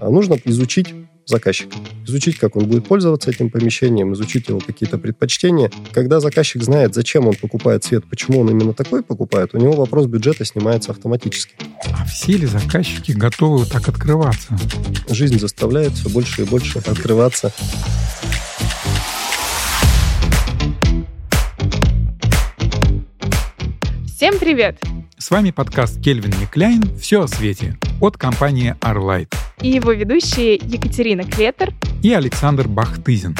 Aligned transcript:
А 0.00 0.08
нужно 0.08 0.38
изучить 0.46 0.94
заказчика. 1.26 1.76
Изучить, 2.06 2.38
как 2.38 2.56
он 2.56 2.66
будет 2.66 2.86
пользоваться 2.86 3.30
этим 3.30 3.50
помещением, 3.50 4.14
изучить 4.14 4.48
его 4.48 4.58
какие-то 4.58 4.96
предпочтения. 4.96 5.70
Когда 5.92 6.20
заказчик 6.20 6.62
знает, 6.62 6.94
зачем 6.94 7.28
он 7.28 7.34
покупает 7.34 7.84
цвет, 7.84 8.04
почему 8.08 8.40
он 8.40 8.48
именно 8.48 8.72
такой 8.72 9.02
покупает, 9.02 9.54
у 9.54 9.58
него 9.58 9.72
вопрос 9.72 10.06
бюджета 10.06 10.46
снимается 10.46 10.92
автоматически. 10.92 11.54
А 11.92 12.06
все 12.06 12.32
ли 12.32 12.46
заказчики 12.46 13.12
готовы 13.12 13.66
так 13.66 13.88
открываться? 13.88 14.56
Жизнь 15.10 15.38
заставляет 15.38 15.92
все 15.92 16.08
больше 16.08 16.42
и 16.42 16.44
больше 16.46 16.78
открываться. 16.78 17.52
Всем 24.06 24.38
привет! 24.38 24.80
С 25.18 25.30
вами 25.30 25.50
подкаст 25.50 26.00
Кельвин 26.02 26.32
Никляйн 26.40 26.82
«Все 26.98 27.22
о 27.22 27.28
свете» 27.28 27.78
от 28.00 28.16
компании 28.16 28.74
Arlight. 28.80 29.34
И 29.60 29.68
его 29.68 29.92
ведущие 29.92 30.54
Екатерина 30.54 31.24
Клетер 31.24 31.74
и 32.02 32.12
Александр 32.12 32.66
Бахтызин. 32.66 33.36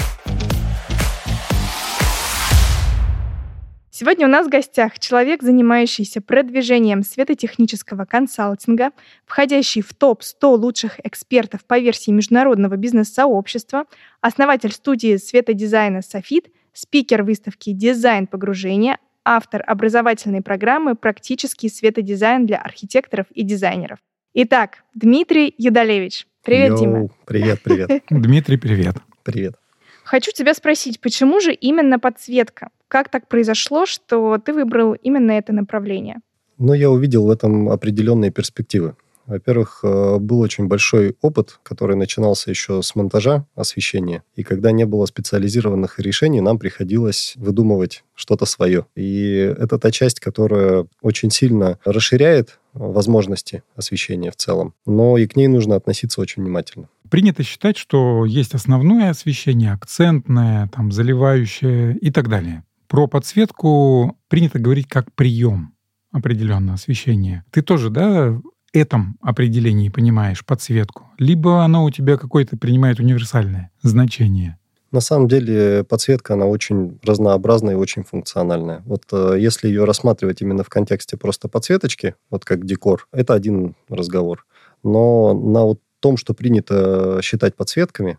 Сегодня 3.91 4.27
у 4.27 4.30
нас 4.30 4.47
в 4.47 4.51
гостях 4.51 4.99
человек, 4.99 5.43
занимающийся 5.43 6.23
продвижением 6.23 7.02
светотехнического 7.02 8.07
консалтинга, 8.07 8.93
входящий 9.27 9.83
в 9.83 9.93
топ-100 9.93 10.57
лучших 10.57 11.01
экспертов 11.05 11.65
по 11.66 11.79
версии 11.79 12.11
международного 12.11 12.77
бизнес-сообщества, 12.77 13.85
основатель 14.23 14.73
студии 14.73 15.16
светодизайна 15.16 16.01
«Софит», 16.01 16.49
спикер 16.73 17.24
выставки 17.24 17.73
«Дизайн 17.73 18.27
погружения», 18.27 18.99
автор 19.23 19.63
образовательной 19.66 20.41
программы 20.41 20.95
«Практический 20.95 21.69
светодизайн 21.69 22.47
для 22.47 22.57
архитекторов 22.57 23.27
и 23.33 23.43
дизайнеров». 23.43 23.99
Итак, 24.33 24.84
Дмитрий 24.95 25.52
Юдалевич. 25.59 26.29
Привет, 26.45 26.71
Йоу, 26.71 26.79
Дима. 26.79 27.09
Привет, 27.27 27.61
привет. 27.65 27.91
Дмитрий, 28.11 28.57
привет. 28.59 28.95
Привет. 29.25 29.57
Хочу 30.05 30.30
тебя 30.30 30.55
спросить, 30.55 31.01
почему 31.01 31.41
же 31.41 31.52
именно 31.52 31.99
подсветка? 31.99 32.68
Как 32.87 33.09
так 33.09 33.27
произошло, 33.27 33.87
что 33.87 34.38
ты 34.38 34.52
выбрал 34.52 34.95
именно 34.95 35.32
это 35.32 35.52
направление? 35.52 36.18
Ну, 36.59 36.74
я 36.74 36.90
увидел 36.90 37.27
в 37.27 37.30
этом 37.30 37.71
определенные 37.71 38.30
перспективы. 38.30 38.95
Во-первых, 39.27 39.80
э, 39.82 40.18
был 40.18 40.40
очень 40.40 40.68
большой 40.68 41.16
опыт, 41.21 41.59
который 41.65 41.96
начинался 41.96 42.51
еще 42.51 42.83
с 42.83 42.95
монтажа 42.95 43.46
освещения. 43.57 44.23
И 44.37 44.45
когда 44.45 44.71
не 44.71 44.87
было 44.87 45.07
специализированных 45.07 45.99
решений, 45.99 46.40
нам 46.40 46.59
приходилось 46.59 47.35
выдумывать 47.37 48.05
что-то 48.15 48.46
свое. 48.46 48.87
И 48.95 49.55
это 49.59 49.79
та 49.79 49.90
часть, 49.90 50.21
которая 50.21 50.87
очень 51.02 51.30
сильно 51.30 51.79
расширяет 51.85 52.60
возможности 52.73 53.63
освещения 53.76 54.30
в 54.30 54.37
целом. 54.37 54.74
Но 54.87 55.18
и 55.18 55.26
к 55.26 55.37
ней 55.37 55.49
нужно 55.49 55.76
относиться 55.76 56.21
очень 56.21 56.43
внимательно. 56.43 56.88
Принято 57.10 57.43
считать, 57.43 57.77
что 57.77 58.24
есть 58.24 58.54
основное 58.54 59.10
освещение, 59.10 59.73
акцентное, 59.73 60.68
там, 60.68 60.93
заливающее 60.93 61.96
и 61.96 62.10
так 62.10 62.29
далее. 62.29 62.65
Про 62.87 63.07
подсветку 63.07 64.16
принято 64.28 64.59
говорить 64.59 64.88
как 64.88 65.12
прием 65.15 65.75
определенное 66.12 66.75
освещение. 66.75 67.44
Ты 67.50 67.62
тоже, 67.62 67.91
да, 67.91 68.41
этом 68.72 69.16
определении 69.21 69.88
понимаешь 69.88 70.44
подсветку, 70.44 71.10
либо 71.19 71.65
оно 71.65 71.84
у 71.84 71.91
тебя 71.91 72.16
какое-то 72.16 72.56
принимает 72.56 73.00
универсальное 73.00 73.71
значение? 73.82 74.59
На 74.93 75.00
самом 75.00 75.28
деле 75.28 75.84
подсветка, 75.84 76.34
она 76.34 76.47
очень 76.47 76.99
разнообразная 77.05 77.75
и 77.75 77.77
очень 77.78 78.03
функциональная. 78.03 78.83
Вот 78.87 79.05
э, 79.12 79.37
если 79.38 79.69
ее 79.69 79.84
рассматривать 79.84 80.43
именно 80.43 80.65
в 80.65 80.69
контексте 80.69 81.16
просто 81.16 81.49
подсветочки, 81.49 82.16
вот 82.28 82.44
как 82.44 82.66
декор, 82.66 83.06
это 83.12 83.34
один 83.34 83.77
разговор. 83.88 84.44
Но 84.83 85.33
на 85.34 85.65
вот 85.65 85.81
том, 86.00 86.16
что 86.16 86.34
принято 86.34 87.21
считать 87.22 87.55
подсветками, 87.55 88.19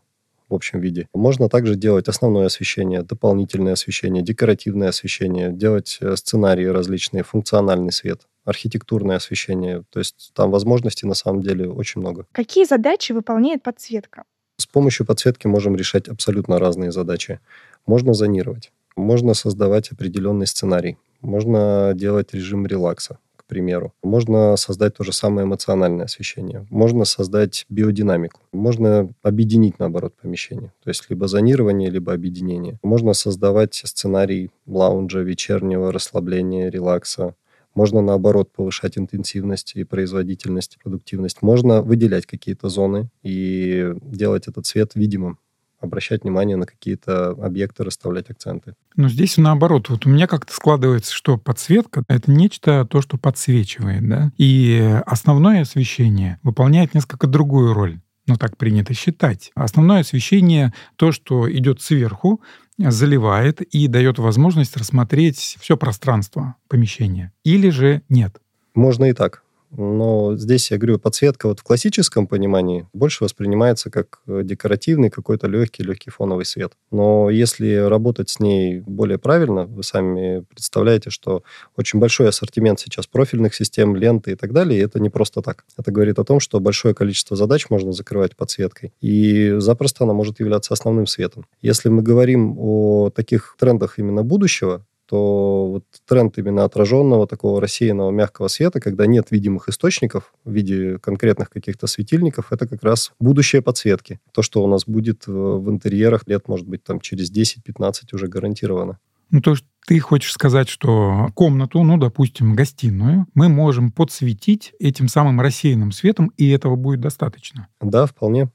в 0.51 0.53
общем 0.53 0.81
виде. 0.81 1.07
Можно 1.13 1.49
также 1.49 1.75
делать 1.75 2.09
основное 2.09 2.45
освещение, 2.45 3.03
дополнительное 3.03 3.73
освещение, 3.73 4.21
декоративное 4.21 4.89
освещение, 4.89 5.51
делать 5.51 5.97
э, 6.01 6.15
сценарии 6.15 6.65
различные, 6.65 7.23
функциональный 7.23 7.91
свет 7.91 8.27
архитектурное 8.43 9.17
освещение. 9.17 9.83
То 9.91 9.99
есть 9.99 10.31
там 10.33 10.51
возможностей 10.51 11.07
на 11.07 11.13
самом 11.13 11.41
деле 11.41 11.69
очень 11.69 12.01
много. 12.01 12.25
Какие 12.31 12.65
задачи 12.65 13.11
выполняет 13.11 13.63
подсветка? 13.63 14.23
С 14.61 14.67
помощью 14.67 15.07
подсветки 15.07 15.47
можем 15.47 15.75
решать 15.75 16.07
абсолютно 16.07 16.59
разные 16.59 16.91
задачи. 16.91 17.39
Можно 17.87 18.13
зонировать, 18.13 18.71
можно 18.95 19.33
создавать 19.33 19.91
определенный 19.91 20.45
сценарий, 20.45 20.99
можно 21.21 21.93
делать 21.95 22.31
режим 22.31 22.67
релакса, 22.67 23.17
к 23.37 23.45
примеру. 23.45 23.91
Можно 24.03 24.55
создать 24.57 24.97
то 24.97 25.03
же 25.03 25.13
самое 25.13 25.47
эмоциональное 25.47 26.05
освещение. 26.05 26.67
Можно 26.69 27.05
создать 27.05 27.65
биодинамику. 27.69 28.39
Можно 28.51 29.09
объединить, 29.23 29.79
наоборот, 29.79 30.13
помещение. 30.21 30.71
То 30.83 30.91
есть 30.91 31.09
либо 31.09 31.27
зонирование, 31.27 31.89
либо 31.89 32.13
объединение. 32.13 32.77
Можно 32.83 33.13
создавать 33.13 33.73
сценарий 33.73 34.51
лаунжа, 34.67 35.21
вечернего 35.21 35.91
расслабления, 35.91 36.69
релакса. 36.69 37.33
Можно, 37.73 38.01
наоборот, 38.01 38.51
повышать 38.51 38.97
интенсивность 38.97 39.73
и 39.75 39.83
производительность, 39.83 40.77
продуктивность. 40.83 41.41
Можно 41.41 41.81
выделять 41.81 42.25
какие-то 42.25 42.69
зоны 42.69 43.09
и 43.23 43.93
делать 44.01 44.47
этот 44.47 44.65
цвет 44.65 44.91
видимым 44.95 45.39
обращать 45.81 46.23
внимание 46.23 46.57
на 46.57 46.65
какие-то 46.65 47.31
объекты, 47.31 47.83
расставлять 47.83 48.29
акценты. 48.29 48.75
Но 48.95 49.09
здесь 49.09 49.37
наоборот. 49.37 49.89
Вот 49.89 50.05
у 50.05 50.09
меня 50.09 50.27
как-то 50.27 50.53
складывается, 50.53 51.11
что 51.11 51.37
подсветка— 51.37 52.03
это 52.07 52.31
нечто, 52.31 52.85
то, 52.85 53.01
что 53.01 53.17
подсвечивает, 53.17 54.07
да? 54.07 54.31
И 54.37 54.79
основное 55.05 55.61
освещение 55.61 56.37
выполняет 56.43 56.93
несколько 56.93 57.25
другую 57.27 57.73
роль 57.73 57.99
ну 58.27 58.37
так 58.37 58.55
принято 58.55 58.93
считать. 58.93 59.51
Основное 59.55 60.01
освещение, 60.01 60.73
то, 60.95 61.11
что 61.11 61.51
идет 61.51 61.81
сверху, 61.81 62.41
заливает 62.77 63.61
и 63.61 63.87
дает 63.87 64.19
возможность 64.19 64.77
рассмотреть 64.77 65.57
все 65.59 65.77
пространство 65.77 66.55
помещения. 66.67 67.31
Или 67.43 67.69
же 67.69 68.01
нет? 68.09 68.41
Можно 68.73 69.05
и 69.05 69.13
так. 69.13 69.43
Но 69.75 70.35
здесь, 70.35 70.69
я 70.71 70.77
говорю, 70.77 70.99
подсветка 70.99 71.47
вот 71.47 71.59
в 71.59 71.63
классическом 71.63 72.27
понимании 72.27 72.87
больше 72.93 73.23
воспринимается 73.23 73.89
как 73.89 74.21
э, 74.27 74.41
декоративный 74.43 75.09
какой-то 75.09 75.47
легкий, 75.47 75.83
легкий 75.83 76.09
фоновый 76.09 76.45
свет. 76.45 76.73
Но 76.91 77.29
если 77.29 77.75
работать 77.75 78.29
с 78.29 78.39
ней 78.39 78.81
более 78.81 79.17
правильно, 79.17 79.65
вы 79.65 79.83
сами 79.83 80.41
представляете, 80.49 81.09
что 81.09 81.43
очень 81.77 81.99
большой 81.99 82.27
ассортимент 82.29 82.79
сейчас 82.79 83.07
профильных 83.07 83.55
систем, 83.55 83.95
ленты 83.95 84.31
и 84.31 84.35
так 84.35 84.51
далее, 84.51 84.79
и 84.79 84.83
это 84.83 84.99
не 84.99 85.09
просто 85.09 85.41
так. 85.41 85.65
Это 85.77 85.91
говорит 85.91 86.19
о 86.19 86.25
том, 86.25 86.39
что 86.39 86.59
большое 86.59 86.93
количество 86.93 87.37
задач 87.37 87.69
можно 87.69 87.93
закрывать 87.93 88.35
подсветкой, 88.35 88.93
и 88.99 89.55
запросто 89.57 90.03
она 90.03 90.13
может 90.13 90.39
являться 90.39 90.73
основным 90.73 91.07
светом. 91.07 91.45
Если 91.61 91.89
мы 91.89 92.01
говорим 92.01 92.55
о 92.57 93.09
таких 93.09 93.55
трендах 93.57 93.99
именно 93.99 94.23
будущего, 94.23 94.85
что 95.11 95.67
вот 95.67 95.83
тренд 96.07 96.37
именно 96.37 96.63
отраженного 96.63 97.27
такого 97.27 97.59
рассеянного 97.59 98.11
мягкого 98.11 98.47
света, 98.47 98.79
когда 98.79 99.05
нет 99.05 99.29
видимых 99.29 99.67
источников 99.67 100.33
в 100.45 100.51
виде 100.51 100.99
конкретных 100.99 101.49
каких-то 101.49 101.87
светильников, 101.87 102.53
это 102.53 102.65
как 102.65 102.81
раз 102.81 103.11
будущее 103.19 103.61
подсветки. 103.61 104.21
То, 104.31 104.41
что 104.41 104.63
у 104.63 104.67
нас 104.67 104.85
будет 104.85 105.27
в 105.27 105.69
интерьерах 105.69 106.23
лет, 106.27 106.47
может 106.47 106.65
быть, 106.65 106.85
там 106.85 107.01
через 107.01 107.29
10-15 107.29 107.91
уже 108.13 108.27
гарантированно. 108.27 108.99
Ну, 109.31 109.41
то 109.41 109.51
есть 109.51 109.65
ты 109.85 109.99
хочешь 109.99 110.31
сказать, 110.31 110.69
что 110.69 111.27
комнату, 111.33 111.83
ну, 111.83 111.97
допустим, 111.97 112.55
гостиную, 112.55 113.25
мы 113.33 113.49
можем 113.49 113.91
подсветить 113.91 114.71
этим 114.79 115.09
самым 115.09 115.41
рассеянным 115.41 115.91
светом, 115.91 116.31
и 116.37 116.49
этого 116.49 116.77
будет 116.77 117.01
достаточно? 117.01 117.67
Да, 117.81 118.05
вполне. 118.05 118.49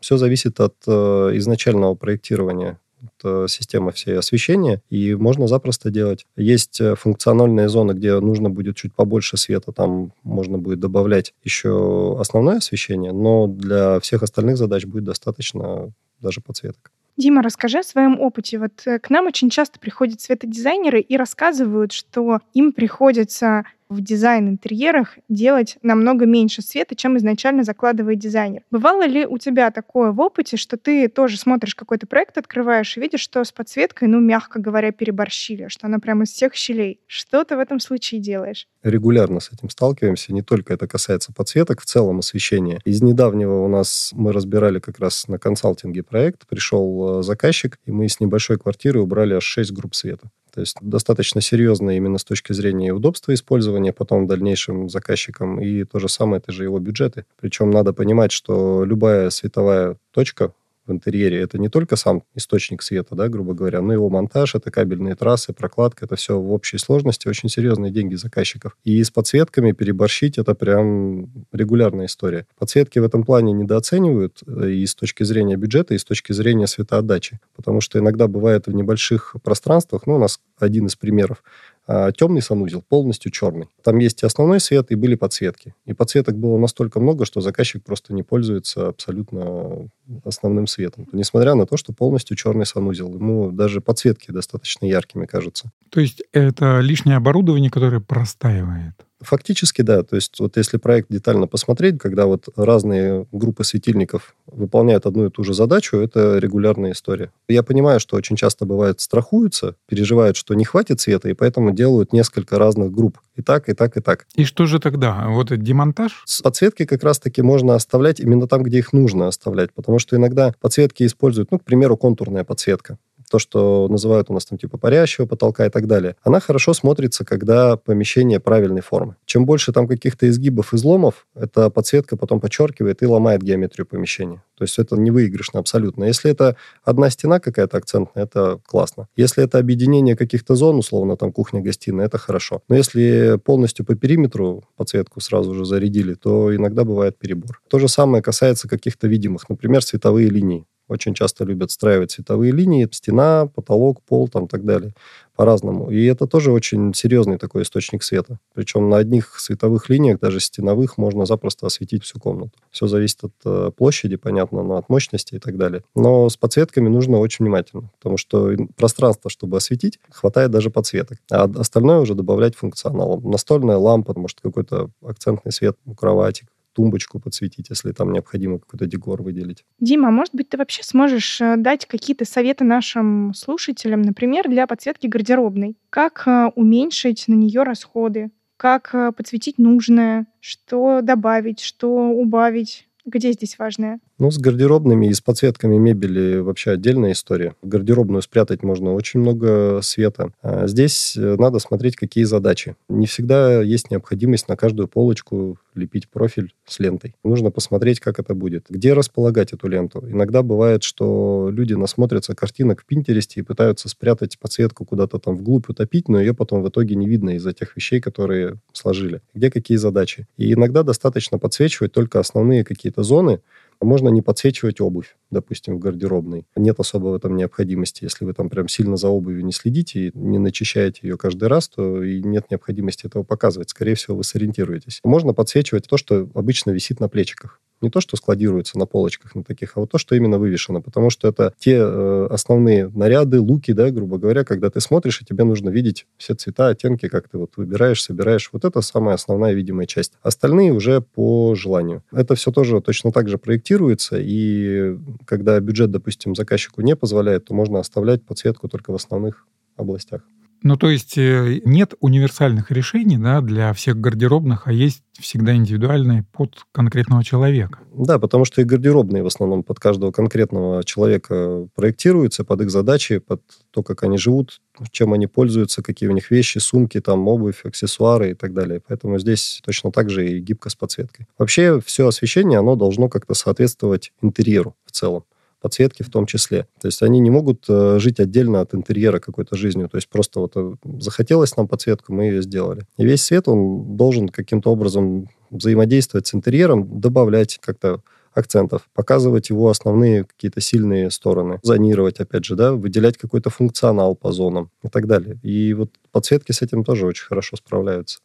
Все 0.00 0.18
зависит 0.18 0.60
от 0.60 0.74
э, 0.86 0.90
изначального 1.36 1.94
проектирования 1.94 2.78
это 3.02 3.46
система 3.48 3.92
всей 3.92 4.18
освещения, 4.18 4.82
и 4.90 5.14
можно 5.14 5.46
запросто 5.46 5.90
делать. 5.90 6.26
Есть 6.36 6.80
э, 6.80 6.94
функциональные 6.94 7.68
зоны, 7.68 7.92
где 7.92 8.18
нужно 8.20 8.50
будет 8.50 8.76
чуть 8.76 8.94
побольше 8.94 9.36
света, 9.36 9.72
там 9.72 10.12
можно 10.22 10.58
будет 10.58 10.80
добавлять 10.80 11.34
еще 11.44 12.16
основное 12.20 12.58
освещение, 12.58 13.12
но 13.12 13.46
для 13.46 14.00
всех 14.00 14.22
остальных 14.22 14.56
задач 14.56 14.84
будет 14.84 15.04
достаточно 15.04 15.92
даже 16.20 16.40
подсветок. 16.40 16.90
Дима, 17.18 17.42
расскажи 17.42 17.80
о 17.80 17.82
своем 17.82 18.20
опыте. 18.20 18.58
Вот 18.58 18.86
э, 18.86 18.98
к 18.98 19.10
нам 19.10 19.26
очень 19.26 19.50
часто 19.50 19.78
приходят 19.78 20.20
светодизайнеры 20.20 21.00
и 21.00 21.16
рассказывают, 21.16 21.92
что 21.92 22.40
им 22.54 22.72
приходится 22.72 23.64
в 23.92 24.00
дизайн 24.00 24.48
интерьерах 24.48 25.18
делать 25.28 25.78
намного 25.82 26.26
меньше 26.26 26.62
света, 26.62 26.94
чем 26.96 27.16
изначально 27.18 27.64
закладывает 27.64 28.18
дизайнер. 28.18 28.62
Бывало 28.70 29.06
ли 29.06 29.26
у 29.26 29.38
тебя 29.38 29.70
такое 29.70 30.12
в 30.12 30.20
опыте, 30.20 30.56
что 30.56 30.76
ты 30.76 31.08
тоже 31.08 31.38
смотришь 31.38 31.74
какой-то 31.74 32.06
проект, 32.06 32.38
открываешь 32.38 32.96
и 32.96 33.00
видишь, 33.00 33.20
что 33.20 33.44
с 33.44 33.52
подсветкой, 33.52 34.08
ну, 34.08 34.20
мягко 34.20 34.60
говоря, 34.60 34.92
переборщили, 34.92 35.68
что 35.68 35.86
она 35.86 35.98
прямо 35.98 36.24
из 36.24 36.30
всех 36.30 36.54
щелей. 36.54 37.00
Что 37.06 37.44
ты 37.44 37.56
в 37.56 37.58
этом 37.58 37.80
случае 37.80 38.20
делаешь? 38.20 38.66
Регулярно 38.82 39.40
с 39.40 39.52
этим 39.52 39.70
сталкиваемся. 39.70 40.32
Не 40.32 40.42
только 40.42 40.74
это 40.74 40.88
касается 40.88 41.32
подсветок, 41.32 41.80
в 41.80 41.84
целом 41.84 42.18
освещения. 42.18 42.80
Из 42.84 43.02
недавнего 43.02 43.64
у 43.64 43.68
нас 43.68 44.10
мы 44.14 44.32
разбирали 44.32 44.78
как 44.78 44.98
раз 44.98 45.28
на 45.28 45.38
консалтинге 45.38 46.02
проект. 46.02 46.46
Пришел 46.46 47.20
э, 47.20 47.22
заказчик, 47.22 47.78
и 47.84 47.92
мы 47.92 48.08
с 48.08 48.20
небольшой 48.20 48.58
квартиры 48.58 49.00
убрали 49.00 49.34
аж 49.34 49.44
6 49.44 49.72
групп 49.72 49.94
света. 49.94 50.30
То 50.52 50.60
есть 50.60 50.76
достаточно 50.80 51.40
серьезно 51.40 51.96
именно 51.96 52.18
с 52.18 52.24
точки 52.24 52.52
зрения 52.52 52.92
удобства 52.92 53.32
использования 53.32 53.92
потом 53.92 54.26
дальнейшим 54.26 54.88
заказчикам. 54.88 55.60
И 55.60 55.84
то 55.84 55.98
же 55.98 56.08
самое, 56.08 56.40
это 56.40 56.52
же 56.52 56.64
его 56.64 56.78
бюджеты. 56.78 57.24
Причем 57.40 57.70
надо 57.70 57.92
понимать, 57.92 58.32
что 58.32 58.84
любая 58.84 59.30
световая 59.30 59.96
точка 60.12 60.52
в 60.86 60.92
интерьере, 60.92 61.40
это 61.40 61.58
не 61.58 61.68
только 61.68 61.96
сам 61.96 62.24
источник 62.34 62.82
света, 62.82 63.14
да, 63.14 63.28
грубо 63.28 63.54
говоря, 63.54 63.80
но 63.80 63.92
его 63.92 64.10
монтаж, 64.10 64.54
это 64.54 64.70
кабельные 64.70 65.14
трассы, 65.14 65.52
прокладка, 65.52 66.06
это 66.06 66.16
все 66.16 66.38
в 66.38 66.52
общей 66.52 66.78
сложности 66.78 67.28
очень 67.28 67.48
серьезные 67.48 67.92
деньги 67.92 68.14
заказчиков. 68.14 68.76
И 68.84 69.02
с 69.02 69.10
подсветками 69.10 69.72
переборщить 69.72 70.38
это 70.38 70.54
прям 70.54 71.30
регулярная 71.52 72.06
история. 72.06 72.46
Подсветки 72.58 72.98
в 72.98 73.04
этом 73.04 73.24
плане 73.24 73.52
недооценивают 73.52 74.40
э, 74.46 74.70
и 74.70 74.86
с 74.86 74.94
точки 74.94 75.22
зрения 75.22 75.56
бюджета, 75.56 75.94
и 75.94 75.98
с 75.98 76.04
точки 76.04 76.32
зрения 76.32 76.66
светоотдачи, 76.66 77.38
потому 77.56 77.80
что 77.80 77.98
иногда 77.98 78.26
бывает 78.26 78.66
в 78.66 78.72
небольших 78.72 79.36
пространствах, 79.42 80.06
ну, 80.06 80.16
у 80.16 80.18
нас 80.18 80.40
один 80.58 80.86
из 80.86 80.96
примеров, 80.96 81.42
темный 81.86 82.42
санузел 82.42 82.82
полностью 82.88 83.32
черный. 83.32 83.68
Там 83.82 83.98
есть 83.98 84.22
и 84.22 84.26
основной 84.26 84.60
свет, 84.60 84.90
и 84.90 84.94
были 84.94 85.14
подсветки. 85.14 85.74
И 85.84 85.92
подсветок 85.92 86.36
было 86.36 86.58
настолько 86.58 87.00
много, 87.00 87.24
что 87.24 87.40
заказчик 87.40 87.82
просто 87.84 88.14
не 88.14 88.22
пользуется 88.22 88.88
абсолютно 88.88 89.88
основным 90.24 90.66
светом. 90.66 91.08
Несмотря 91.12 91.54
на 91.54 91.66
то, 91.66 91.76
что 91.76 91.92
полностью 91.92 92.36
черный 92.36 92.66
санузел. 92.66 93.12
Ему 93.14 93.50
даже 93.50 93.80
подсветки 93.80 94.30
достаточно 94.30 94.86
яркими 94.86 95.26
кажутся. 95.26 95.70
То 95.90 96.00
есть 96.00 96.22
это 96.32 96.80
лишнее 96.80 97.16
оборудование, 97.16 97.70
которое 97.70 98.00
простаивает? 98.00 98.94
Фактически, 99.22 99.82
да. 99.82 100.02
То 100.02 100.16
есть 100.16 100.38
вот 100.40 100.56
если 100.56 100.76
проект 100.76 101.08
детально 101.10 101.46
посмотреть, 101.46 101.98
когда 101.98 102.26
вот 102.26 102.48
разные 102.56 103.26
группы 103.32 103.64
светильников 103.64 104.34
выполняют 104.46 105.06
одну 105.06 105.26
и 105.26 105.30
ту 105.30 105.44
же 105.44 105.54
задачу, 105.54 105.96
это 105.96 106.38
регулярная 106.38 106.92
история. 106.92 107.30
Я 107.48 107.62
понимаю, 107.62 108.00
что 108.00 108.16
очень 108.16 108.36
часто 108.36 108.66
бывает 108.66 109.00
страхуются, 109.00 109.76
переживают, 109.88 110.36
что 110.36 110.54
не 110.54 110.64
хватит 110.64 111.00
света, 111.00 111.28
и 111.28 111.34
поэтому 111.34 111.70
делают 111.72 112.12
несколько 112.12 112.58
разных 112.58 112.92
групп. 112.92 113.18
И 113.34 113.42
так, 113.42 113.68
и 113.68 113.72
так, 113.74 113.96
и 113.96 114.00
так. 114.00 114.26
И 114.34 114.44
что 114.44 114.66
же 114.66 114.78
тогда? 114.78 115.26
Вот 115.28 115.56
демонтаж? 115.56 116.24
Подсветки 116.42 116.84
как 116.84 117.02
раз-таки 117.02 117.40
можно 117.40 117.74
оставлять 117.74 118.20
именно 118.20 118.46
там, 118.46 118.62
где 118.62 118.78
их 118.78 118.92
нужно 118.92 119.28
оставлять, 119.28 119.72
потому 119.72 119.98
что 119.98 120.16
иногда 120.16 120.52
подсветки 120.60 121.04
используют, 121.04 121.50
ну, 121.50 121.58
к 121.58 121.64
примеру, 121.64 121.96
контурная 121.96 122.44
подсветка 122.44 122.98
то, 123.32 123.38
что 123.38 123.88
называют 123.88 124.28
у 124.28 124.34
нас 124.34 124.44
там 124.44 124.58
типа 124.58 124.76
парящего 124.76 125.24
потолка 125.24 125.64
и 125.64 125.70
так 125.70 125.86
далее, 125.86 126.16
она 126.22 126.38
хорошо 126.38 126.74
смотрится, 126.74 127.24
когда 127.24 127.78
помещение 127.78 128.40
правильной 128.40 128.82
формы. 128.82 129.16
Чем 129.24 129.46
больше 129.46 129.72
там 129.72 129.88
каких-то 129.88 130.28
изгибов, 130.28 130.74
изломов, 130.74 131.26
эта 131.34 131.70
подсветка 131.70 132.18
потом 132.18 132.40
подчеркивает 132.40 133.02
и 133.02 133.06
ломает 133.06 133.42
геометрию 133.42 133.86
помещения. 133.86 134.42
То 134.58 134.64
есть 134.64 134.78
это 134.78 134.96
не 134.96 135.10
выигрышно 135.10 135.60
абсолютно. 135.60 136.04
Если 136.04 136.30
это 136.30 136.56
одна 136.84 137.08
стена 137.08 137.40
какая-то 137.40 137.78
акцентная, 137.78 138.24
это 138.24 138.60
классно. 138.66 139.08
Если 139.16 139.42
это 139.42 139.58
объединение 139.58 140.14
каких-то 140.14 140.54
зон, 140.54 140.76
условно, 140.76 141.16
там 141.16 141.32
кухня-гостиная, 141.32 142.06
это 142.06 142.18
хорошо. 142.18 142.60
Но 142.68 142.76
если 142.76 143.38
полностью 143.42 143.86
по 143.86 143.94
периметру 143.94 144.64
подсветку 144.76 145.22
сразу 145.22 145.54
же 145.54 145.64
зарядили, 145.64 146.12
то 146.12 146.54
иногда 146.54 146.84
бывает 146.84 147.18
перебор. 147.18 147.62
То 147.70 147.78
же 147.78 147.88
самое 147.88 148.22
касается 148.22 148.68
каких-то 148.68 149.08
видимых, 149.08 149.48
например, 149.48 149.82
световые 149.82 150.28
линии. 150.28 150.66
Очень 150.88 151.14
часто 151.14 151.44
любят 151.44 151.70
страивать 151.70 152.10
световые 152.10 152.52
линии, 152.52 152.88
стена, 152.90 153.46
потолок, 153.46 154.02
пол, 154.02 154.28
там 154.28 154.48
так 154.48 154.64
далее, 154.64 154.92
по-разному. 155.36 155.90
И 155.90 156.04
это 156.04 156.26
тоже 156.26 156.52
очень 156.52 156.92
серьезный 156.94 157.38
такой 157.38 157.62
источник 157.62 158.02
света. 158.02 158.38
Причем 158.54 158.88
на 158.90 158.98
одних 158.98 159.38
световых 159.40 159.88
линиях, 159.88 160.20
даже 160.20 160.40
стеновых, 160.40 160.98
можно 160.98 161.24
запросто 161.24 161.66
осветить 161.66 162.04
всю 162.04 162.18
комнату. 162.18 162.52
Все 162.70 162.86
зависит 162.86 163.24
от 163.24 163.32
э, 163.44 163.70
площади, 163.76 164.16
понятно, 164.16 164.62
но 164.62 164.76
от 164.76 164.88
мощности 164.88 165.36
и 165.36 165.38
так 165.38 165.56
далее. 165.56 165.82
Но 165.94 166.28
с 166.28 166.36
подсветками 166.36 166.88
нужно 166.88 167.18
очень 167.18 167.44
внимательно, 167.44 167.90
потому 167.98 168.16
что 168.18 168.54
пространство, 168.76 169.30
чтобы 169.30 169.56
осветить, 169.56 169.98
хватает 170.10 170.50
даже 170.50 170.70
подсветок. 170.70 171.18
А 171.30 171.44
остальное 171.44 172.00
уже 172.00 172.14
добавлять 172.14 172.54
функционалом. 172.54 173.30
Настольная 173.30 173.76
лампа, 173.76 174.18
может, 174.18 174.40
какой-то 174.40 174.90
акцентный 175.02 175.52
свет 175.52 175.76
у 175.86 175.94
кровати, 175.94 176.46
тумбочку 176.72 177.20
подсветить, 177.20 177.70
если 177.70 177.92
там 177.92 178.12
необходимо 178.12 178.58
какой-то 178.58 178.86
декор 178.86 179.22
выделить. 179.22 179.64
Дима, 179.80 180.08
а 180.08 180.10
может 180.10 180.34
быть, 180.34 180.48
ты 180.48 180.56
вообще 180.56 180.82
сможешь 180.82 181.40
э, 181.40 181.56
дать 181.56 181.86
какие-то 181.86 182.24
советы 182.24 182.64
нашим 182.64 183.32
слушателям, 183.34 184.02
например, 184.02 184.48
для 184.48 184.66
подсветки 184.66 185.06
гардеробной? 185.06 185.76
Как 185.90 186.24
э, 186.26 186.50
уменьшить 186.54 187.24
на 187.28 187.34
нее 187.34 187.62
расходы? 187.62 188.30
Как 188.56 188.94
э, 188.94 189.12
подсветить 189.12 189.58
нужное? 189.58 190.26
Что 190.40 191.00
добавить? 191.02 191.60
Что 191.60 191.88
убавить? 191.88 192.88
Где 193.04 193.32
здесь 193.32 193.58
важное? 193.58 193.98
Ну, 194.18 194.30
с 194.30 194.38
гардеробными 194.38 195.06
и 195.06 195.12
с 195.12 195.20
подсветками 195.20 195.76
мебели 195.76 196.38
вообще 196.38 196.70
отдельная 196.70 197.10
история. 197.10 197.56
В 197.60 197.66
гардеробную 197.66 198.22
спрятать 198.22 198.62
можно 198.62 198.94
очень 198.94 199.18
много 199.18 199.80
света. 199.82 200.32
А 200.40 200.68
здесь 200.68 201.14
надо 201.16 201.58
смотреть, 201.58 201.96
какие 201.96 202.22
задачи. 202.22 202.76
Не 202.88 203.06
всегда 203.06 203.60
есть 203.60 203.90
необходимость 203.90 204.46
на 204.46 204.56
каждую 204.56 204.86
полочку 204.86 205.58
лепить 205.74 206.08
профиль 206.08 206.54
с 206.66 206.78
лентой. 206.78 207.14
Нужно 207.24 207.50
посмотреть, 207.50 208.00
как 208.00 208.18
это 208.18 208.34
будет. 208.34 208.66
Где 208.68 208.92
располагать 208.92 209.52
эту 209.52 209.68
ленту? 209.68 210.02
Иногда 210.06 210.42
бывает, 210.42 210.82
что 210.82 211.48
люди 211.50 211.74
насмотрятся 211.74 212.34
картинок 212.34 212.82
в 212.82 212.86
Пинтересте 212.86 213.40
и 213.40 213.42
пытаются 213.42 213.88
спрятать 213.88 214.38
подсветку 214.38 214.84
куда-то 214.84 215.18
там 215.18 215.36
вглубь 215.36 215.68
утопить, 215.68 216.08
но 216.08 216.20
ее 216.20 216.34
потом 216.34 216.62
в 216.62 216.68
итоге 216.68 216.94
не 216.94 217.08
видно 217.08 217.30
из-за 217.36 217.52
тех 217.52 217.76
вещей, 217.76 218.00
которые 218.00 218.58
сложили. 218.72 219.22
Где 219.34 219.50
какие 219.50 219.76
задачи? 219.76 220.26
И 220.36 220.52
иногда 220.52 220.82
достаточно 220.82 221.38
подсвечивать 221.38 221.92
только 221.92 222.20
основные 222.20 222.64
какие-то 222.64 223.02
зоны, 223.02 223.40
можно 223.80 224.08
не 224.08 224.22
подсвечивать 224.22 224.80
обувь, 224.80 225.16
допустим, 225.32 225.76
в 225.76 225.78
гардеробной. 225.80 226.46
Нет 226.54 226.78
особо 226.78 227.08
в 227.08 227.14
этом 227.14 227.36
необходимости. 227.36 228.04
Если 228.04 228.24
вы 228.24 228.34
там 228.34 228.48
прям 228.48 228.68
сильно 228.68 228.96
за 228.96 229.08
обувью 229.08 229.44
не 229.44 229.52
следите 229.52 230.08
и 230.08 230.12
не 230.14 230.38
начищаете 230.38 231.00
ее 231.02 231.16
каждый 231.16 231.48
раз, 231.48 231.68
то 231.68 232.02
и 232.02 232.22
нет 232.22 232.50
необходимости 232.50 233.06
этого 233.06 233.24
показывать. 233.24 233.70
Скорее 233.70 233.94
всего, 233.94 234.16
вы 234.16 234.24
сориентируетесь. 234.24 235.00
Можно 235.02 235.32
подсвечивать 235.32 235.88
то, 235.88 235.96
что 235.96 236.28
обычно 236.34 236.70
висит 236.70 237.00
на 237.00 237.08
плечиках 237.08 237.60
не 237.82 237.90
то, 237.90 238.00
что 238.00 238.16
складируется 238.16 238.78
на 238.78 238.86
полочках 238.86 239.34
на 239.34 239.44
таких, 239.44 239.76
а 239.76 239.80
вот 239.80 239.90
то, 239.90 239.98
что 239.98 240.14
именно 240.14 240.38
вывешено, 240.38 240.80
потому 240.80 241.10
что 241.10 241.28
это 241.28 241.52
те 241.58 241.76
э, 241.76 242.26
основные 242.30 242.88
наряды, 242.88 243.40
луки, 243.40 243.72
да, 243.72 243.90
грубо 243.90 244.18
говоря, 244.18 244.44
когда 244.44 244.70
ты 244.70 244.80
смотришь, 244.80 245.20
и 245.20 245.24
тебе 245.24 245.44
нужно 245.44 245.68
видеть 245.68 246.06
все 246.16 246.34
цвета, 246.34 246.68
оттенки, 246.68 247.08
как 247.08 247.28
ты 247.28 247.38
вот 247.38 247.52
выбираешь, 247.56 248.02
собираешь. 248.02 248.50
Вот 248.52 248.64
это 248.64 248.80
самая 248.80 249.16
основная 249.16 249.52
видимая 249.52 249.86
часть. 249.86 250.12
Остальные 250.22 250.72
уже 250.72 251.00
по 251.00 251.54
желанию. 251.54 252.02
Это 252.12 252.36
все 252.36 252.52
тоже 252.52 252.80
точно 252.80 253.12
так 253.12 253.28
же 253.28 253.36
проектируется, 253.36 254.16
и 254.18 254.96
когда 255.26 255.58
бюджет, 255.60 255.90
допустим, 255.90 256.34
заказчику 256.34 256.82
не 256.82 256.96
позволяет, 256.96 257.46
то 257.46 257.54
можно 257.54 257.78
оставлять 257.78 258.24
подсветку 258.24 258.68
только 258.68 258.92
в 258.92 258.96
основных 258.96 259.46
областях. 259.76 260.22
Ну, 260.62 260.76
то 260.76 260.90
есть 260.90 261.18
э, 261.18 261.60
нет 261.64 261.94
универсальных 262.00 262.70
решений 262.70 263.18
да, 263.18 263.40
для 263.40 263.72
всех 263.72 264.00
гардеробных, 264.00 264.66
а 264.66 264.72
есть 264.72 265.02
всегда 265.18 265.54
индивидуальные 265.54 266.24
под 266.32 266.64
конкретного 266.72 267.24
человека. 267.24 267.80
Да, 267.94 268.18
потому 268.18 268.44
что 268.44 268.60
и 268.60 268.64
гардеробные 268.64 269.22
в 269.22 269.26
основном 269.26 269.64
под 269.64 269.80
каждого 269.80 270.12
конкретного 270.12 270.84
человека 270.84 271.68
проектируются, 271.74 272.44
под 272.44 272.62
их 272.62 272.70
задачи, 272.70 273.18
под 273.18 273.42
то, 273.70 273.82
как 273.82 274.04
они 274.04 274.18
живут, 274.18 274.60
чем 274.90 275.12
они 275.12 275.26
пользуются, 275.26 275.82
какие 275.82 276.08
у 276.08 276.12
них 276.12 276.30
вещи, 276.30 276.58
сумки, 276.58 277.00
там, 277.00 277.26
обувь, 277.28 277.64
аксессуары 277.64 278.30
и 278.30 278.34
так 278.34 278.54
далее. 278.54 278.80
Поэтому 278.86 279.18
здесь 279.18 279.60
точно 279.64 279.90
так 279.90 280.10
же 280.10 280.28
и 280.28 280.40
гибко 280.40 280.70
с 280.70 280.76
подсветкой. 280.76 281.26
Вообще 281.38 281.80
все 281.84 282.06
освещение, 282.06 282.58
оно 282.58 282.76
должно 282.76 283.08
как-то 283.08 283.34
соответствовать 283.34 284.12
интерьеру 284.22 284.76
в 284.84 284.92
целом 284.92 285.24
подсветки 285.62 286.02
в 286.02 286.10
том 286.10 286.26
числе. 286.26 286.66
То 286.80 286.88
есть 286.88 287.02
они 287.02 287.20
не 287.20 287.30
могут 287.30 287.64
э, 287.68 287.98
жить 287.98 288.20
отдельно 288.20 288.60
от 288.60 288.74
интерьера 288.74 289.20
какой-то 289.20 289.56
жизнью. 289.56 289.88
То 289.88 289.96
есть 289.96 290.08
просто 290.08 290.40
вот 290.40 290.52
э, 290.56 290.74
захотелось 290.98 291.56
нам 291.56 291.68
подсветку, 291.68 292.12
мы 292.12 292.24
ее 292.24 292.42
сделали. 292.42 292.82
И 292.98 293.04
весь 293.04 293.22
свет, 293.22 293.48
он 293.48 293.96
должен 293.96 294.28
каким-то 294.28 294.70
образом 294.70 295.28
взаимодействовать 295.50 296.26
с 296.26 296.34
интерьером, 296.34 297.00
добавлять 297.00 297.58
как-то 297.62 298.00
акцентов, 298.34 298.88
показывать 298.94 299.50
его 299.50 299.68
основные 299.68 300.24
какие-то 300.24 300.60
сильные 300.60 301.10
стороны, 301.10 301.60
зонировать, 301.62 302.18
опять 302.18 302.44
же, 302.44 302.56
да, 302.56 302.72
выделять 302.72 303.18
какой-то 303.18 303.50
функционал 303.50 304.16
по 304.16 304.32
зонам 304.32 304.70
и 304.82 304.88
так 304.88 305.06
далее. 305.06 305.38
И 305.42 305.74
вот 305.74 305.90
подсветки 306.10 306.52
с 306.52 306.62
этим 306.62 306.82
тоже 306.82 307.06
очень 307.06 307.26
хорошо 307.26 307.56
справляются. 307.56 308.20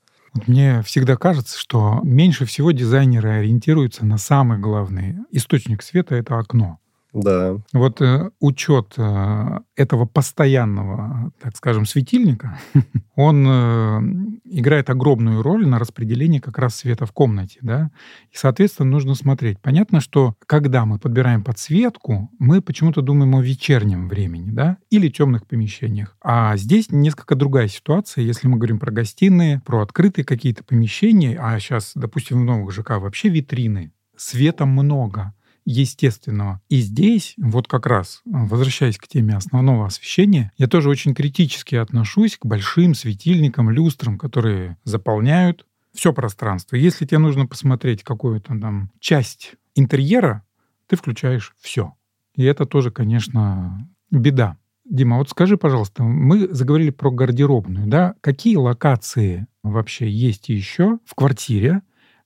Мне 0.45 0.81
всегда 0.83 1.15
кажется, 1.15 1.57
что 1.57 1.99
меньше 2.03 2.45
всего 2.45 2.71
дизайнеры 2.71 3.29
ориентируются 3.29 4.05
на 4.05 4.17
самый 4.17 4.59
главный 4.59 5.15
источник 5.31 5.81
света— 5.81 6.15
это 6.15 6.37
окно. 6.37 6.79
Да. 7.17 7.57
Вот 7.73 7.99
э, 7.99 8.29
учет 8.39 8.93
э, 8.95 9.59
этого 9.75 10.05
постоянного, 10.05 11.31
так 11.41 11.57
скажем, 11.57 11.87
светильника, 11.87 12.59
он 13.15 13.43
э, 13.47 13.99
играет 14.45 14.91
огромную 14.91 15.41
роль 15.41 15.67
на 15.67 15.79
распределении 15.79 16.37
как 16.37 16.59
раз 16.59 16.75
света 16.75 17.07
в 17.07 17.11
комнате, 17.13 17.57
да. 17.63 17.89
И, 18.31 18.37
соответственно, 18.37 18.91
нужно 18.91 19.15
смотреть. 19.15 19.59
Понятно, 19.59 19.99
что 19.99 20.35
когда 20.45 20.85
мы 20.85 20.99
подбираем 20.99 21.43
подсветку, 21.43 22.29
мы 22.37 22.61
почему-то 22.61 23.01
думаем 23.01 23.35
о 23.35 23.41
вечернем 23.41 24.07
времени, 24.07 24.51
да, 24.51 24.77
или 24.91 25.09
темных 25.09 25.47
помещениях. 25.47 26.15
А 26.21 26.55
здесь 26.55 26.91
несколько 26.91 27.33
другая 27.33 27.67
ситуация, 27.67 28.23
если 28.23 28.47
мы 28.47 28.57
говорим 28.57 28.77
про 28.77 28.91
гостиные, 28.91 29.63
про 29.65 29.81
открытые 29.81 30.23
какие-то 30.23 30.63
помещения, 30.63 31.35
а 31.41 31.59
сейчас, 31.59 31.93
допустим, 31.95 32.41
в 32.41 32.45
новых 32.45 32.71
ЖК 32.71 32.91
вообще 32.91 33.29
витрины, 33.29 33.91
света 34.15 34.67
много 34.67 35.33
естественного. 35.67 36.61
И 36.69 36.79
здесь, 36.79 37.33
вот 37.37 37.67
как 37.67 37.85
раз, 37.85 38.21
возвращаясь 38.25 38.97
к 38.97 39.07
теме 39.07 39.35
основного 39.35 39.85
освещения, 39.85 40.53
я 40.57 40.67
тоже 40.67 40.89
очень 40.89 41.13
критически 41.13 41.75
отношусь 41.75 42.37
к 42.37 42.45
большим 42.45 42.95
светильникам, 42.95 43.69
люстрам, 43.69 44.17
которые 44.17 44.77
заполняют 44.85 45.65
все 45.93 46.13
пространство. 46.13 46.77
Если 46.77 47.05
тебе 47.05 47.17
нужно 47.17 47.47
посмотреть 47.47 48.03
какую-то 48.03 48.57
там 48.59 48.91
часть 48.99 49.55
интерьера, 49.75 50.43
ты 50.87 50.95
включаешь 50.95 51.53
все. 51.59 51.93
И 52.35 52.43
это 52.43 52.65
тоже, 52.65 52.89
конечно, 52.89 53.89
беда. 54.09 54.57
Дима, 54.85 55.17
вот 55.17 55.29
скажи, 55.29 55.57
пожалуйста, 55.57 56.03
мы 56.03 56.47
заговорили 56.47 56.91
про 56.91 57.11
гардеробную, 57.11 57.87
да? 57.87 58.15
Какие 58.21 58.55
локации 58.55 59.47
вообще 59.63 60.09
есть 60.09 60.47
еще 60.47 60.99
в 61.03 61.13
квартире, 61.13 61.81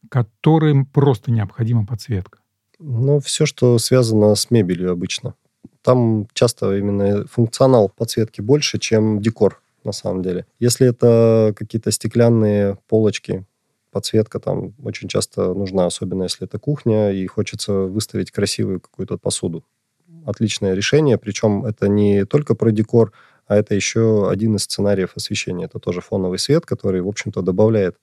которым 0.09 0.85
просто 0.85 1.31
необходима 1.31 1.87
подсветка? 1.87 2.40
Ну, 2.83 3.19
все, 3.19 3.45
что 3.45 3.77
связано 3.77 4.33
с 4.33 4.49
мебелью 4.49 4.91
обычно. 4.91 5.35
Там 5.83 6.27
часто 6.33 6.75
именно 6.75 7.27
функционал 7.27 7.89
подсветки 7.89 8.41
больше, 8.41 8.79
чем 8.79 9.21
декор 9.21 9.61
на 9.83 9.91
самом 9.91 10.23
деле. 10.23 10.47
Если 10.59 10.87
это 10.87 11.53
какие-то 11.55 11.91
стеклянные 11.91 12.77
полочки, 12.87 13.45
подсветка 13.91 14.39
там 14.39 14.73
очень 14.83 15.07
часто 15.07 15.53
нужна, 15.53 15.85
особенно 15.85 16.23
если 16.23 16.47
это 16.47 16.57
кухня, 16.57 17.11
и 17.11 17.27
хочется 17.27 17.71
выставить 17.73 18.31
красивую 18.31 18.79
какую-то 18.81 19.17
посуду. 19.17 19.63
Отличное 20.25 20.73
решение, 20.73 21.19
причем 21.19 21.65
это 21.65 21.87
не 21.87 22.25
только 22.25 22.55
про 22.55 22.71
декор, 22.71 23.11
а 23.45 23.57
это 23.57 23.75
еще 23.75 24.27
один 24.29 24.55
из 24.55 24.63
сценариев 24.63 25.11
освещения. 25.15 25.65
Это 25.65 25.77
тоже 25.77 26.01
фоновый 26.01 26.39
свет, 26.39 26.65
который, 26.65 27.01
в 27.01 27.07
общем-то, 27.07 27.41
добавляет 27.43 27.97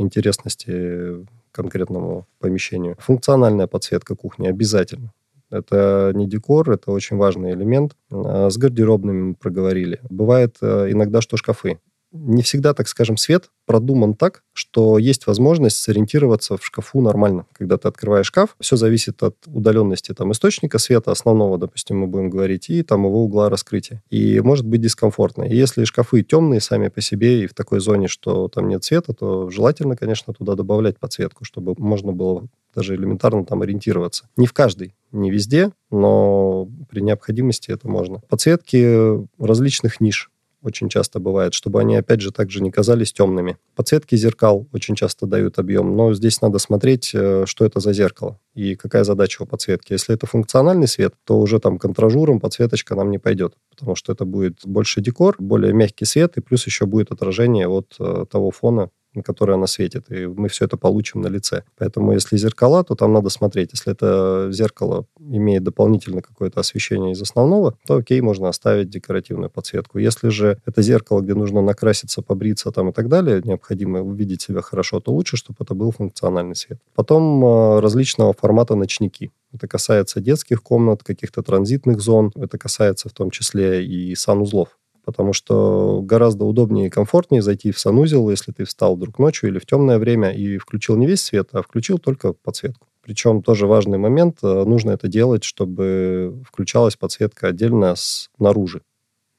интересности 0.00 1.26
конкретному 1.52 2.26
помещению. 2.38 2.96
Функциональная 2.98 3.66
подсветка 3.66 4.14
кухни 4.14 4.46
обязательно. 4.48 5.12
Это 5.50 6.12
не 6.14 6.28
декор, 6.28 6.70
это 6.70 6.92
очень 6.92 7.16
важный 7.16 7.52
элемент. 7.52 7.96
А 8.12 8.50
с 8.50 8.56
гардеробными 8.56 9.22
мы 9.22 9.34
проговорили. 9.34 10.00
Бывает 10.08 10.56
э, 10.62 10.92
иногда, 10.92 11.20
что 11.20 11.36
шкафы 11.36 11.80
не 12.12 12.42
всегда, 12.42 12.74
так 12.74 12.88
скажем, 12.88 13.16
свет 13.16 13.50
продуман 13.66 14.14
так, 14.14 14.42
что 14.52 14.98
есть 14.98 15.26
возможность 15.26 15.76
сориентироваться 15.76 16.56
в 16.56 16.64
шкафу 16.64 17.00
нормально. 17.00 17.46
Когда 17.52 17.78
ты 17.78 17.88
открываешь 17.88 18.26
шкаф, 18.26 18.56
все 18.60 18.76
зависит 18.76 19.22
от 19.22 19.36
удаленности 19.46 20.12
там, 20.12 20.32
источника 20.32 20.78
света 20.78 21.12
основного, 21.12 21.56
допустим, 21.56 21.98
мы 21.98 22.06
будем 22.08 22.30
говорить, 22.30 22.68
и 22.68 22.82
там 22.82 23.04
его 23.04 23.22
угла 23.22 23.48
раскрытия. 23.48 24.02
И 24.10 24.40
может 24.40 24.66
быть 24.66 24.80
дискомфортно. 24.80 25.44
И 25.44 25.56
если 25.56 25.84
шкафы 25.84 26.22
темные 26.22 26.60
сами 26.60 26.88
по 26.88 27.00
себе 27.00 27.44
и 27.44 27.46
в 27.46 27.54
такой 27.54 27.80
зоне, 27.80 28.08
что 28.08 28.48
там 28.48 28.68
нет 28.68 28.82
света, 28.82 29.12
то 29.12 29.48
желательно, 29.50 29.96
конечно, 29.96 30.34
туда 30.34 30.54
добавлять 30.54 30.98
подсветку, 30.98 31.44
чтобы 31.44 31.74
можно 31.78 32.12
было 32.12 32.48
даже 32.74 32.94
элементарно 32.94 33.44
там 33.44 33.62
ориентироваться. 33.62 34.28
Не 34.36 34.46
в 34.46 34.52
каждой, 34.52 34.94
не 35.12 35.30
везде, 35.30 35.70
но 35.90 36.68
при 36.88 37.00
необходимости 37.00 37.70
это 37.70 37.88
можно. 37.88 38.20
Подсветки 38.28 39.26
различных 39.38 40.00
ниш 40.00 40.30
очень 40.62 40.88
часто 40.88 41.20
бывает, 41.20 41.54
чтобы 41.54 41.80
они, 41.80 41.96
опять 41.96 42.20
же, 42.20 42.32
также 42.32 42.62
не 42.62 42.70
казались 42.70 43.12
темными. 43.12 43.56
Подсветки 43.74 44.14
зеркал 44.16 44.66
очень 44.72 44.94
часто 44.94 45.26
дают 45.26 45.58
объем, 45.58 45.96
но 45.96 46.12
здесь 46.14 46.40
надо 46.42 46.58
смотреть, 46.58 47.10
э, 47.14 47.44
что 47.46 47.64
это 47.64 47.80
за 47.80 47.92
зеркало 47.92 48.38
и 48.54 48.74
какая 48.74 49.04
задача 49.04 49.42
у 49.42 49.46
подсветки. 49.46 49.92
Если 49.92 50.14
это 50.14 50.26
функциональный 50.26 50.88
свет, 50.88 51.14
то 51.24 51.38
уже 51.38 51.60
там 51.60 51.78
контражуром 51.78 52.40
подсветочка 52.40 52.94
нам 52.94 53.10
не 53.10 53.18
пойдет, 53.18 53.54
потому 53.70 53.94
что 53.94 54.12
это 54.12 54.24
будет 54.24 54.60
больше 54.64 55.00
декор, 55.00 55.36
более 55.38 55.72
мягкий 55.72 56.04
свет, 56.04 56.36
и 56.36 56.40
плюс 56.40 56.66
еще 56.66 56.86
будет 56.86 57.10
отражение 57.12 57.68
от 57.68 57.94
э, 57.98 58.26
того 58.30 58.50
фона, 58.50 58.90
на 59.14 59.22
который 59.22 59.54
она 59.54 59.66
светит, 59.66 60.10
и 60.10 60.26
мы 60.26 60.48
все 60.48 60.64
это 60.64 60.76
получим 60.76 61.20
на 61.20 61.28
лице. 61.28 61.64
Поэтому 61.78 62.12
если 62.12 62.36
зеркала, 62.36 62.84
то 62.84 62.94
там 62.94 63.12
надо 63.12 63.28
смотреть. 63.28 63.70
Если 63.72 63.92
это 63.92 64.48
зеркало 64.52 65.06
имеет 65.18 65.62
дополнительно 65.64 66.22
какое-то 66.22 66.60
освещение 66.60 67.12
из 67.12 67.22
основного, 67.22 67.76
то 67.86 67.96
окей, 67.96 68.20
можно 68.20 68.48
оставить 68.48 68.90
декоративную 68.90 69.50
подсветку. 69.50 69.98
Если 69.98 70.28
же 70.28 70.60
это 70.66 70.82
зеркало, 70.82 71.20
где 71.20 71.34
нужно 71.34 71.62
накраситься, 71.62 72.22
побриться 72.22 72.70
там 72.70 72.90
и 72.90 72.92
так 72.92 73.08
далее, 73.08 73.40
необходимо 73.44 74.00
увидеть 74.00 74.42
себя 74.42 74.60
хорошо, 74.60 75.00
то 75.00 75.12
лучше, 75.12 75.36
чтобы 75.36 75.58
это 75.60 75.74
был 75.74 75.90
функциональный 75.90 76.56
свет. 76.56 76.78
Потом 76.94 77.44
э, 77.44 77.80
различного 77.80 78.32
формата 78.32 78.74
ночники. 78.74 79.32
Это 79.52 79.66
касается 79.66 80.20
детских 80.20 80.62
комнат, 80.62 81.02
каких-то 81.02 81.42
транзитных 81.42 82.00
зон. 82.00 82.32
Это 82.36 82.58
касается 82.58 83.08
в 83.08 83.12
том 83.12 83.30
числе 83.30 83.84
и 83.84 84.14
санузлов 84.14 84.76
потому 85.10 85.32
что 85.32 86.02
гораздо 86.02 86.44
удобнее 86.44 86.86
и 86.86 86.90
комфортнее 86.90 87.42
зайти 87.42 87.72
в 87.72 87.80
санузел, 87.80 88.30
если 88.30 88.52
ты 88.52 88.64
встал 88.64 88.94
вдруг 88.94 89.18
ночью 89.18 89.50
или 89.50 89.58
в 89.58 89.66
темное 89.66 89.98
время 89.98 90.30
и 90.30 90.56
включил 90.56 90.96
не 90.96 91.08
весь 91.08 91.22
свет, 91.22 91.48
а 91.52 91.62
включил 91.62 91.98
только 91.98 92.32
подсветку. 92.32 92.86
Причем 93.02 93.42
тоже 93.42 93.66
важный 93.66 93.98
момент, 93.98 94.38
э, 94.44 94.64
нужно 94.64 94.92
это 94.92 95.08
делать, 95.08 95.42
чтобы 95.42 96.40
включалась 96.46 96.94
подсветка 96.94 97.48
отдельно 97.48 97.94
снаружи 97.96 98.82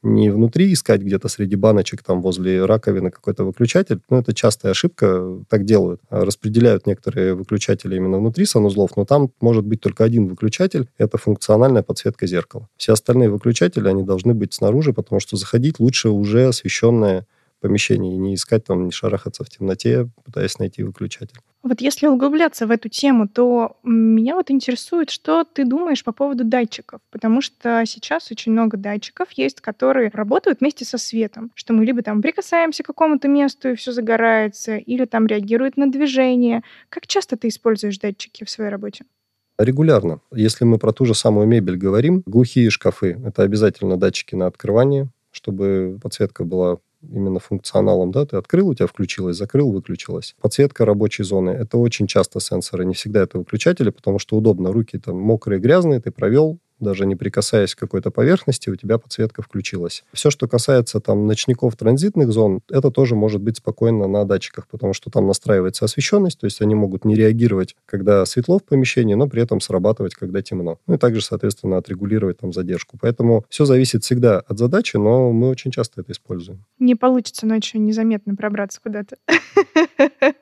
не 0.04 0.30
внутри 0.30 0.74
искать 0.74 1.02
где-то 1.02 1.28
среди 1.28 1.56
баночек, 1.56 2.04
там 2.04 2.22
возле 2.22 2.66
раковины 2.66 3.12
какой-то 3.12 3.44
выключатель. 3.44 4.02
Ну, 4.10 4.18
это 4.18 4.34
частая 4.34 4.72
ошибка, 4.72 5.40
так 5.50 5.66
делают. 5.66 6.02
А 6.10 6.26
распределяют 6.26 6.88
некоторые 6.88 7.36
выключатели 7.36 7.96
именно 7.96 8.18
внутри 8.18 8.46
санузлов, 8.46 8.96
но 8.98 9.06
там 9.06 9.32
может 9.42 9.66
быть 9.66 9.82
только 9.82 10.04
один 10.04 10.28
выключатель, 10.28 10.90
это 10.98 11.18
функциональная 11.18 11.84
подсветка 11.84 12.26
зеркала. 12.26 12.68
Все 12.78 12.94
остальные 12.94 13.30
выключатели, 13.30 13.88
они 13.88 14.04
должны 14.04 14.34
быть 14.34 14.54
снаружи, 14.54 14.94
потому 14.94 15.20
что 15.20 15.38
заходить 15.38 15.80
лучше 15.80 16.10
уже 16.10 16.48
освещенное 16.48 17.28
помещение 17.60 18.14
и 18.14 18.18
не 18.18 18.36
искать 18.36 18.66
там, 18.66 18.86
не 18.86 18.92
шарахаться 18.92 19.44
в 19.44 19.50
темноте, 19.50 20.10
пытаясь 20.26 20.58
найти 20.58 20.84
выключатель. 20.84 21.38
Вот 21.64 21.80
если 21.80 22.08
углубляться 22.08 22.66
в 22.66 22.72
эту 22.72 22.90
тему, 22.90 23.28
то 23.28 23.78
меня 23.84 24.36
вот 24.36 24.50
интересует, 24.50 25.12
что 25.12 25.44
ты 25.44 25.64
думаешь 25.64 26.04
по 26.04 26.12
поводу 26.12 26.44
датчиков, 26.44 27.02
потому 27.12 27.42
что 27.42 27.84
сейчас 27.86 28.32
очень 28.32 28.52
много 28.52 28.78
датчиков 28.78 29.32
есть, 29.34 29.62
которые 29.62 30.10
работают 30.12 30.60
вместе 30.60 30.86
со 30.86 30.98
светом, 30.98 31.52
что 31.54 31.74
мы 31.74 31.86
либо 31.86 32.02
там 32.02 32.22
прикасаемся 32.22 32.82
к 32.82 32.88
какому-то 32.88 33.28
месту 33.28 33.70
и 33.70 33.76
все 33.76 33.92
загорается, 33.92 34.78
или 34.78 35.06
там 35.06 35.28
реагирует 35.28 35.78
на 35.78 35.90
движение. 35.92 36.64
Как 36.90 37.06
часто 37.06 37.38
ты 37.38 37.50
используешь 37.50 38.00
датчики 38.00 38.44
в 38.44 38.50
своей 38.50 38.72
работе? 38.72 39.06
Регулярно. 39.60 40.22
Если 40.32 40.66
мы 40.66 40.80
про 40.80 40.92
ту 40.92 41.06
же 41.06 41.14
самую 41.14 41.46
мебель 41.46 41.78
говорим, 41.78 42.24
глухие 42.26 42.72
шкафы– 42.72 43.22
это 43.26 43.44
обязательно 43.44 43.98
датчики 43.98 44.34
на 44.34 44.48
открывание, 44.48 45.10
чтобы 45.32 46.00
подсветка 46.02 46.44
была 46.44 46.80
именно 47.02 47.40
функционалом, 47.40 48.12
да, 48.12 48.26
ты 48.26 48.38
открыл, 48.38 48.70
у 48.70 48.76
тебя 48.76 48.88
включилось, 48.88 49.38
закрыл, 49.38 49.72
выключилось. 49.72 50.36
Подсветка 50.42 50.86
рабочей 50.86 51.24
зоны, 51.24 51.52
это 51.52 51.78
очень 51.78 52.08
часто 52.08 52.40
сенсоры, 52.40 52.86
не 52.86 52.94
всегда 52.94 53.22
это 53.22 53.38
выключатели, 53.38 53.90
потому 53.90 54.20
что 54.20 54.38
удобно, 54.38 54.72
руки 54.72 54.98
там 54.98 55.18
мокрые, 55.18 55.60
грязные, 55.60 56.00
ты 56.00 56.12
провел, 56.12 56.60
даже 56.82 57.06
не 57.06 57.16
прикасаясь 57.16 57.76
к 57.76 57.80
какой-то 57.80 58.12
поверхности, 58.12 58.70
у 58.70 58.76
тебя 58.76 58.98
подсветка 58.98 59.42
включилась. 59.42 60.04
Все, 60.14 60.30
что 60.30 60.48
касается 60.48 61.00
там 61.00 61.28
ночников 61.28 61.76
транзитных 61.76 62.32
зон, 62.32 62.62
это 62.70 62.92
тоже 62.92 63.16
может 63.16 63.42
быть 63.42 63.58
спокойно 63.58 64.08
на 64.08 64.26
датчиках, 64.26 64.68
потому 64.68 64.94
что 64.94 65.10
там 65.10 65.28
настраивается 65.28 65.86
освещенность, 65.86 66.40
то 66.40 66.46
есть 66.46 66.62
они 66.62 66.76
могут 66.76 67.06
не 67.06 67.16
реагировать, 67.16 67.76
когда 67.86 68.26
светло 68.26 68.60
в 68.60 68.64
помещении, 68.64 69.14
но 69.14 69.28
при 69.28 69.42
этом 69.42 69.62
срабатывать, 69.62 70.16
когда 70.16 70.42
темно. 70.42 70.80
Ну 70.88 70.96
и 70.96 70.98
также, 70.98 71.22
соответственно, 71.22 71.78
отрегулировать 71.78 72.40
там 72.40 72.54
задержку. 72.54 72.98
Поэтому 73.00 73.46
все 73.50 73.66
зависит 73.66 74.04
всегда 74.04 74.40
от 74.40 74.58
задачи, 74.58 74.98
но 74.98 75.32
мы 75.32 75.50
очень 75.50 75.72
часто 75.72 76.02
это 76.02 76.12
используем. 76.12 76.64
Не 76.80 76.96
получится 76.96 77.46
ночью 77.46 77.82
незаметно 77.82 78.36
пробраться 78.36 78.80
куда-то. 78.82 79.18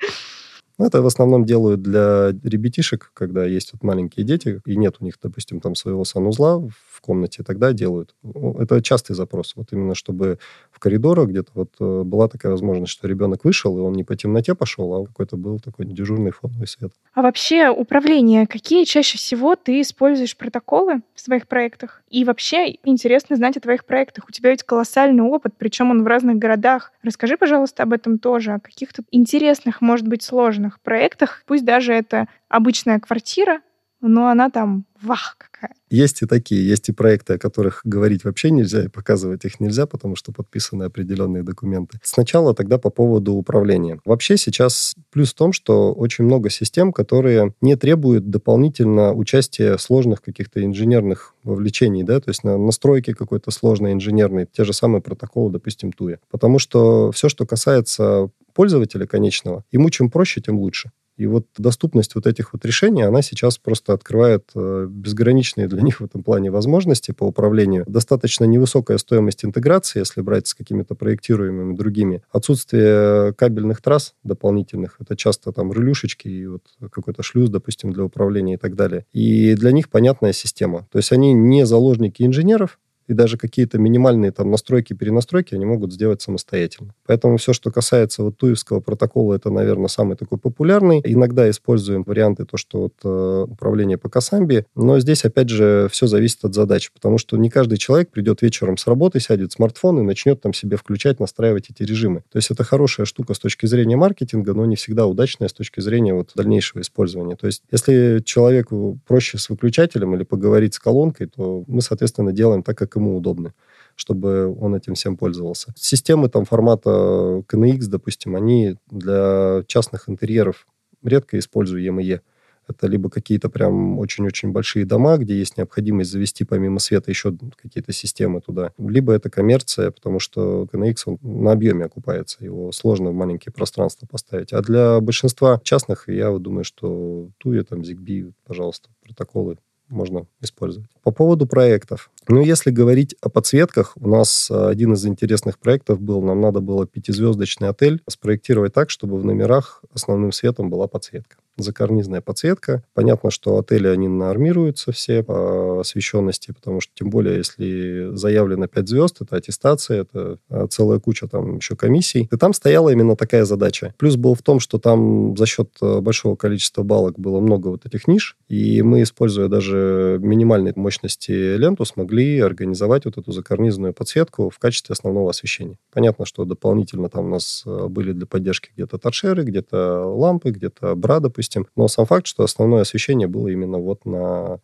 Ну, 0.79 0.85
это 0.85 1.01
в 1.01 1.05
основном 1.05 1.43
делают 1.43 1.81
для 1.81 2.29
ребятишек, 2.41 3.11
когда 3.13 3.43
есть 3.43 3.73
вот 3.73 3.83
маленькие 3.83 4.25
дети, 4.25 4.61
и 4.65 4.77
нет 4.77 4.95
у 5.01 5.03
них, 5.03 5.15
допустим, 5.21 5.59
там 5.59 5.75
своего 5.75 6.05
санузла 6.05 6.57
в 6.57 7.01
комнате, 7.01 7.43
тогда 7.43 7.73
делают. 7.73 8.15
Это 8.57 8.81
частый 8.81 9.13
запрос. 9.13 9.53
Вот 9.57 9.73
именно 9.73 9.93
чтобы 9.93 10.39
в 10.71 10.79
коридорах 10.79 11.27
где-то 11.27 11.51
вот 11.53 11.71
э, 11.81 12.03
была 12.03 12.29
такая 12.29 12.53
возможность, 12.53 12.93
что 12.93 13.09
ребенок 13.09 13.43
вышел, 13.43 13.77
и 13.77 13.81
он 13.81 13.91
не 13.91 14.05
по 14.05 14.15
темноте 14.15 14.55
пошел, 14.55 14.93
а 14.93 15.05
какой-то 15.05 15.35
был 15.35 15.59
такой 15.59 15.85
дежурный 15.85 16.31
фоновый 16.31 16.67
свет. 16.67 16.93
А 17.13 17.23
вообще 17.23 17.69
управление, 17.69 18.47
какие 18.47 18.85
чаще 18.85 19.17
всего 19.17 19.57
ты 19.57 19.81
используешь 19.81 20.37
протоколы 20.37 21.01
в 21.13 21.19
своих 21.19 21.47
проектах? 21.49 22.01
И 22.09 22.23
вообще 22.23 22.77
интересно 22.85 23.35
знать 23.35 23.57
о 23.57 23.61
твоих 23.61 23.83
проектах. 23.83 24.25
У 24.29 24.31
тебя 24.31 24.51
ведь 24.51 24.63
колоссальный 24.63 25.23
опыт, 25.23 25.53
причем 25.57 25.91
он 25.91 26.03
в 26.03 26.07
разных 26.07 26.37
городах. 26.37 26.93
Расскажи, 27.03 27.35
пожалуйста, 27.35 27.83
об 27.83 27.91
этом 27.91 28.17
тоже, 28.17 28.53
о 28.53 28.59
каких-то 28.59 29.03
интересных, 29.11 29.81
может 29.81 30.07
быть, 30.07 30.23
сложных 30.23 30.68
проектах. 30.81 31.43
Пусть 31.45 31.65
даже 31.65 31.93
это 31.93 32.27
обычная 32.49 32.99
квартира, 32.99 33.61
но 34.01 34.27
она 34.27 34.49
там 34.49 34.85
вах 35.01 35.37
какая. 35.37 35.73
Есть 35.89 36.21
и 36.21 36.25
такие, 36.25 36.67
есть 36.67 36.89
и 36.89 36.91
проекты, 36.91 37.33
о 37.33 37.37
которых 37.37 37.81
говорить 37.83 38.23
вообще 38.23 38.51
нельзя 38.51 38.83
и 38.83 38.87
показывать 38.87 39.45
их 39.45 39.59
нельзя, 39.59 39.85
потому 39.87 40.15
что 40.15 40.31
подписаны 40.31 40.83
определенные 40.83 41.43
документы. 41.43 41.99
Сначала 42.03 42.53
тогда 42.53 42.77
по 42.77 42.89
поводу 42.89 43.33
управления. 43.33 43.99
Вообще 44.05 44.37
сейчас 44.37 44.95
плюс 45.11 45.31
в 45.31 45.35
том, 45.35 45.53
что 45.53 45.93
очень 45.93 46.25
много 46.25 46.49
систем, 46.49 46.91
которые 46.91 47.53
не 47.61 47.75
требуют 47.75 48.29
дополнительно 48.29 49.13
участия 49.13 49.77
сложных 49.77 50.21
каких-то 50.21 50.63
инженерных 50.63 51.35
вовлечений, 51.43 52.03
да, 52.03 52.19
то 52.19 52.29
есть 52.29 52.43
на 52.43 52.57
настройки 52.57 53.13
какой-то 53.13 53.51
сложной 53.51 53.93
инженерной, 53.93 54.47
те 54.51 54.63
же 54.63 54.73
самые 54.73 55.01
протоколы, 55.01 55.51
допустим, 55.51 55.91
Туя. 55.91 56.19
Потому 56.29 56.59
что 56.59 57.11
все, 57.11 57.29
что 57.29 57.45
касается 57.45 58.29
пользователя 58.53 59.07
конечного, 59.07 59.63
ему 59.71 59.89
чем 59.89 60.09
проще, 60.11 60.41
тем 60.41 60.59
лучше. 60.59 60.91
И 61.19 61.27
вот 61.27 61.47
доступность 61.57 62.15
вот 62.15 62.25
этих 62.27 62.53
вот 62.53 62.63
решений, 62.63 63.01
она 63.01 63.21
сейчас 63.21 63.57
просто 63.57 63.91
открывает 63.91 64.49
э, 64.55 64.87
безграничные 64.89 65.67
для 65.67 65.81
них 65.87 65.99
в 65.99 66.05
этом 66.05 66.23
плане 66.23 66.49
возможности 66.49 67.11
по 67.11 67.25
управлению. 67.25 67.83
Достаточно 67.87 68.45
невысокая 68.45 68.97
стоимость 68.97 69.43
интеграции, 69.43 69.99
если 69.99 70.21
брать 70.21 70.47
с 70.47 70.53
какими-то 70.53 70.95
проектируемыми 70.95 71.75
другими. 71.75 72.23
Отсутствие 72.31 73.33
кабельных 73.33 73.81
трасс 73.81 74.13
дополнительных, 74.23 74.95
это 74.99 75.17
часто 75.17 75.51
там 75.51 75.73
релюшечки 75.73 76.29
и 76.29 76.47
вот 76.47 76.63
какой-то 76.89 77.21
шлюз, 77.21 77.49
допустим, 77.49 77.91
для 77.91 78.05
управления 78.05 78.53
и 78.53 78.57
так 78.57 78.75
далее. 78.75 79.05
И 79.11 79.55
для 79.55 79.73
них 79.73 79.89
понятная 79.89 80.31
система. 80.31 80.87
То 80.89 80.99
есть 80.99 81.11
они 81.11 81.33
не 81.33 81.65
заложники 81.65 82.23
инженеров, 82.23 82.79
и 83.09 83.13
даже 83.13 83.37
какие-то 83.37 83.79
минимальные 83.79 84.31
там 84.31 84.51
настройки, 84.51 84.93
перенастройки 84.93 85.55
они 85.55 85.65
могут 85.65 85.91
сделать 85.91 86.21
самостоятельно. 86.21 86.93
Поэтому 87.07 87.37
все, 87.37 87.53
что 87.53 87.71
касается 87.71 88.23
вот 88.23 88.37
туевского 88.37 88.81
протокола, 88.81 89.33
это, 89.33 89.49
наверное, 89.49 89.87
самый 89.87 90.15
такой 90.15 90.37
популярный. 90.37 91.01
Иногда 91.03 91.49
используем 91.49 92.03
варианты, 92.03 92.45
то, 92.45 92.55
что 92.55 92.81
вот 92.81 92.93
э, 93.03 93.45
управление 93.49 93.97
по 93.97 94.09
Касамби, 94.09 94.65
но 94.75 94.99
здесь, 94.99 95.25
опять 95.25 95.49
же, 95.49 95.89
все 95.91 96.05
зависит 96.05 96.45
от 96.45 96.53
задач, 96.53 96.91
потому 96.91 97.17
что 97.17 97.35
не 97.37 97.49
каждый 97.49 97.79
человек 97.79 98.11
придет 98.11 98.43
вечером 98.43 98.77
с 98.77 98.85
работы, 98.85 99.19
сядет 99.19 99.51
в 99.51 99.55
смартфон 99.55 99.99
и 99.99 100.03
начнет 100.03 100.39
там 100.39 100.53
себе 100.53 100.77
включать, 100.77 101.19
настраивать 101.19 101.71
эти 101.71 101.81
режимы. 101.81 102.23
То 102.31 102.37
есть 102.37 102.51
это 102.51 102.63
хорошая 102.63 103.07
штука 103.07 103.33
с 103.33 103.39
точки 103.39 103.65
зрения 103.65 103.95
маркетинга, 103.95 104.53
но 104.53 104.65
не 104.65 104.75
всегда 104.75 105.07
удачная 105.07 105.47
с 105.47 105.53
точки 105.53 105.79
зрения 105.79 106.13
вот 106.13 106.31
дальнейшего 106.35 106.81
использования. 106.81 107.35
То 107.35 107.47
есть 107.47 107.63
если 107.71 108.21
человеку 108.23 108.99
проще 109.07 109.39
с 109.39 109.49
выключателем 109.49 110.13
или 110.13 110.23
поговорить 110.23 110.75
с 110.75 110.79
колонкой, 110.79 111.25
то 111.27 111.63
мы, 111.65 111.81
соответственно, 111.81 112.33
делаем 112.33 112.61
так, 112.61 112.77
как 112.77 112.98
ему 112.99 113.17
удобны 113.17 113.53
чтобы 113.99 114.47
он 114.59 114.75
этим 114.75 114.93
всем 114.93 115.17
пользовался. 115.17 115.73
Системы 115.75 116.29
там 116.29 116.45
формата 116.45 116.89
KNX, 116.89 117.87
допустим, 117.87 118.35
они 118.37 118.77
для 118.89 119.63
частных 119.67 120.07
интерьеров 120.07 120.65
редко 121.03 121.37
используемые. 121.37 122.21
Это 122.65 122.87
либо 122.87 123.09
какие-то 123.09 123.49
прям 123.49 123.97
очень-очень 123.99 124.51
большие 124.51 124.85
дома, 124.85 125.17
где 125.17 125.37
есть 125.37 125.57
необходимость 125.57 126.11
завести 126.11 126.45
помимо 126.45 126.79
света 126.79 127.11
еще 127.11 127.35
какие-то 127.61 127.91
системы 127.91 128.39
туда. 128.41 128.71
Либо 128.77 129.11
это 129.11 129.29
коммерция, 129.29 129.91
потому 129.91 130.19
что 130.19 130.67
KNX 130.71 130.95
он 131.05 131.17
на 131.21 131.51
объеме 131.51 131.85
окупается, 131.85 132.37
его 132.41 132.71
сложно 132.71 133.09
в 133.09 133.15
маленькие 133.15 133.51
пространства 133.51 134.07
поставить. 134.09 134.53
А 134.53 134.61
для 134.61 135.01
большинства 135.01 135.59
частных, 135.63 136.07
я 136.07 136.29
вот 136.29 136.43
думаю, 136.43 136.63
что 136.63 137.29
Туя, 137.39 137.63
там, 137.63 137.81
ZigBee, 137.81 138.31
пожалуйста, 138.45 138.89
протоколы 139.03 139.57
можно 139.89 140.27
использовать. 140.41 140.89
По 141.03 141.11
поводу 141.11 141.45
проектов. 141.47 142.09
Ну, 142.27 142.41
если 142.41 142.71
говорить 142.71 143.15
о 143.21 143.29
подсветках, 143.29 143.93
у 143.97 144.07
нас 144.07 144.49
э, 144.51 144.67
один 144.67 144.93
из 144.93 145.05
интересных 145.05 145.57
проектов 145.59 145.99
был, 145.99 146.21
нам 146.21 146.41
надо 146.41 146.59
было 146.59 146.85
пятизвездочный 146.85 147.69
отель 147.69 148.01
спроектировать 148.07 148.73
так, 148.73 148.89
чтобы 148.89 149.17
в 149.17 149.25
номерах 149.25 149.83
основным 149.93 150.31
светом 150.31 150.69
была 150.69 150.87
подсветка 150.87 151.37
закарнизная 151.63 152.21
подсветка. 152.21 152.83
Понятно, 152.93 153.31
что 153.31 153.57
отели, 153.57 153.87
они 153.87 154.07
нормируются 154.07 154.91
все 154.91 155.23
по 155.23 155.79
освещенности, 155.79 156.51
потому 156.51 156.81
что, 156.81 156.91
тем 156.95 157.09
более, 157.09 157.37
если 157.37 158.09
заявлено 158.13 158.67
5 158.67 158.87
звезд, 158.87 159.17
это 159.21 159.35
аттестация, 159.35 160.01
это 160.01 160.37
а, 160.49 160.67
целая 160.67 160.99
куча 160.99 161.27
там 161.27 161.57
еще 161.57 161.75
комиссий. 161.75 162.27
И 162.31 162.37
там 162.37 162.53
стояла 162.53 162.89
именно 162.89 163.15
такая 163.15 163.45
задача. 163.45 163.93
Плюс 163.97 164.15
был 164.15 164.35
в 164.35 164.41
том, 164.41 164.59
что 164.59 164.79
там 164.79 165.35
за 165.37 165.45
счет 165.45 165.69
э, 165.81 165.99
большого 165.99 166.35
количества 166.35 166.83
балок 166.83 167.19
было 167.19 167.39
много 167.39 167.69
вот 167.69 167.85
этих 167.85 168.07
ниш, 168.07 168.37
и 168.47 168.81
мы, 168.81 169.03
используя 169.03 169.47
даже 169.47 170.19
минимальной 170.21 170.73
мощности 170.75 171.55
ленту, 171.57 171.85
смогли 171.85 172.39
организовать 172.39 173.05
вот 173.05 173.17
эту 173.17 173.31
закарнизную 173.31 173.93
подсветку 173.93 174.49
в 174.49 174.59
качестве 174.59 174.93
основного 174.93 175.29
освещения. 175.29 175.77
Понятно, 175.93 176.25
что 176.25 176.45
дополнительно 176.45 177.09
там 177.09 177.25
у 177.25 177.29
нас 177.29 177.63
были 177.65 178.13
для 178.13 178.25
поддержки 178.25 178.71
где-то 178.75 178.97
торшеры, 178.97 179.43
где-то 179.43 180.05
лампы, 180.05 180.51
где-то 180.51 180.95
бра, 180.95 181.19
допустим, 181.19 181.48
допустим. 181.49 181.67
Но 181.75 181.87
сам 181.87 182.05
факт, 182.05 182.27
что 182.27 182.43
основное 182.43 182.81
освещение 182.81 183.27
было 183.27 183.47
именно 183.47 183.79
вот 183.79 184.05
на 184.05 184.59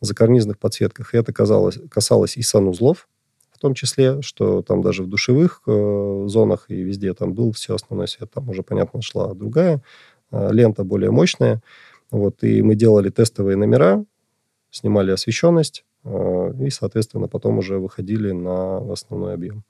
закарнизных 0.00 0.58
подсветках. 0.58 1.14
И 1.14 1.18
это 1.18 1.32
казалось, 1.32 1.78
касалось 1.90 2.36
и 2.36 2.42
санузлов, 2.42 3.08
в 3.50 3.58
том 3.58 3.74
числе, 3.74 4.22
что 4.22 4.62
там 4.62 4.82
даже 4.82 5.02
в 5.02 5.08
душевых 5.08 5.62
э, 5.66 6.24
зонах 6.28 6.66
и 6.68 6.82
везде 6.82 7.12
там 7.14 7.34
был 7.34 7.52
все 7.52 7.74
основной 7.74 8.06
свет. 8.06 8.30
Там 8.32 8.48
уже, 8.48 8.62
понятно, 8.62 9.02
шла 9.02 9.34
другая 9.34 9.82
э, 10.30 10.52
лента, 10.52 10.84
более 10.84 11.10
мощная. 11.10 11.60
Вот, 12.10 12.42
и 12.44 12.62
мы 12.62 12.74
делали 12.74 13.10
тестовые 13.10 13.56
номера, 13.56 14.04
снимали 14.70 15.10
освещенность, 15.10 15.84
э, 16.04 16.52
и, 16.60 16.70
соответственно, 16.70 17.26
потом 17.26 17.58
уже 17.58 17.78
выходили 17.78 18.30
на 18.30 18.92
основной 18.92 19.34
объем 19.34 19.64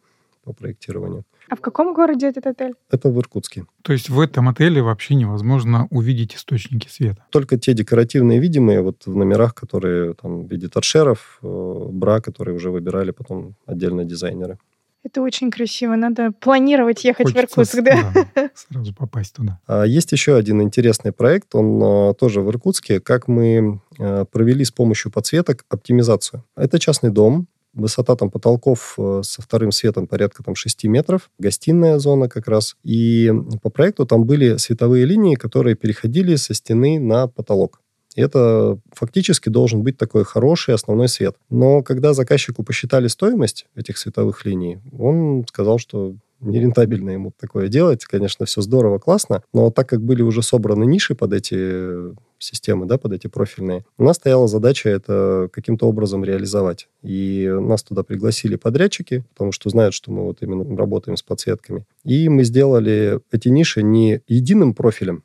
по 0.48 0.54
проектированию. 0.54 1.24
А 1.50 1.56
в 1.56 1.60
каком 1.60 1.94
городе 1.94 2.26
этот 2.28 2.46
отель? 2.46 2.74
Это 2.90 3.10
в 3.10 3.18
Иркутске. 3.18 3.64
То 3.82 3.92
есть 3.92 4.08
в 4.08 4.18
этом 4.18 4.48
отеле 4.48 4.80
вообще 4.82 5.14
невозможно 5.14 5.86
увидеть 5.90 6.34
источники 6.34 6.88
света? 6.88 7.24
Только 7.30 7.58
те 7.58 7.74
декоративные 7.74 8.40
видимые 8.40 8.80
вот 8.80 9.06
в 9.06 9.14
номерах, 9.14 9.54
которые 9.54 10.14
там 10.14 10.46
в 10.46 10.50
виде 10.50 10.68
торшеров, 10.68 11.38
э, 11.42 11.86
бра, 11.90 12.20
которые 12.20 12.54
уже 12.56 12.70
выбирали 12.70 13.10
потом 13.10 13.54
отдельно 13.66 14.04
дизайнеры. 14.04 14.58
Это 15.04 15.22
очень 15.22 15.50
красиво. 15.50 15.96
Надо 15.96 16.32
планировать 16.32 17.04
ехать 17.04 17.32
Хочется, 17.32 17.40
в 17.40 17.64
Иркутск, 17.64 17.82
да? 17.82 18.12
да? 18.34 18.50
Сразу 18.54 18.94
попасть 18.94 19.34
туда. 19.34 19.60
А 19.66 19.84
есть 19.84 20.12
еще 20.12 20.36
один 20.36 20.60
интересный 20.60 21.12
проект, 21.12 21.54
он 21.54 21.80
а, 21.82 22.14
тоже 22.14 22.40
в 22.40 22.50
Иркутске, 22.50 23.00
как 23.00 23.28
мы 23.28 23.80
а, 23.98 24.24
провели 24.24 24.64
с 24.64 24.70
помощью 24.70 25.12
подсветок 25.12 25.64
оптимизацию. 25.68 26.44
Это 26.56 26.78
частный 26.78 27.10
дом, 27.10 27.46
Высота 27.78 28.16
там 28.16 28.30
потолков 28.30 28.94
э, 28.98 29.20
со 29.24 29.40
вторым 29.40 29.70
светом 29.70 30.06
порядка 30.08 30.42
там 30.42 30.54
6 30.54 30.84
метров. 30.84 31.30
Гостиная 31.38 31.98
зона 31.98 32.28
как 32.28 32.48
раз. 32.48 32.76
И 32.82 33.32
по 33.62 33.70
проекту 33.70 34.04
там 34.04 34.24
были 34.24 34.56
световые 34.56 35.04
линии, 35.04 35.36
которые 35.36 35.76
переходили 35.76 36.34
со 36.34 36.54
стены 36.54 36.98
на 36.98 37.28
потолок. 37.28 37.80
И 38.16 38.20
это 38.20 38.78
фактически 38.92 39.48
должен 39.48 39.82
быть 39.84 39.96
такой 39.96 40.24
хороший 40.24 40.74
основной 40.74 41.08
свет. 41.08 41.36
Но 41.50 41.82
когда 41.82 42.14
заказчику 42.14 42.64
посчитали 42.64 43.06
стоимость 43.06 43.66
этих 43.76 43.96
световых 43.96 44.44
линий, 44.44 44.78
он 44.98 45.44
сказал, 45.46 45.78
что 45.78 46.16
нерентабельно 46.40 47.10
ему 47.10 47.32
такое 47.38 47.68
делать. 47.68 48.04
Конечно, 48.04 48.44
все 48.44 48.60
здорово, 48.60 48.98
классно, 48.98 49.42
но 49.52 49.70
так 49.70 49.88
как 49.88 50.02
были 50.02 50.22
уже 50.22 50.42
собраны 50.42 50.84
ниши 50.84 51.14
под 51.14 51.32
эти 51.32 52.12
системы, 52.38 52.86
да, 52.86 52.98
под 52.98 53.12
эти 53.12 53.26
профильные, 53.26 53.84
у 53.96 54.04
нас 54.04 54.16
стояла 54.16 54.48
задача 54.48 54.88
это 54.88 55.48
каким-то 55.52 55.86
образом 55.86 56.24
реализовать. 56.24 56.88
И 57.02 57.48
нас 57.60 57.82
туда 57.82 58.02
пригласили 58.02 58.56
подрядчики, 58.56 59.24
потому 59.30 59.52
что 59.52 59.70
знают, 59.70 59.94
что 59.94 60.10
мы 60.12 60.22
вот 60.22 60.38
именно 60.42 60.76
работаем 60.76 61.16
с 61.16 61.22
подсветками. 61.22 61.84
И 62.04 62.28
мы 62.28 62.44
сделали 62.44 63.20
эти 63.30 63.48
ниши 63.48 63.82
не 63.82 64.22
единым 64.28 64.74
профилем, 64.74 65.24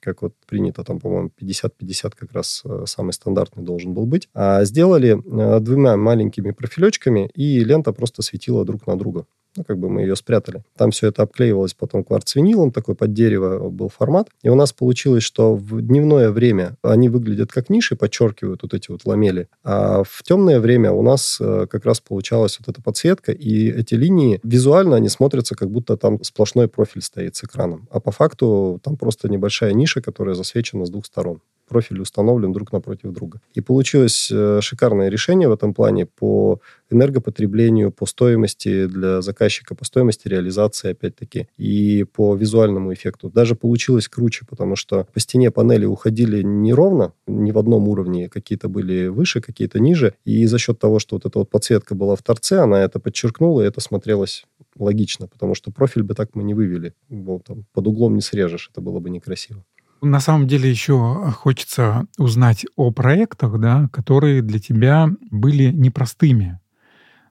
как 0.00 0.22
вот 0.22 0.34
принято, 0.46 0.82
там, 0.82 0.98
по-моему, 0.98 1.30
50-50 1.40 2.12
как 2.16 2.32
раз 2.32 2.62
э, 2.64 2.84
самый 2.86 3.12
стандартный 3.12 3.62
должен 3.62 3.92
был 3.92 4.06
быть, 4.06 4.28
а 4.34 4.64
сделали 4.64 5.18
э, 5.18 5.60
двумя 5.60 5.96
маленькими 5.96 6.50
профилечками, 6.52 7.30
и 7.34 7.62
лента 7.62 7.92
просто 7.92 8.22
светила 8.22 8.64
друг 8.64 8.86
на 8.86 8.98
друга. 8.98 9.26
Ну, 9.56 9.64
как 9.64 9.78
бы 9.78 9.88
мы 9.88 10.02
ее 10.02 10.14
спрятали. 10.14 10.62
Там 10.76 10.92
все 10.92 11.08
это 11.08 11.22
обклеивалось 11.22 11.74
потом 11.74 12.04
кварцвинилом, 12.04 12.70
такой 12.70 12.94
под 12.94 13.12
дерево 13.12 13.68
был 13.68 13.88
формат. 13.88 14.28
И 14.42 14.48
у 14.48 14.54
нас 14.54 14.72
получилось, 14.72 15.24
что 15.24 15.56
в 15.56 15.82
дневное 15.82 16.30
время 16.30 16.76
они 16.82 17.08
выглядят 17.08 17.50
как 17.50 17.68
ниши, 17.68 17.96
подчеркивают 17.96 18.62
вот 18.62 18.74
эти 18.74 18.90
вот 18.90 19.04
ламели. 19.04 19.48
А 19.64 20.04
в 20.04 20.22
темное 20.22 20.60
время 20.60 20.92
у 20.92 21.02
нас 21.02 21.38
э, 21.40 21.66
как 21.68 21.84
раз 21.84 22.00
получалась 22.00 22.58
вот 22.60 22.68
эта 22.68 22.80
подсветка, 22.80 23.32
и 23.32 23.70
эти 23.70 23.94
линии 23.94 24.40
визуально 24.44 24.96
они 24.96 25.08
смотрятся, 25.08 25.56
как 25.56 25.70
будто 25.70 25.96
там 25.96 26.22
сплошной 26.22 26.68
профиль 26.68 27.02
стоит 27.02 27.34
с 27.34 27.42
экраном. 27.42 27.88
А 27.90 27.98
по 27.98 28.12
факту 28.12 28.80
там 28.84 28.96
просто 28.96 29.28
небольшая 29.28 29.72
ниша, 29.72 30.00
которая 30.00 30.34
засвечена 30.36 30.86
с 30.86 30.90
двух 30.90 31.06
сторон 31.06 31.40
профиль 31.70 32.00
установлен 32.00 32.52
друг 32.52 32.72
напротив 32.72 33.12
друга. 33.12 33.40
И 33.54 33.60
получилось 33.60 34.28
э, 34.32 34.60
шикарное 34.60 35.08
решение 35.08 35.48
в 35.48 35.52
этом 35.52 35.72
плане 35.72 36.04
по 36.04 36.60
энергопотреблению, 36.90 37.92
по 37.92 38.06
стоимости 38.06 38.86
для 38.86 39.22
заказчика, 39.22 39.76
по 39.76 39.84
стоимости 39.84 40.26
реализации, 40.26 40.90
опять-таки, 40.90 41.46
и 41.56 42.04
по 42.04 42.34
визуальному 42.34 42.92
эффекту. 42.92 43.30
Даже 43.30 43.54
получилось 43.54 44.08
круче, 44.08 44.44
потому 44.50 44.74
что 44.74 45.06
по 45.14 45.20
стене 45.20 45.52
панели 45.52 45.86
уходили 45.86 46.42
не 46.42 46.74
ровно, 46.74 47.12
не 47.28 47.52
в 47.52 47.58
одном 47.58 47.88
уровне, 47.88 48.28
какие-то 48.28 48.68
были 48.68 49.06
выше, 49.06 49.40
какие-то 49.40 49.78
ниже, 49.78 50.14
и 50.24 50.46
за 50.46 50.58
счет 50.58 50.80
того, 50.80 50.98
что 50.98 51.16
вот 51.16 51.26
эта 51.26 51.38
вот 51.38 51.50
подсветка 51.50 51.94
была 51.94 52.16
в 52.16 52.22
торце, 52.22 52.58
она 52.58 52.82
это 52.82 52.98
подчеркнула, 52.98 53.62
и 53.62 53.66
это 53.66 53.80
смотрелось 53.80 54.44
логично, 54.76 55.28
потому 55.28 55.54
что 55.54 55.70
профиль 55.70 56.02
бы 56.02 56.14
так 56.14 56.34
мы 56.34 56.42
не 56.42 56.54
вывели. 56.54 56.94
Вот, 57.08 57.44
там, 57.44 57.64
под 57.72 57.86
углом 57.86 58.16
не 58.16 58.22
срежешь, 58.22 58.70
это 58.72 58.80
было 58.80 58.98
бы 58.98 59.10
некрасиво. 59.10 59.64
На 60.02 60.20
самом 60.20 60.46
деле 60.46 60.70
еще 60.70 61.32
хочется 61.36 62.06
узнать 62.16 62.64
о 62.76 62.90
проектах, 62.90 63.58
да, 63.58 63.88
которые 63.92 64.42
для 64.42 64.58
тебя 64.58 65.08
были 65.30 65.70
непростыми. 65.70 66.58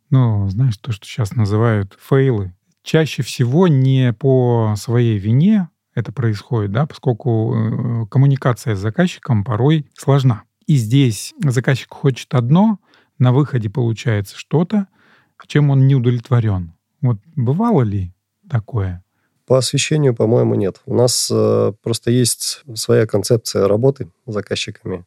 Ну, 0.09 0.47
знаешь, 0.49 0.77
то, 0.77 0.91
что 0.91 1.05
сейчас 1.05 1.35
называют 1.35 1.97
фейлы. 1.99 2.53
Чаще 2.83 3.23
всего 3.23 3.67
не 3.67 4.13
по 4.13 4.73
своей 4.77 5.17
вине 5.17 5.69
это 5.95 6.11
происходит, 6.11 6.71
да, 6.71 6.85
поскольку 6.85 7.55
э, 7.55 8.05
коммуникация 8.07 8.75
с 8.75 8.79
заказчиком 8.79 9.43
порой 9.43 9.87
сложна. 9.97 10.43
И 10.65 10.75
здесь 10.75 11.33
заказчик 11.43 11.91
хочет 11.91 12.33
одно, 12.33 12.79
на 13.17 13.33
выходе 13.33 13.69
получается 13.69 14.37
что-то, 14.37 14.87
чем 15.47 15.69
он 15.71 15.87
не 15.87 15.95
удовлетворен. 15.95 16.73
Вот 17.01 17.19
бывало 17.35 17.81
ли 17.81 18.13
такое? 18.49 19.03
По 19.49 19.57
освещению, 19.57 20.13
по-моему, 20.13 20.53
нет. 20.53 20.79
У 20.85 20.93
нас 20.93 21.27
э, 21.33 21.73
просто 21.81 22.11
есть 22.11 22.61
своя 22.75 23.07
концепция 23.07 23.67
работы 23.67 24.07
с 24.27 24.31
заказчиками. 24.31 25.05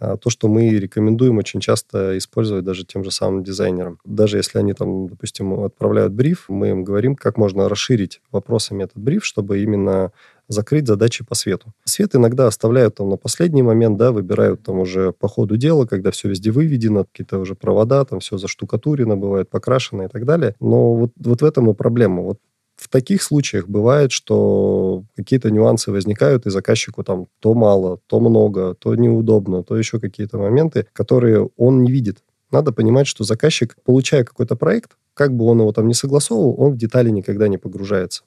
А 0.00 0.16
то, 0.16 0.30
что 0.30 0.48
мы 0.48 0.68
рекомендуем 0.68 1.38
очень 1.38 1.60
часто 1.60 2.18
использовать 2.18 2.64
даже 2.64 2.84
тем 2.84 3.04
же 3.04 3.12
самым 3.12 3.44
дизайнерам. 3.44 4.00
Даже 4.04 4.36
если 4.36 4.58
они 4.58 4.72
там, 4.72 5.06
допустим, 5.06 5.60
отправляют 5.60 6.12
бриф, 6.12 6.46
мы 6.48 6.70
им 6.70 6.82
говорим, 6.82 7.14
как 7.14 7.36
можно 7.36 7.68
расширить 7.68 8.20
вопросами 8.32 8.82
этот 8.82 8.98
бриф, 8.98 9.24
чтобы 9.24 9.62
именно 9.62 10.10
закрыть 10.48 10.88
задачи 10.88 11.24
по 11.24 11.36
свету. 11.36 11.72
Свет 11.84 12.16
иногда 12.16 12.48
оставляют 12.48 12.96
там 12.96 13.10
на 13.10 13.16
последний 13.16 13.62
момент, 13.62 13.96
да, 13.96 14.10
выбирают 14.10 14.64
там 14.64 14.80
уже 14.80 15.12
по 15.12 15.28
ходу 15.28 15.56
дела, 15.56 15.86
когда 15.86 16.10
все 16.10 16.28
везде 16.28 16.50
выведено, 16.50 17.04
какие-то 17.04 17.38
уже 17.38 17.54
провода, 17.54 18.04
там 18.04 18.18
все 18.18 18.38
заштукатурено, 18.38 19.16
бывает 19.16 19.48
покрашено 19.50 20.02
и 20.02 20.08
так 20.08 20.24
далее. 20.24 20.56
Но 20.58 20.96
вот, 20.96 21.12
вот 21.16 21.42
в 21.42 21.44
этом 21.44 21.70
и 21.70 21.74
проблема. 21.74 22.22
Вот 22.22 22.40
в 22.76 22.88
таких 22.88 23.22
случаях 23.22 23.68
бывает, 23.68 24.12
что 24.12 25.04
какие-то 25.16 25.50
нюансы 25.50 25.90
возникают, 25.90 26.46
и 26.46 26.50
заказчику 26.50 27.04
там 27.04 27.26
то 27.40 27.54
мало, 27.54 28.00
то 28.06 28.20
много, 28.20 28.74
то 28.74 28.94
неудобно, 28.94 29.62
то 29.62 29.76
еще 29.76 30.00
какие-то 30.00 30.38
моменты, 30.38 30.86
которые 30.92 31.48
он 31.56 31.82
не 31.82 31.92
видит. 31.92 32.18
Надо 32.50 32.72
понимать, 32.72 33.06
что 33.06 33.24
заказчик, 33.24 33.76
получая 33.84 34.24
какой-то 34.24 34.56
проект, 34.56 34.96
как 35.14 35.34
бы 35.34 35.44
он 35.46 35.60
его 35.60 35.72
там 35.72 35.86
не 35.86 35.94
согласовывал, 35.94 36.54
он 36.58 36.72
в 36.72 36.76
детали 36.76 37.10
никогда 37.10 37.48
не 37.48 37.58
погружается. 37.58 38.24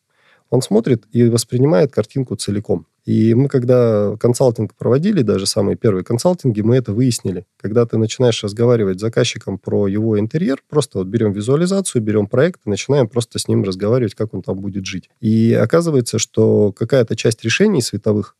Он 0.49 0.61
смотрит 0.61 1.03
и 1.11 1.29
воспринимает 1.29 1.91
картинку 1.91 2.35
целиком. 2.35 2.87
И 3.05 3.33
мы, 3.33 3.47
когда 3.47 4.15
консалтинг 4.19 4.75
проводили, 4.75 5.21
даже 5.21 5.45
самые 5.45 5.77
первые 5.77 6.03
консалтинги, 6.03 6.61
мы 6.61 6.75
это 6.75 6.93
выяснили. 6.93 7.45
Когда 7.57 7.85
ты 7.85 7.97
начинаешь 7.97 8.43
разговаривать 8.43 8.99
с 8.99 9.01
заказчиком 9.01 9.57
про 9.57 9.87
его 9.87 10.19
интерьер, 10.19 10.61
просто 10.69 10.99
вот 10.99 11.07
берем 11.07 11.31
визуализацию, 11.31 12.01
берем 12.01 12.27
проект 12.27 12.61
и 12.65 12.69
начинаем 12.69 13.07
просто 13.07 13.39
с 13.39 13.47
ним 13.47 13.63
разговаривать, 13.63 14.13
как 14.13 14.33
он 14.33 14.41
там 14.41 14.57
будет 14.59 14.85
жить. 14.85 15.09
И 15.21 15.53
оказывается, 15.53 16.19
что 16.19 16.73
какая-то 16.73 17.15
часть 17.15 17.43
решений 17.43 17.81
световых, 17.81 18.35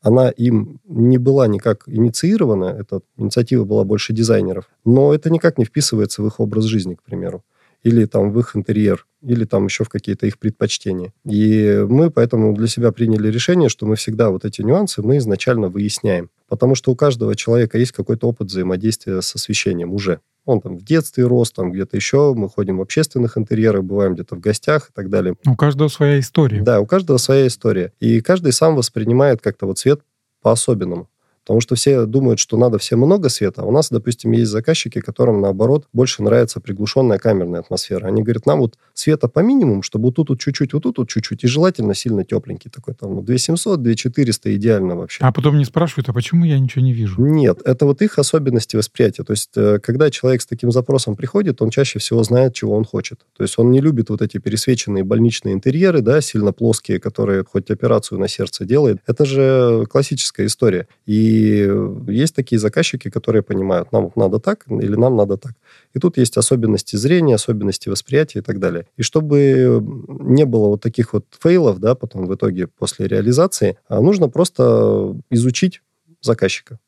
она 0.00 0.30
им 0.30 0.80
не 0.88 1.18
была 1.18 1.46
никак 1.46 1.84
инициирована, 1.86 2.64
эта 2.66 3.00
инициатива 3.16 3.64
была 3.64 3.84
больше 3.84 4.12
дизайнеров, 4.12 4.68
но 4.84 5.14
это 5.14 5.30
никак 5.30 5.58
не 5.58 5.64
вписывается 5.64 6.22
в 6.22 6.26
их 6.26 6.40
образ 6.40 6.64
жизни, 6.64 6.94
к 6.94 7.02
примеру 7.02 7.44
или 7.88 8.04
там 8.04 8.30
в 8.30 8.38
их 8.38 8.54
интерьер, 8.54 9.06
или 9.22 9.44
там 9.44 9.64
еще 9.64 9.84
в 9.84 9.88
какие-то 9.88 10.26
их 10.26 10.38
предпочтения. 10.38 11.12
И 11.24 11.84
мы 11.88 12.10
поэтому 12.10 12.54
для 12.54 12.66
себя 12.66 12.92
приняли 12.92 13.28
решение, 13.28 13.68
что 13.68 13.86
мы 13.86 13.96
всегда 13.96 14.30
вот 14.30 14.44
эти 14.44 14.62
нюансы 14.62 15.02
мы 15.02 15.16
изначально 15.16 15.68
выясняем. 15.68 16.30
Потому 16.48 16.74
что 16.74 16.92
у 16.92 16.96
каждого 16.96 17.34
человека 17.34 17.78
есть 17.78 17.92
какой-то 17.92 18.28
опыт 18.28 18.48
взаимодействия 18.48 19.20
с 19.20 19.34
освещением 19.34 19.92
уже. 19.92 20.20
Он 20.44 20.60
там 20.60 20.76
в 20.78 20.84
детстве 20.84 21.26
рос, 21.26 21.50
там 21.50 21.72
где-то 21.72 21.96
еще, 21.96 22.32
мы 22.34 22.48
ходим 22.48 22.78
в 22.78 22.82
общественных 22.82 23.36
интерьерах, 23.36 23.84
бываем 23.84 24.14
где-то 24.14 24.36
в 24.36 24.40
гостях 24.40 24.88
и 24.90 24.92
так 24.94 25.10
далее. 25.10 25.34
У 25.46 25.56
каждого 25.56 25.88
своя 25.88 26.20
история. 26.20 26.62
Да, 26.62 26.80
у 26.80 26.86
каждого 26.86 27.18
своя 27.18 27.46
история. 27.46 27.92
И 28.00 28.20
каждый 28.20 28.52
сам 28.52 28.76
воспринимает 28.76 29.40
как-то 29.42 29.66
вот 29.66 29.78
свет 29.78 30.00
по-особенному. 30.42 31.08
Потому 31.48 31.62
что 31.62 31.76
все 31.76 32.04
думают, 32.04 32.40
что 32.40 32.58
надо 32.58 32.76
всем 32.76 32.98
много 32.98 33.30
света. 33.30 33.62
А 33.62 33.64
у 33.64 33.72
нас, 33.72 33.88
допустим, 33.88 34.32
есть 34.32 34.50
заказчики, 34.50 35.00
которым, 35.00 35.40
наоборот, 35.40 35.86
больше 35.94 36.22
нравится 36.22 36.60
приглушенная 36.60 37.16
камерная 37.16 37.60
атмосфера. 37.60 38.06
Они 38.06 38.22
говорят, 38.22 38.44
нам 38.44 38.60
вот 38.60 38.74
света 38.92 39.28
по 39.28 39.40
минимуму, 39.40 39.80
чтобы 39.80 40.08
вот 40.08 40.16
тут 40.16 40.28
вот 40.28 40.40
чуть-чуть, 40.40 40.74
вот 40.74 40.82
тут 40.82 40.98
вот 40.98 41.08
чуть-чуть, 41.08 41.44
и 41.44 41.46
желательно 41.46 41.94
сильно 41.94 42.22
тепленький 42.22 42.70
такой, 42.70 42.92
там, 42.92 43.14
ну, 43.14 43.22
2700, 43.22 43.82
2400 43.82 44.56
идеально 44.56 44.96
вообще. 44.96 45.24
А 45.24 45.32
потом 45.32 45.56
не 45.56 45.64
спрашивают, 45.64 46.10
а 46.10 46.12
почему 46.12 46.44
я 46.44 46.58
ничего 46.58 46.84
не 46.84 46.92
вижу? 46.92 47.18
Нет, 47.18 47.62
это 47.64 47.86
вот 47.86 48.02
их 48.02 48.18
особенности 48.18 48.76
восприятия. 48.76 49.24
То 49.24 49.32
есть, 49.32 49.48
э, 49.56 49.78
когда 49.82 50.10
человек 50.10 50.42
с 50.42 50.46
таким 50.46 50.70
запросом 50.70 51.16
приходит, 51.16 51.62
он 51.62 51.70
чаще 51.70 51.98
всего 51.98 52.22
знает, 52.24 52.52
чего 52.52 52.76
он 52.76 52.84
хочет. 52.84 53.20
То 53.34 53.42
есть, 53.42 53.58
он 53.58 53.70
не 53.70 53.80
любит 53.80 54.10
вот 54.10 54.20
эти 54.20 54.36
пересвеченные 54.36 55.02
больничные 55.02 55.54
интерьеры, 55.54 56.02
да, 56.02 56.20
сильно 56.20 56.52
плоские, 56.52 57.00
которые 57.00 57.42
хоть 57.42 57.70
операцию 57.70 58.18
на 58.18 58.28
сердце 58.28 58.66
делает. 58.66 58.98
Это 59.06 59.24
же 59.24 59.86
классическая 59.86 60.44
история. 60.44 60.86
И 61.06 61.37
и 61.38 62.12
есть 62.12 62.34
такие 62.34 62.58
заказчики, 62.58 63.10
которые 63.10 63.42
понимают, 63.42 63.92
нам 63.92 64.10
надо 64.16 64.38
так 64.38 64.64
или 64.68 64.96
нам 64.96 65.16
надо 65.16 65.36
так. 65.36 65.52
И 65.94 65.98
тут 65.98 66.18
есть 66.18 66.36
особенности 66.36 66.96
зрения, 66.96 67.34
особенности 67.34 67.88
восприятия 67.88 68.40
и 68.40 68.42
так 68.42 68.58
далее. 68.58 68.86
И 68.96 69.02
чтобы 69.02 69.82
не 70.08 70.44
было 70.44 70.68
вот 70.68 70.82
таких 70.82 71.12
вот 71.12 71.24
фейлов, 71.40 71.78
да, 71.78 71.94
потом 71.94 72.26
в 72.26 72.34
итоге 72.34 72.66
после 72.66 73.06
реализации, 73.06 73.76
а 73.88 74.00
нужно 74.00 74.28
просто 74.28 75.16
изучить 75.30 75.82
заказчика 76.20 76.78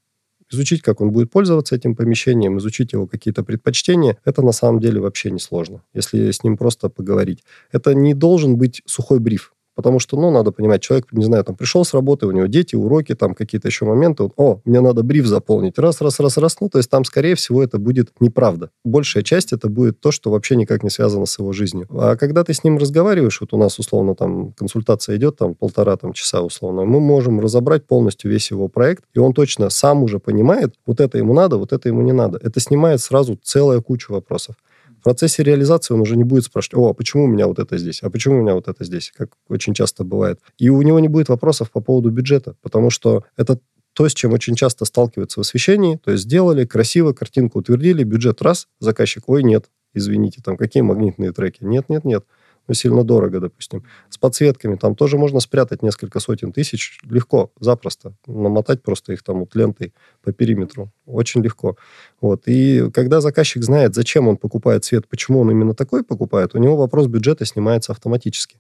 изучить, 0.53 0.83
как 0.83 1.01
он 1.01 1.13
будет 1.13 1.31
пользоваться 1.31 1.77
этим 1.77 1.95
помещением, 1.95 2.59
изучить 2.59 2.93
его 2.93 3.07
какие-то 3.07 3.45
предпочтения, 3.45 4.17
это 4.25 4.43
на 4.43 4.51
самом 4.53 4.81
деле 4.81 5.01
вообще 5.01 5.31
не 5.31 5.39
сложно, 5.39 5.83
если 5.95 6.31
с 6.31 6.43
ним 6.43 6.57
просто 6.57 6.89
поговорить. 6.89 7.45
Это 7.71 7.95
не 7.95 8.15
должен 8.15 8.57
быть 8.57 8.83
сухой 8.85 9.21
бриф. 9.21 9.53
Потому 9.81 9.99
что, 9.99 10.21
ну, 10.21 10.31
надо 10.31 10.53
понимать, 10.53 10.83
человек, 10.83 11.07
не 11.11 11.25
знаю, 11.25 11.43
там 11.43 11.57
пришел 11.57 11.87
с 11.87 11.95
работы, 11.95 12.27
у 12.27 12.33
него 12.33 12.45
дети, 12.45 12.77
уроки, 12.77 13.15
там 13.15 13.35
какие-то 13.35 13.69
еще 13.69 13.87
моменты. 13.87 14.25
Вот, 14.25 14.33
О, 14.37 14.61
мне 14.67 14.83
надо 14.83 15.03
бриф 15.03 15.25
заполнить. 15.25 15.79
Раз, 15.79 16.03
раз, 16.03 16.21
раз, 16.21 16.37
раз. 16.37 16.61
Ну, 16.61 16.69
то 16.69 16.77
есть 16.77 16.91
там, 16.91 17.03
скорее 17.07 17.35
всего, 17.35 17.63
это 17.63 17.79
будет 17.79 18.13
неправда. 18.21 18.69
Большая 18.85 19.23
часть 19.23 19.55
это 19.55 19.71
будет 19.71 19.99
то, 19.99 20.11
что 20.11 20.31
вообще 20.31 20.57
никак 20.57 20.83
не 20.83 20.91
связано 20.91 21.25
с 21.25 21.39
его 21.39 21.53
жизнью. 21.53 21.87
А 21.93 22.17
когда 22.17 22.45
ты 22.45 22.53
с 22.53 22.63
ним 22.63 22.77
разговариваешь, 22.77 23.41
вот 23.41 23.55
у 23.55 23.57
нас, 23.57 23.79
условно, 23.79 24.15
там 24.15 24.53
консультация 24.53 25.17
идет, 25.17 25.39
там 25.39 25.55
полтора 25.55 25.97
там, 25.97 26.13
часа, 26.13 26.43
условно, 26.43 26.85
мы 26.85 27.01
можем 27.01 27.41
разобрать 27.41 27.87
полностью 27.87 28.31
весь 28.31 28.51
его 28.51 28.69
проект, 28.69 29.05
и 29.15 29.19
он 29.19 29.33
точно 29.33 29.71
сам 29.71 30.03
уже 30.03 30.19
понимает, 30.19 30.75
вот 30.85 31.01
это 31.01 31.17
ему 31.17 31.33
надо, 31.33 31.57
вот 31.57 31.73
это 31.73 31.89
ему 31.89 32.03
не 32.03 32.13
надо. 32.13 32.39
Это 32.43 32.61
снимает 32.61 33.01
сразу 33.01 33.39
целая 33.43 33.81
куча 33.81 34.13
вопросов. 34.13 34.57
В 35.01 35.03
процессе 35.03 35.43
реализации 35.43 35.95
он 35.95 36.01
уже 36.01 36.15
не 36.15 36.25
будет 36.25 36.45
спрашивать, 36.45 36.75
о, 36.75 36.91
а 36.91 36.95
почему 36.95 37.25
у 37.25 37.27
меня 37.27 37.47
вот 37.47 37.59
это 37.59 37.79
здесь, 37.79 38.03
а 38.03 38.11
почему 38.11 38.39
у 38.39 38.43
меня 38.43 38.55
вот 38.55 38.69
это 38.69 38.85
здесь, 38.85 39.11
как 39.17 39.31
очень 39.49 39.73
часто 39.73 40.05
бывает. 40.05 40.41
И 40.59 40.69
у 40.69 40.83
него 40.83 41.01
не 41.01 41.09
будет 41.09 41.31
вопросов 41.31 41.71
по 41.71 41.81
поводу 41.81 42.11
бюджета, 42.11 42.55
потому 42.61 42.91
что 42.91 43.25
это 43.39 43.59
то, 43.95 44.07
с 44.07 44.13
чем 44.13 44.35
очень 44.35 44.57
часто 44.57 44.85
сталкиваются 44.85 45.41
в 45.41 45.43
освещении, 45.43 45.97
то 45.97 46.11
есть 46.11 46.25
сделали 46.25 46.67
красиво, 46.67 47.15
картинку 47.15 47.61
утвердили, 47.61 48.05
бюджет 48.05 48.43
раз, 48.43 48.69
заказчик, 48.79 49.25
ой, 49.27 49.43
нет, 49.43 49.71
извините, 49.95 50.43
там 50.45 50.59
какие 50.59 50.83
магнитные 50.83 51.33
треки? 51.33 51.65
Нет, 51.65 51.89
нет, 51.89 52.05
нет 52.05 52.25
ну, 52.69 52.75
сильно 52.75 53.03
дорого, 53.03 53.41
допустим. 53.41 53.85
С 54.09 54.19
подсветками 54.19 54.77
там 54.77 54.95
тоже 54.95 55.19
можно 55.19 55.41
спрятать 55.41 55.83
несколько 55.83 56.21
сотен 56.21 56.53
тысяч 56.53 57.01
легко, 57.03 57.51
запросто. 57.59 58.15
Намотать 58.27 58.83
просто 58.83 59.13
их 59.13 59.23
там 59.23 59.41
вот 59.41 59.55
лентой 59.55 59.93
по 60.23 60.33
периметру. 60.33 60.93
Очень 61.07 61.43
легко. 61.43 61.77
Вот. 62.21 62.43
И 62.47 62.91
когда 62.93 63.21
заказчик 63.21 63.65
знает, 63.65 63.95
зачем 63.95 64.29
он 64.29 64.37
покупает 64.37 64.85
цвет, 64.85 65.09
почему 65.09 65.41
он 65.41 65.51
именно 65.51 65.75
такой 65.75 66.05
покупает, 66.05 66.55
у 66.55 66.59
него 66.59 66.77
вопрос 66.77 67.07
бюджета 67.07 67.45
снимается 67.45 67.93
автоматически. 67.93 68.59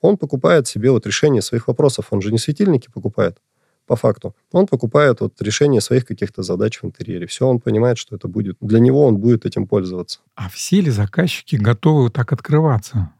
Он 0.00 0.16
покупает 0.16 0.66
себе 0.66 0.90
вот 0.90 1.06
решение 1.06 1.42
своих 1.42 1.68
вопросов. 1.68 2.08
Он 2.10 2.20
же 2.20 2.32
не 2.32 2.38
светильники 2.38 2.88
покупает, 2.92 3.38
по 3.86 3.96
факту. 3.96 4.34
Он 4.52 4.66
покупает 4.66 5.20
вот 5.20 5.40
решение 5.42 5.80
своих 5.80 6.04
каких-то 6.04 6.42
задач 6.42 6.80
в 6.82 6.84
интерьере. 6.84 7.26
Все, 7.26 7.46
он 7.46 7.60
понимает, 7.60 7.98
что 7.98 8.16
это 8.16 8.28
будет. 8.28 8.56
Для 8.60 8.80
него 8.80 9.06
он 9.06 9.16
будет 9.16 9.46
этим 9.46 9.66
пользоваться. 9.66 10.20
А 10.34 10.48
все 10.48 10.80
ли 10.80 10.90
заказчики 10.90 11.56
готовы 11.56 12.10
так 12.10 12.32
открываться? 12.32 13.12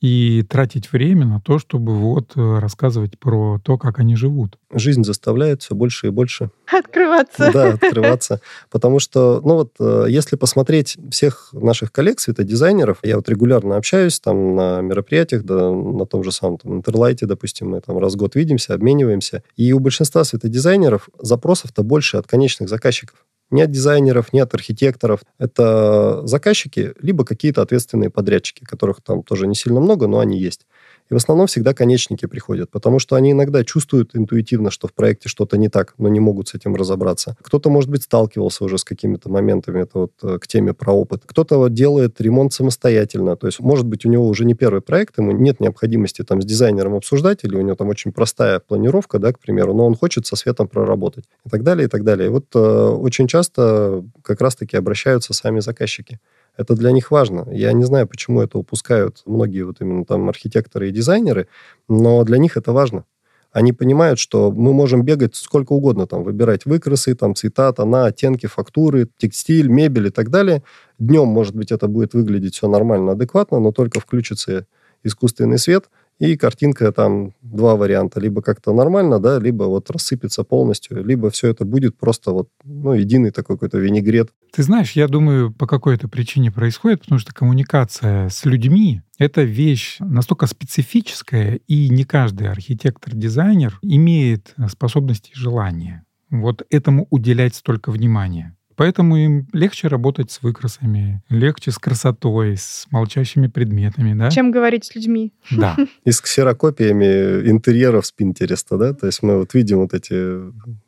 И 0.00 0.42
тратить 0.42 0.92
время 0.92 1.26
на 1.26 1.40
то, 1.40 1.58
чтобы 1.58 1.94
вот 1.94 2.32
э, 2.36 2.58
рассказывать 2.58 3.18
про 3.18 3.60
то, 3.62 3.76
как 3.76 3.98
они 3.98 4.16
живут. 4.16 4.58
Жизнь 4.72 5.04
заставляет 5.04 5.62
все 5.62 5.74
больше 5.74 6.06
и 6.06 6.10
больше. 6.10 6.50
Открываться. 6.78 7.50
Да, 7.52 7.68
открываться. 7.72 8.40
Потому 8.70 8.98
что, 9.00 9.40
ну 9.44 9.54
вот, 9.54 9.72
э, 9.80 10.06
если 10.08 10.36
посмотреть 10.36 10.96
всех 11.10 11.50
наших 11.52 11.92
коллег, 11.92 12.20
светодизайнеров, 12.20 12.98
я 13.02 13.16
вот 13.16 13.28
регулярно 13.28 13.76
общаюсь 13.76 14.20
там 14.20 14.54
на 14.54 14.80
мероприятиях, 14.80 15.44
да, 15.44 15.70
на 15.70 16.06
том 16.06 16.22
же 16.22 16.32
самом 16.32 16.58
там, 16.58 16.76
Интерлайте, 16.78 17.26
допустим, 17.26 17.70
мы 17.70 17.80
там 17.80 17.98
раз 17.98 18.14
в 18.14 18.16
год 18.16 18.34
видимся, 18.34 18.74
обмениваемся. 18.74 19.42
И 19.56 19.72
у 19.72 19.78
большинства 19.78 20.24
светодизайнеров 20.24 21.08
запросов-то 21.18 21.82
больше 21.82 22.16
от 22.16 22.26
конечных 22.26 22.68
заказчиков 22.68 23.24
ни 23.50 23.62
от 23.62 23.70
дизайнеров, 23.70 24.32
ни 24.32 24.38
от 24.38 24.54
архитекторов. 24.54 25.20
Это 25.38 26.24
заказчики, 26.26 26.92
либо 27.00 27.24
какие-то 27.24 27.62
ответственные 27.62 28.10
подрядчики, 28.10 28.64
которых 28.64 29.02
там 29.02 29.22
тоже 29.22 29.46
не 29.46 29.54
сильно 29.54 29.80
много, 29.80 30.06
но 30.06 30.20
они 30.20 30.38
есть. 30.38 30.66
И 31.10 31.14
в 31.14 31.16
основном 31.16 31.46
всегда 31.48 31.74
конечники 31.74 32.26
приходят, 32.26 32.70
потому 32.70 32.98
что 33.00 33.16
они 33.16 33.32
иногда 33.32 33.64
чувствуют 33.64 34.14
интуитивно, 34.14 34.70
что 34.70 34.86
в 34.86 34.94
проекте 34.94 35.28
что-то 35.28 35.58
не 35.58 35.68
так, 35.68 35.94
но 35.98 36.08
не 36.08 36.20
могут 36.20 36.48
с 36.48 36.54
этим 36.54 36.76
разобраться. 36.76 37.36
Кто-то, 37.42 37.68
может 37.68 37.90
быть, 37.90 38.04
сталкивался 38.04 38.64
уже 38.64 38.78
с 38.78 38.84
какими-то 38.84 39.28
моментами, 39.28 39.82
это 39.82 39.98
вот 39.98 40.12
э, 40.22 40.38
к 40.38 40.46
теме 40.46 40.72
про 40.72 40.92
опыт. 40.92 41.22
Кто-то 41.26 41.68
делает 41.68 42.20
ремонт 42.20 42.52
самостоятельно, 42.52 43.36
то 43.36 43.46
есть, 43.46 43.60
может 43.60 43.86
быть, 43.86 44.04
у 44.06 44.08
него 44.08 44.26
уже 44.28 44.44
не 44.44 44.54
первый 44.54 44.80
проект, 44.80 45.18
ему 45.18 45.32
нет 45.32 45.60
необходимости 45.60 46.22
там 46.22 46.40
с 46.40 46.44
дизайнером 46.44 46.94
обсуждать, 46.94 47.40
или 47.42 47.56
у 47.56 47.60
него 47.60 47.74
там 47.74 47.88
очень 47.88 48.12
простая 48.12 48.60
планировка, 48.60 49.18
да, 49.18 49.32
к 49.32 49.40
примеру, 49.40 49.74
но 49.74 49.86
он 49.86 49.96
хочет 49.96 50.26
со 50.26 50.36
светом 50.36 50.68
проработать 50.68 51.24
и 51.44 51.50
так 51.50 51.64
далее, 51.64 51.86
и 51.86 51.88
так 51.88 52.04
далее. 52.04 52.28
И 52.28 52.30
вот 52.30 52.46
э, 52.54 52.58
очень 52.58 53.26
часто 53.26 54.04
как 54.22 54.40
раз-таки 54.40 54.76
обращаются 54.76 55.34
сами 55.34 55.60
заказчики. 55.60 56.20
Это 56.60 56.74
для 56.74 56.92
них 56.92 57.10
важно. 57.10 57.48
Я 57.50 57.72
не 57.72 57.84
знаю, 57.84 58.06
почему 58.06 58.42
это 58.42 58.58
упускают 58.58 59.22
многие 59.24 59.62
вот 59.62 59.80
именно 59.80 60.04
там 60.04 60.28
архитекторы 60.28 60.90
и 60.90 60.92
дизайнеры, 60.92 61.48
но 61.88 62.22
для 62.22 62.36
них 62.36 62.58
это 62.58 62.72
важно. 62.72 63.06
Они 63.50 63.72
понимают, 63.72 64.18
что 64.18 64.52
мы 64.52 64.74
можем 64.74 65.02
бегать 65.02 65.34
сколько 65.36 65.72
угодно, 65.72 66.06
там, 66.06 66.22
выбирать 66.22 66.66
выкрасы, 66.66 67.14
там, 67.14 67.34
цвета, 67.34 67.72
тона, 67.72 68.04
оттенки, 68.04 68.46
фактуры, 68.46 69.08
текстиль, 69.16 69.68
мебель 69.68 70.08
и 70.08 70.10
так 70.10 70.28
далее. 70.28 70.62
Днем, 70.98 71.28
может 71.28 71.56
быть, 71.56 71.72
это 71.72 71.88
будет 71.88 72.12
выглядеть 72.12 72.56
все 72.56 72.68
нормально, 72.68 73.12
адекватно, 73.12 73.58
но 73.58 73.72
только 73.72 73.98
включится 73.98 74.66
искусственный 75.02 75.58
свет, 75.58 75.86
и 76.20 76.36
картинка 76.36 76.92
там 76.92 77.32
два 77.42 77.76
варианта. 77.76 78.20
Либо 78.20 78.42
как-то 78.42 78.72
нормально, 78.72 79.18
да, 79.18 79.38
либо 79.38 79.64
вот 79.64 79.90
рассыпется 79.90 80.44
полностью, 80.44 81.02
либо 81.04 81.30
все 81.30 81.48
это 81.48 81.64
будет 81.64 81.96
просто 81.98 82.30
вот, 82.30 82.50
ну, 82.62 82.92
единый 82.92 83.30
такой 83.30 83.56
какой-то 83.56 83.78
винегрет. 83.78 84.30
Ты 84.52 84.62
знаешь, 84.62 84.92
я 84.92 85.08
думаю, 85.08 85.52
по 85.52 85.66
какой-то 85.66 86.08
причине 86.08 86.52
происходит, 86.52 87.00
потому 87.00 87.18
что 87.18 87.34
коммуникация 87.34 88.28
с 88.28 88.44
людьми— 88.44 89.00
это 89.18 89.42
вещь 89.42 89.96
настолько 89.98 90.46
специфическая, 90.46 91.60
и 91.66 91.88
не 91.88 92.04
каждый 92.04 92.48
архитектор-дизайнер 92.48 93.78
имеет 93.82 94.54
способности 94.68 95.30
и 95.30 95.38
желания 95.38 96.04
вот 96.30 96.62
этому 96.70 97.06
уделять 97.10 97.54
столько 97.54 97.90
внимания. 97.90 98.56
Поэтому 98.80 99.18
им 99.18 99.46
легче 99.52 99.88
работать 99.88 100.30
с 100.30 100.40
выкрасами, 100.40 101.22
легче 101.28 101.70
с 101.70 101.76
красотой, 101.76 102.56
с 102.56 102.86
молчащими 102.90 103.46
предметами, 103.46 104.18
да? 104.18 104.30
Чем 104.30 104.50
говорить 104.50 104.86
с 104.86 104.94
людьми. 104.94 105.34
Да. 105.50 105.76
И 106.06 106.10
с 106.10 106.22
ксерокопиями 106.22 107.46
интерьеров 107.50 108.06
с 108.06 108.12
Пинтереста, 108.12 108.78
да? 108.78 108.94
То 108.94 109.04
есть 109.04 109.22
мы 109.22 109.36
вот 109.36 109.52
видим 109.52 109.80
вот 109.80 109.92
эти 109.92 110.14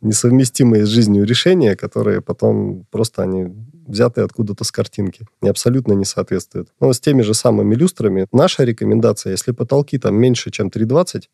несовместимые 0.00 0.86
с 0.86 0.88
жизнью 0.88 1.26
решения, 1.26 1.76
которые 1.76 2.22
потом 2.22 2.86
просто 2.90 3.24
они 3.24 3.52
взятые 3.86 4.24
откуда-то 4.24 4.64
с 4.64 4.72
картинки 4.72 5.26
и 5.42 5.48
абсолютно 5.48 5.92
не 5.92 6.06
соответствуют. 6.06 6.70
Но 6.80 6.94
с 6.94 6.98
теми 6.98 7.20
же 7.20 7.34
самыми 7.34 7.74
люстрами 7.74 8.26
наша 8.32 8.64
рекомендация, 8.64 9.32
если 9.32 9.52
потолки 9.52 9.98
там 9.98 10.14
меньше, 10.14 10.50
чем 10.50 10.68
3,20, 10.68 11.24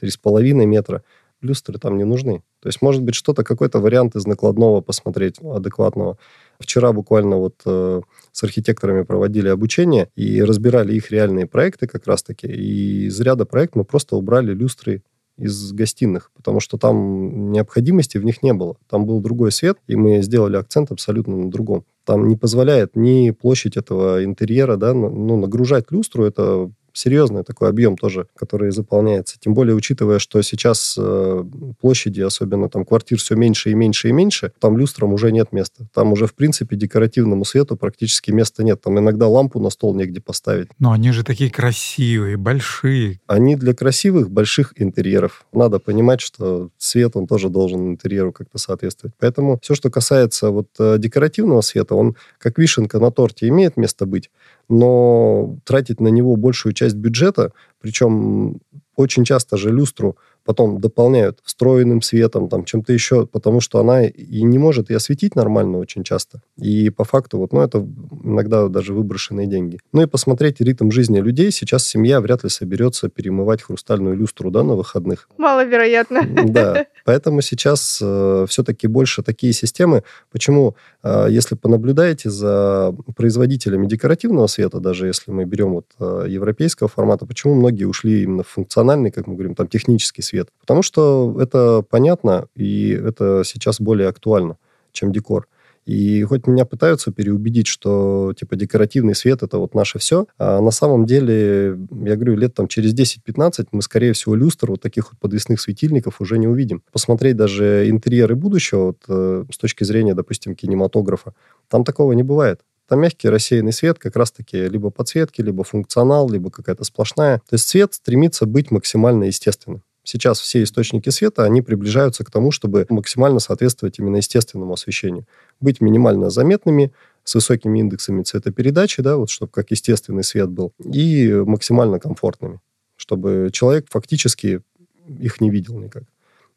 3,5 0.00 0.66
метра, 0.66 1.02
люстры 1.46 1.78
там 1.78 1.96
не 1.96 2.04
нужны. 2.04 2.42
То 2.60 2.68
есть, 2.68 2.82
может 2.82 3.02
быть, 3.02 3.14
что-то, 3.14 3.44
какой-то 3.44 3.80
вариант 3.80 4.16
из 4.16 4.26
накладного 4.26 4.80
посмотреть 4.80 5.38
адекватного. 5.40 6.18
Вчера 6.58 6.92
буквально 6.92 7.36
вот 7.36 7.62
э, 7.64 8.00
с 8.32 8.42
архитекторами 8.42 9.02
проводили 9.02 9.48
обучение 9.48 10.10
и 10.16 10.42
разбирали 10.42 10.94
их 10.94 11.10
реальные 11.10 11.46
проекты 11.46 11.86
как 11.86 12.06
раз-таки. 12.06 12.46
И 12.46 13.06
из 13.06 13.20
ряда 13.20 13.46
проектов 13.46 13.76
мы 13.76 13.84
просто 13.84 14.16
убрали 14.16 14.52
люстры 14.52 15.02
из 15.38 15.72
гостиных, 15.72 16.30
потому 16.34 16.60
что 16.60 16.78
там 16.78 17.52
необходимости 17.52 18.18
в 18.18 18.24
них 18.24 18.42
не 18.42 18.52
было. 18.52 18.76
Там 18.88 19.04
был 19.04 19.20
другой 19.20 19.52
свет, 19.52 19.78
и 19.86 19.94
мы 19.94 20.22
сделали 20.22 20.56
акцент 20.56 20.90
абсолютно 20.90 21.36
на 21.36 21.50
другом. 21.50 21.84
Там 22.04 22.28
не 22.28 22.36
позволяет 22.36 22.96
ни 22.96 23.30
площадь 23.30 23.76
этого 23.76 24.24
интерьера, 24.24 24.76
да, 24.76 24.94
ну, 24.94 25.36
нагружать 25.36 25.90
люстру, 25.90 26.24
это 26.24 26.70
серьезный 26.96 27.44
такой 27.44 27.68
объем 27.68 27.96
тоже, 27.96 28.26
который 28.34 28.70
заполняется. 28.70 29.36
Тем 29.38 29.54
более, 29.54 29.74
учитывая, 29.74 30.18
что 30.18 30.40
сейчас 30.42 30.96
э, 30.98 31.44
площади, 31.80 32.22
особенно 32.22 32.68
там 32.68 32.84
квартир, 32.84 33.18
все 33.18 33.36
меньше 33.36 33.70
и 33.70 33.74
меньше 33.74 34.08
и 34.08 34.12
меньше, 34.12 34.52
там 34.58 34.78
люстрам 34.78 35.12
уже 35.12 35.30
нет 35.30 35.52
места. 35.52 35.86
Там 35.92 36.12
уже, 36.12 36.26
в 36.26 36.34
принципе, 36.34 36.76
декоративному 36.76 37.44
свету 37.44 37.76
практически 37.76 38.30
места 38.30 38.64
нет. 38.64 38.80
Там 38.80 38.98
иногда 38.98 39.28
лампу 39.28 39.60
на 39.60 39.70
стол 39.70 39.94
негде 39.94 40.20
поставить. 40.20 40.68
Но 40.78 40.92
они 40.92 41.12
же 41.12 41.22
такие 41.22 41.50
красивые, 41.50 42.36
большие. 42.36 43.20
Они 43.26 43.56
для 43.56 43.74
красивых, 43.74 44.30
больших 44.30 44.72
интерьеров. 44.76 45.46
Надо 45.52 45.78
понимать, 45.78 46.20
что 46.20 46.70
свет, 46.78 47.16
он 47.16 47.26
тоже 47.26 47.50
должен 47.50 47.88
интерьеру 47.88 48.32
как-то 48.32 48.58
соответствовать. 48.58 49.14
Поэтому 49.18 49.58
все, 49.62 49.74
что 49.74 49.90
касается 49.90 50.50
вот 50.50 50.68
э, 50.78 50.96
декоративного 50.98 51.60
света, 51.60 51.94
он 51.94 52.16
как 52.38 52.58
вишенка 52.58 52.98
на 52.98 53.10
торте 53.10 53.48
имеет 53.48 53.76
место 53.76 54.06
быть, 54.06 54.30
но 54.68 55.58
тратить 55.64 56.00
на 56.00 56.08
него 56.08 56.36
большую 56.36 56.72
часть 56.72 56.96
бюджета, 56.96 57.52
причем 57.80 58.60
очень 58.96 59.24
часто 59.24 59.56
же 59.56 59.70
люстру 59.70 60.16
потом 60.46 60.80
дополняют 60.80 61.40
встроенным 61.44 62.00
светом, 62.00 62.48
там, 62.48 62.64
чем-то 62.64 62.92
еще, 62.92 63.26
потому 63.26 63.60
что 63.60 63.80
она 63.80 64.04
и 64.04 64.42
не 64.42 64.58
может 64.58 64.90
и 64.90 64.94
осветить 64.94 65.34
нормально 65.34 65.78
очень 65.78 66.04
часто. 66.04 66.40
И 66.56 66.88
по 66.88 67.04
факту, 67.04 67.38
вот, 67.38 67.52
ну, 67.52 67.60
это 67.60 67.86
иногда 68.22 68.68
даже 68.68 68.94
выброшенные 68.94 69.48
деньги. 69.48 69.78
Ну 69.92 70.02
и 70.02 70.06
посмотреть 70.06 70.60
ритм 70.60 70.90
жизни 70.90 71.18
людей. 71.18 71.50
Сейчас 71.50 71.84
семья 71.84 72.20
вряд 72.20 72.44
ли 72.44 72.48
соберется 72.48 73.08
перемывать 73.08 73.60
хрустальную 73.60 74.16
люстру, 74.16 74.50
да, 74.50 74.62
на 74.62 74.74
выходных. 74.76 75.28
Маловероятно. 75.36 76.22
Да. 76.46 76.86
Поэтому 77.04 77.40
сейчас 77.40 77.98
э, 78.00 78.46
все-таки 78.48 78.86
больше 78.86 79.22
такие 79.22 79.52
системы. 79.52 80.04
Почему? 80.30 80.76
Э, 81.06 81.28
если 81.30 81.54
понаблюдаете 81.54 82.30
за 82.30 82.94
производителями 83.14 83.86
декоративного 83.86 84.48
света, 84.48 84.80
даже 84.80 85.06
если 85.06 85.30
мы 85.30 85.44
берем 85.44 85.74
вот 85.74 85.86
э, 86.00 86.26
европейского 86.28 86.88
формата, 86.88 87.26
почему 87.26 87.54
многие 87.54 87.84
ушли 87.84 88.24
именно 88.24 88.42
в 88.42 88.48
функциональный, 88.48 89.12
как 89.12 89.26
мы 89.28 89.34
говорим, 89.34 89.54
там 89.54 89.68
технический 89.68 90.22
свет? 90.22 90.48
Потому 90.60 90.82
что 90.82 91.36
это 91.40 91.84
понятно, 91.88 92.48
и 92.56 92.90
это 92.90 93.42
сейчас 93.44 93.80
более 93.80 94.08
актуально, 94.08 94.56
чем 94.92 95.12
декор. 95.12 95.46
И 95.86 96.22
хоть 96.24 96.48
меня 96.48 96.64
пытаются 96.64 97.12
переубедить, 97.12 97.68
что 97.68 98.34
типа 98.36 98.56
декоративный 98.56 99.14
свет 99.14 99.44
это 99.44 99.58
вот 99.58 99.74
наше 99.74 100.00
все, 100.00 100.26
а 100.36 100.60
на 100.60 100.72
самом 100.72 101.06
деле, 101.06 101.78
я 102.04 102.16
говорю, 102.16 102.36
лет 102.36 102.54
там 102.54 102.66
через 102.66 102.92
10-15 102.92 103.68
мы, 103.70 103.82
скорее 103.82 104.12
всего, 104.12 104.34
люстр 104.34 104.72
вот 104.72 104.80
таких 104.80 105.12
вот 105.12 105.20
подвесных 105.20 105.60
светильников 105.60 106.20
уже 106.20 106.38
не 106.38 106.48
увидим. 106.48 106.82
Посмотреть 106.92 107.36
даже 107.36 107.88
интерьеры 107.88 108.34
будущего 108.34 108.86
вот, 108.86 108.98
э, 109.08 109.44
с 109.50 109.58
точки 109.58 109.84
зрения, 109.84 110.14
допустим, 110.14 110.56
кинематографа, 110.56 111.34
там 111.68 111.84
такого 111.84 112.12
не 112.12 112.24
бывает. 112.24 112.60
Там 112.88 113.00
мягкий 113.00 113.28
рассеянный 113.28 113.72
свет, 113.72 113.98
как 113.98 114.16
раз-таки 114.16 114.68
либо 114.68 114.90
подсветки, 114.90 115.40
либо 115.40 115.64
функционал, 115.64 116.28
либо 116.28 116.50
какая-то 116.50 116.84
сплошная. 116.84 117.38
То 117.48 117.54
есть 117.54 117.68
цвет 117.68 117.94
стремится 117.94 118.46
быть 118.46 118.70
максимально 118.70 119.24
естественным. 119.24 119.82
Сейчас 120.06 120.38
все 120.38 120.62
источники 120.62 121.10
света, 121.10 121.42
они 121.42 121.62
приближаются 121.62 122.22
к 122.22 122.30
тому, 122.30 122.52
чтобы 122.52 122.86
максимально 122.90 123.40
соответствовать 123.40 123.98
именно 123.98 124.18
естественному 124.18 124.74
освещению. 124.74 125.26
Быть 125.60 125.80
минимально 125.80 126.30
заметными, 126.30 126.92
с 127.24 127.34
высокими 127.34 127.80
индексами 127.80 128.22
цветопередачи, 128.22 129.02
да, 129.02 129.16
вот 129.16 129.30
чтобы 129.30 129.50
как 129.50 129.72
естественный 129.72 130.22
свет 130.22 130.48
был, 130.48 130.72
и 130.78 131.32
максимально 131.44 131.98
комфортными, 131.98 132.60
чтобы 132.94 133.50
человек 133.52 133.86
фактически 133.90 134.60
их 135.08 135.40
не 135.40 135.50
видел 135.50 135.76
никак. 135.80 136.04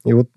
И 0.06 0.14
вот 0.14 0.30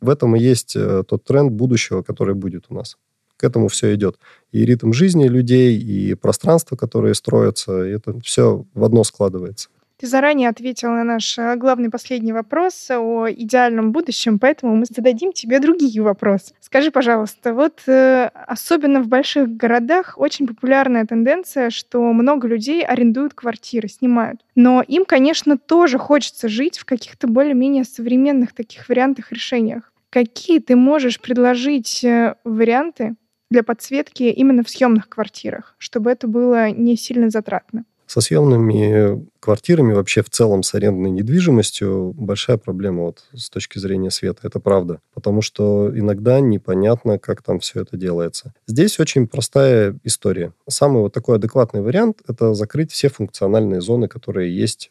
в 0.00 0.08
этом 0.08 0.36
и 0.36 0.40
есть 0.40 0.76
э, 0.76 1.02
тот 1.04 1.24
тренд 1.24 1.50
будущего, 1.50 2.02
который 2.02 2.36
будет 2.36 2.66
у 2.68 2.74
нас. 2.74 2.98
К 3.36 3.42
этому 3.42 3.66
все 3.66 3.92
идет. 3.96 4.16
И 4.52 4.64
ритм 4.64 4.92
жизни 4.92 5.26
людей, 5.26 5.76
и 5.76 6.14
пространство, 6.14 6.76
которое 6.76 7.14
строится, 7.14 7.72
это 7.72 8.20
все 8.20 8.64
в 8.74 8.84
одно 8.84 9.02
складывается. 9.02 9.70
Ты 10.00 10.06
заранее 10.06 10.48
ответил 10.48 10.92
на 10.92 11.04
наш 11.04 11.36
э, 11.36 11.56
главный 11.56 11.90
последний 11.90 12.32
вопрос 12.32 12.90
о 12.90 13.26
идеальном 13.30 13.92
будущем, 13.92 14.38
поэтому 14.38 14.74
мы 14.74 14.86
зададим 14.86 15.30
тебе 15.30 15.60
другие 15.60 16.00
вопросы. 16.00 16.54
Скажи, 16.60 16.90
пожалуйста, 16.90 17.52
вот 17.52 17.82
э, 17.86 18.30
особенно 18.46 19.02
в 19.02 19.08
больших 19.08 19.54
городах 19.58 20.14
очень 20.16 20.46
популярная 20.46 21.04
тенденция, 21.04 21.68
что 21.68 22.00
много 22.14 22.48
людей 22.48 22.82
арендуют 22.82 23.34
квартиры, 23.34 23.88
снимают. 23.88 24.40
Но 24.54 24.80
им, 24.80 25.04
конечно, 25.04 25.58
тоже 25.58 25.98
хочется 25.98 26.48
жить 26.48 26.78
в 26.78 26.86
каких-то 26.86 27.26
более-менее 27.26 27.84
современных 27.84 28.54
таких 28.54 28.88
вариантах, 28.88 29.32
решениях. 29.32 29.92
Какие 30.08 30.60
ты 30.60 30.76
можешь 30.76 31.20
предложить 31.20 32.02
э, 32.04 32.36
варианты 32.44 33.16
для 33.50 33.62
подсветки 33.62 34.22
именно 34.22 34.62
в 34.62 34.70
съемных 34.70 35.10
квартирах, 35.10 35.74
чтобы 35.76 36.10
это 36.10 36.26
было 36.26 36.70
не 36.70 36.96
сильно 36.96 37.28
затратно? 37.28 37.84
Со 38.10 38.20
съемными 38.20 39.24
квартирами, 39.38 39.92
вообще 39.92 40.24
в 40.24 40.30
целом 40.30 40.64
с 40.64 40.74
арендной 40.74 41.10
недвижимостью 41.10 42.12
большая 42.16 42.56
проблема 42.56 43.04
вот 43.04 43.22
с 43.32 43.48
точки 43.50 43.78
зрения 43.78 44.10
света. 44.10 44.40
Это 44.42 44.58
правда. 44.58 45.00
Потому 45.14 45.42
что 45.42 45.96
иногда 45.96 46.40
непонятно, 46.40 47.20
как 47.20 47.40
там 47.40 47.60
все 47.60 47.82
это 47.82 47.96
делается. 47.96 48.52
Здесь 48.66 48.98
очень 48.98 49.28
простая 49.28 49.96
история. 50.02 50.52
Самый 50.68 51.02
вот 51.02 51.12
такой 51.12 51.36
адекватный 51.36 51.82
вариант– 51.82 52.20
это 52.26 52.52
закрыть 52.52 52.90
все 52.90 53.10
функциональные 53.10 53.80
зоны, 53.80 54.08
которые 54.08 54.52
есть 54.56 54.90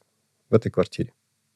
в 0.49 0.55
этой 0.55 0.71
квартире. 0.71 1.11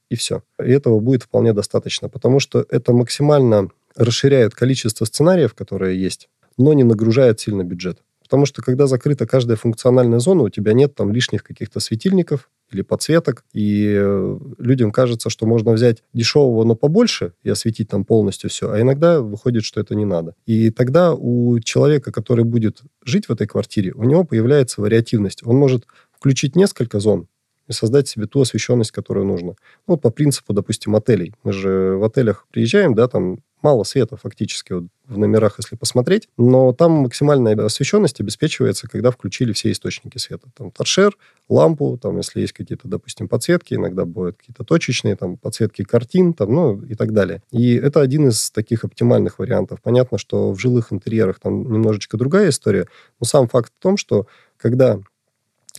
И 0.10 0.18
все. 0.18 0.44
И 0.62 0.70
этого 0.70 1.00
будет 1.00 1.24
вполне 1.24 1.54
достаточно, 1.54 2.10
потому 2.10 2.42
что 2.42 2.66
это 2.70 2.92
максимально 2.92 3.70
расширяет 3.96 4.54
количество 4.54 5.06
сценариев, 5.06 5.54
которые 5.54 5.98
есть, 5.98 6.28
но 6.58 6.74
не 6.74 6.84
нагружает 6.84 7.40
сильно 7.40 7.64
бюджет. 7.64 8.00
Потому 8.34 8.48
что 8.48 8.64
когда 8.64 8.88
закрыта 8.88 9.28
каждая 9.28 9.58
функциональная 9.58 10.18
зона, 10.18 10.42
у 10.42 10.50
тебя 10.50 10.74
нет 10.74 10.96
там 10.96 11.14
лишних 11.14 11.44
каких-то 11.44 11.80
светильников 11.80 12.50
или 12.72 12.82
подсветок, 12.82 13.46
и 13.54 13.94
э, 13.96 14.40
людям 14.58 14.92
кажется, 14.92 15.30
что 15.30 15.46
можно 15.46 15.72
взять 15.72 16.02
дешевого, 16.14 16.64
но 16.64 16.74
побольше 16.74 17.34
и 17.44 17.52
осветить 17.52 17.90
там 17.90 18.06
полностью 18.06 18.50
все, 18.50 18.72
а 18.72 18.82
иногда 18.82 19.22
выходит, 19.22 19.64
что 19.64 19.80
это 19.80 19.94
не 19.94 20.06
надо. 20.06 20.34
И 20.48 20.72
тогда 20.72 21.14
у 21.14 21.60
человека, 21.60 22.12
который 22.12 22.44
будет 22.44 22.82
жить 23.06 23.28
в 23.28 23.32
этой 23.32 23.46
квартире, 23.46 23.92
у 23.94 24.04
него 24.04 24.24
появляется 24.24 24.82
вариативность. 24.82 25.46
Он 25.46 25.58
может 25.58 25.86
включить 26.12 26.56
несколько 26.56 27.00
зон, 27.00 27.28
и 27.74 27.76
создать 27.76 28.08
себе 28.08 28.26
ту 28.26 28.42
освещенность, 28.42 28.92
которую 28.92 29.26
нужно. 29.26 29.56
Ну, 29.88 29.96
вот 29.96 30.02
по 30.02 30.10
принципу, 30.10 30.54
допустим, 30.54 30.96
отелей. 30.96 31.34
Мы 31.44 31.52
же 31.54 31.98
в 31.98 32.04
отелях 32.04 32.46
приезжаем, 32.52 32.94
да, 32.96 33.08
там 33.08 33.40
мало 33.64 33.84
света 33.84 34.18
фактически 34.18 34.74
вот 34.74 34.84
в 35.08 35.18
номерах, 35.18 35.56
если 35.58 35.76
посмотреть, 35.76 36.28
но 36.38 36.74
там 36.74 36.92
максимальная 36.92 37.56
освещенность 37.66 38.20
обеспечивается, 38.20 38.88
когда 38.88 39.10
включили 39.10 39.54
все 39.54 39.72
источники 39.72 40.18
света. 40.18 40.48
Там 40.56 40.72
торшер, 40.72 41.18
лампу, 41.50 41.98
там, 42.02 42.18
если 42.18 42.42
есть 42.42 42.54
какие-то, 42.54 42.88
допустим, 42.88 43.28
подсветки, 43.28 43.74
иногда 43.74 44.06
бывают 44.06 44.38
какие-то 44.38 44.64
точечные, 44.64 45.16
там, 45.16 45.38
подсветки 45.38 45.84
картин, 45.84 46.34
там, 46.34 46.54
ну, 46.54 46.82
и 46.84 46.96
так 46.96 47.14
далее. 47.14 47.42
И 47.52 47.76
это 47.76 48.02
один 48.02 48.28
из 48.28 48.52
таких 48.52 48.84
оптимальных 48.84 49.40
вариантов. 49.40 49.80
Понятно, 49.82 50.18
что 50.18 50.52
в 50.52 50.60
жилых 50.60 50.92
интерьерах 50.94 51.40
там 51.40 51.72
немножечко 51.72 52.18
другая 52.18 52.50
история, 52.50 52.88
но 53.20 53.26
сам 53.26 53.48
факт 53.48 53.72
в 53.78 53.82
том, 53.82 53.98
что 53.98 54.28
когда 54.58 55.00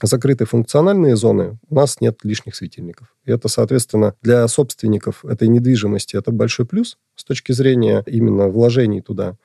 закрыты 0.03 0.45
функциональные 0.45 1.17
зоны, 1.17 1.59
у 1.69 1.75
нас 1.75 2.01
нет 2.01 2.19
лишних 2.25 2.55
светильников. 2.55 3.15
И 3.25 3.31
это, 3.31 3.49
соответственно, 3.49 4.15
для 4.23 4.47
собственников 4.49 5.25
этой 5.25 5.49
недвижимости 5.49 6.17
это 6.17 6.33
большой 6.33 6.67
плюс 6.67 6.99
с 7.15 7.25
точки 7.25 7.53
зрения 7.53 8.03
именно 8.07 8.49
вложений 8.49 9.03
туда. 9.03 9.37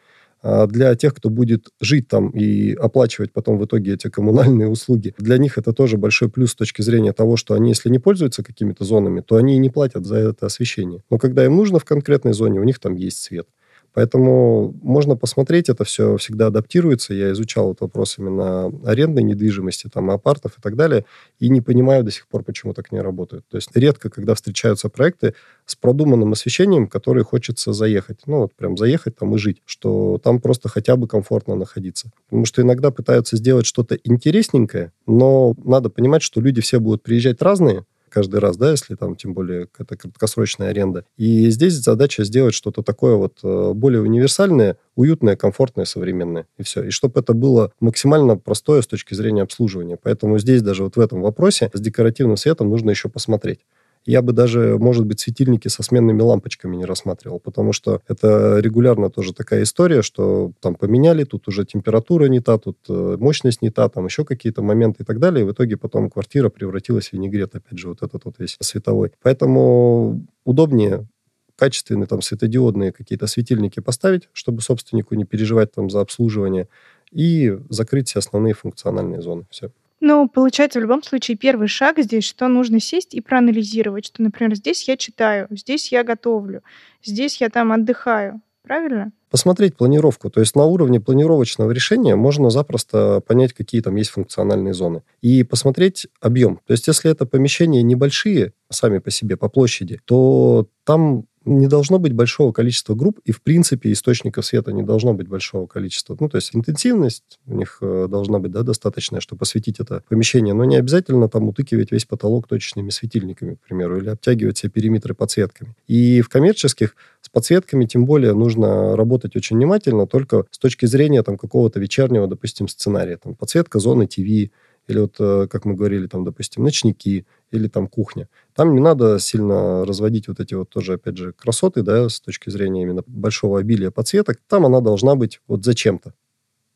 А 0.42 0.68
для 0.68 0.96
тех, 0.96 1.14
кто 1.14 1.30
будет 1.30 1.68
жить 1.82 2.08
там 2.08 2.30
и 2.30 2.74
оплачивать 2.74 3.34
потом 3.34 3.58
в 3.58 3.66
итоге 3.66 3.94
эти 3.94 4.10
коммунальные 4.10 4.70
услуги, 4.70 5.14
для 5.18 5.38
них 5.38 5.58
это 5.58 5.74
тоже 5.74 5.98
большой 5.98 6.30
плюс 6.30 6.52
с 6.52 6.56
точки 6.56 6.82
зрения 6.82 7.12
того, 7.12 7.36
что 7.36 7.56
они, 7.56 7.70
если 7.70 7.90
не 7.90 8.00
пользуются 8.00 8.42
какими-то 8.42 8.86
зонами, 8.86 9.20
то 9.20 9.36
они 9.36 9.56
и 9.56 9.60
не 9.60 9.70
платят 9.70 10.06
за 10.06 10.16
это 10.16 10.46
освещение. 10.46 11.04
Но 11.10 11.18
когда 11.18 11.44
им 11.44 11.58
нужно 11.58 11.80
в 11.80 11.86
конкретной 11.86 12.34
зоне, 12.34 12.60
у 12.62 12.64
них 12.64 12.80
там 12.80 12.96
есть 12.96 13.22
свет. 13.22 13.48
Поэтому 13.94 14.76
можно 14.82 15.16
посмотреть, 15.16 15.70
это 15.70 15.84
все 15.84 16.18
всегда 16.18 16.48
адаптируется. 16.48 17.14
Я 17.14 17.32
изучал 17.32 17.72
этот 17.72 17.82
вопрос 17.82 18.18
именно 18.18 18.72
арендной 18.86 19.24
недвижимости, 19.24 19.90
там, 19.92 20.12
апартов 20.12 20.58
и 20.58 20.62
так 20.62 20.76
далее, 20.76 21.06
и 21.40 21.50
не 21.50 21.62
понимаю 21.62 22.04
до 22.04 22.12
сих 22.12 22.28
пор, 22.28 22.44
почему 22.44 22.74
так 22.74 22.92
не 22.92 23.00
работает. 23.00 23.44
То 23.50 23.58
есть 23.58 23.76
редко, 23.76 24.10
когда 24.10 24.36
встречаются 24.36 24.90
проекты 24.90 25.34
с 25.66 25.76
продуманным 25.76 26.32
освещением, 26.34 26.88
которые 26.88 27.24
хочется 27.24 27.74
заехать. 27.74 28.22
Ну, 28.26 28.42
вот 28.42 28.54
прям 28.56 28.78
заехать 28.78 29.16
там 29.18 29.36
и 29.36 29.38
жить, 29.38 29.62
что 29.66 30.20
там 30.24 30.40
просто 30.40 30.70
хотя 30.70 30.96
бы 30.96 31.08
комфортно 31.08 31.56
находиться. 31.56 32.12
Потому 32.30 32.46
что 32.46 32.62
иногда 32.62 32.92
пытаются 32.92 33.38
сделать 33.38 33.66
что-то 33.66 33.96
интересненькое, 34.04 34.92
но 35.08 35.56
надо 35.64 35.90
понимать, 35.90 36.22
что 36.22 36.42
люди 36.42 36.62
все 36.62 36.80
будут 36.80 37.04
приезжать 37.04 37.42
разные, 37.42 37.86
каждый 38.10 38.40
раз, 38.40 38.58
да, 38.58 38.72
если 38.72 38.96
там, 38.96 39.16
тем 39.16 39.34
более, 39.34 39.68
это 39.78 39.96
краткосрочная 39.96 40.70
аренда. 40.70 41.06
И 41.18 41.50
здесь 41.50 41.74
задача 41.74 42.24
сделать 42.24 42.54
что-то 42.54 42.84
такое 42.84 43.16
вот 43.16 43.40
э, 43.44 43.72
более 43.74 44.02
универсальное, 44.02 44.78
уютное, 44.96 45.36
комфортное, 45.36 45.86
современное. 45.86 46.48
И 46.58 46.64
все. 46.64 46.84
И 46.84 46.90
чтобы 46.90 47.20
это 47.20 47.34
было 47.34 47.72
максимально 47.80 48.38
простое 48.38 48.82
с 48.82 48.88
точки 48.88 49.14
зрения 49.14 49.44
обслуживания. 49.44 49.98
Поэтому 50.02 50.40
здесь 50.40 50.62
даже 50.62 50.84
вот 50.84 50.96
в 50.96 51.00
этом 51.00 51.22
вопросе 51.22 51.70
с 51.74 51.80
декоративным 51.80 52.38
светом 52.38 52.70
нужно 52.70 52.90
еще 52.90 53.10
посмотреть 53.10 53.60
я 54.06 54.22
бы 54.22 54.34
даже, 54.34 54.78
может 54.80 55.06
быть, 55.06 55.20
светильники 55.20 55.68
со 55.68 55.84
сменными 55.84 56.22
лампочками 56.22 56.76
не 56.76 56.86
рассматривал, 56.86 57.40
потому 57.40 57.74
что 57.74 58.02
это 58.08 58.60
регулярно 58.60 59.10
тоже 59.10 59.34
такая 59.34 59.64
история, 59.64 60.02
что 60.02 60.52
там 60.62 60.76
поменяли, 60.76 61.24
тут 61.24 61.48
уже 61.48 61.66
температура 61.66 62.26
не 62.26 62.40
та, 62.40 62.58
тут 62.58 62.78
э, 62.90 63.18
мощность 63.20 63.62
не 63.62 63.70
та, 63.70 63.90
там 63.90 64.06
еще 64.06 64.26
какие-то 64.26 64.62
моменты 64.62 65.04
и 65.04 65.06
так 65.06 65.20
далее, 65.20 65.44
и 65.44 65.48
в 65.48 65.52
итоге 65.52 65.78
потом 65.78 66.10
квартира 66.10 66.50
превратилась 66.50 67.10
в 67.10 67.14
винегрет, 67.14 67.56
опять 67.56 67.78
же, 67.78 67.90
вот 67.90 68.02
этот 68.02 68.26
вот 68.26 68.36
весь 68.40 68.58
световой. 68.60 69.12
Поэтому 69.22 70.26
удобнее 70.44 71.08
качественные 71.56 72.08
там 72.08 72.22
светодиодные 72.22 72.94
какие-то 72.94 73.28
светильники 73.28 73.82
поставить, 73.82 74.30
чтобы 74.32 74.62
собственнику 74.62 75.16
не 75.16 75.26
переживать 75.26 75.74
там 75.74 75.90
за 75.90 76.00
обслуживание, 76.00 76.70
и 77.12 77.58
закрыть 77.70 78.08
все 78.08 78.20
основные 78.20 78.54
функциональные 78.54 79.22
зоны. 79.22 79.46
Все. 79.50 79.72
Ну, 80.02 80.30
получается, 80.30 80.80
в 80.80 80.84
любом 80.84 81.04
случае, 81.04 81.36
первый 81.36 81.68
шаг 81.68 82.00
здесь, 82.00 82.24
что 82.24 82.48
нужно 82.48 82.80
сесть 82.80 83.14
и 83.14 83.22
проанализировать, 83.22 84.06
что, 84.06 84.22
например, 84.22 84.56
здесь 84.56 84.88
я 84.88 84.96
читаю, 84.96 85.48
здесь 85.52 85.92
я 85.92 86.04
готовлю, 86.04 86.64
здесь 87.04 87.42
я 87.42 87.50
там 87.50 87.72
отдыхаю. 87.72 88.42
Правильно? 88.64 89.12
Посмотреть 89.32 89.76
планировку. 89.76 90.30
То 90.30 90.42
есть 90.42 90.56
на 90.56 90.66
уровне 90.66 91.00
планировочного 91.00 91.72
решения 91.72 92.16
можно 92.16 92.50
запросто 92.50 93.22
понять, 93.26 93.54
какие 93.54 93.82
там 93.82 93.96
есть 93.96 94.12
функциональные 94.12 94.74
зоны. 94.74 95.02
И 95.22 95.44
посмотреть 95.44 96.08
объем. 96.22 96.60
То 96.68 96.74
есть 96.74 96.88
если 96.88 97.10
это 97.10 97.26
помещения 97.26 97.82
небольшие, 97.82 98.54
сами 98.70 99.00
по 99.00 99.10
себе, 99.10 99.38
по 99.38 99.50
площади, 99.50 100.00
то 100.06 100.68
там 100.84 101.26
не 101.50 101.68
должно 101.68 102.00
быть 102.00 102.14
большого 102.14 102.52
количества 102.52 102.96
групп, 102.96 103.20
и, 103.26 103.32
в 103.32 103.42
принципе, 103.42 103.92
источников 103.92 104.46
света 104.46 104.72
не 104.72 104.84
должно 104.84 105.14
быть 105.14 105.28
большого 105.28 105.68
количества. 105.68 106.16
Ну, 106.20 106.30
то 106.30 106.38
есть 106.38 106.56
интенсивность 106.56 107.40
у 107.48 107.56
них 107.56 107.80
э, 107.82 108.08
должна 108.10 108.40
быть 108.40 108.52
да, 108.52 108.64
достаточная, 108.64 109.20
чтобы 109.20 109.44
осветить 109.44 109.80
это 109.80 110.04
помещение, 110.08 110.54
но 110.54 110.66
не 110.66 110.78
обязательно 110.78 111.28
там 111.30 111.48
утыкивать 111.48 111.92
весь 111.92 112.06
потолок 112.06 112.48
точечными 112.48 112.90
светильниками, 112.90 113.56
к 113.56 113.60
примеру, 113.62 113.98
или 113.98 114.10
обтягивать 114.10 114.58
все 114.58 114.70
периметры 114.70 115.14
подсветками. 115.14 115.76
И 115.88 116.22
в 116.22 116.30
коммерческих 116.30 116.96
с 117.22 117.30
подсветками, 117.30 117.86
тем 117.86 118.06
более, 118.06 118.34
нужно 118.34 118.96
работать 118.96 119.36
очень 119.36 119.58
внимательно, 119.58 120.08
только 120.08 120.46
с 120.52 120.60
точки 120.60 120.86
зрения 120.86 121.24
там 121.24 121.38
какого-то 121.38 121.80
вечернего, 121.80 122.28
допустим, 122.28 122.68
сценария. 122.68 123.18
Там 123.18 123.36
подсветка 123.36 123.80
зоны 123.80 124.08
ТВ, 124.08 124.52
или 124.90 125.00
вот, 125.00 125.16
э, 125.20 125.48
как 125.50 125.66
мы 125.66 125.76
говорили, 125.76 126.08
там, 126.08 126.26
допустим, 126.26 126.64
ночники, 126.64 127.26
или 127.52 127.68
там 127.68 127.88
кухня. 127.88 128.28
Там 128.56 128.74
не 128.74 128.82
надо 128.82 129.20
сильно 129.20 129.86
разводить 129.86 130.28
вот 130.28 130.40
эти 130.40 130.56
вот 130.56 130.70
тоже, 130.70 130.94
опять 130.94 131.18
же, 131.18 131.34
красоты, 131.34 131.84
да, 131.84 132.10
с 132.10 132.20
точки 132.20 132.50
зрения 132.50 132.82
именно 132.82 133.04
большого 133.06 133.60
обилия 133.60 133.92
подсветок. 133.92 134.40
Там 134.48 134.66
она 134.66 134.82
должна 134.82 135.16
быть 135.16 135.42
вот 135.48 135.64
зачем-то. 135.64 136.14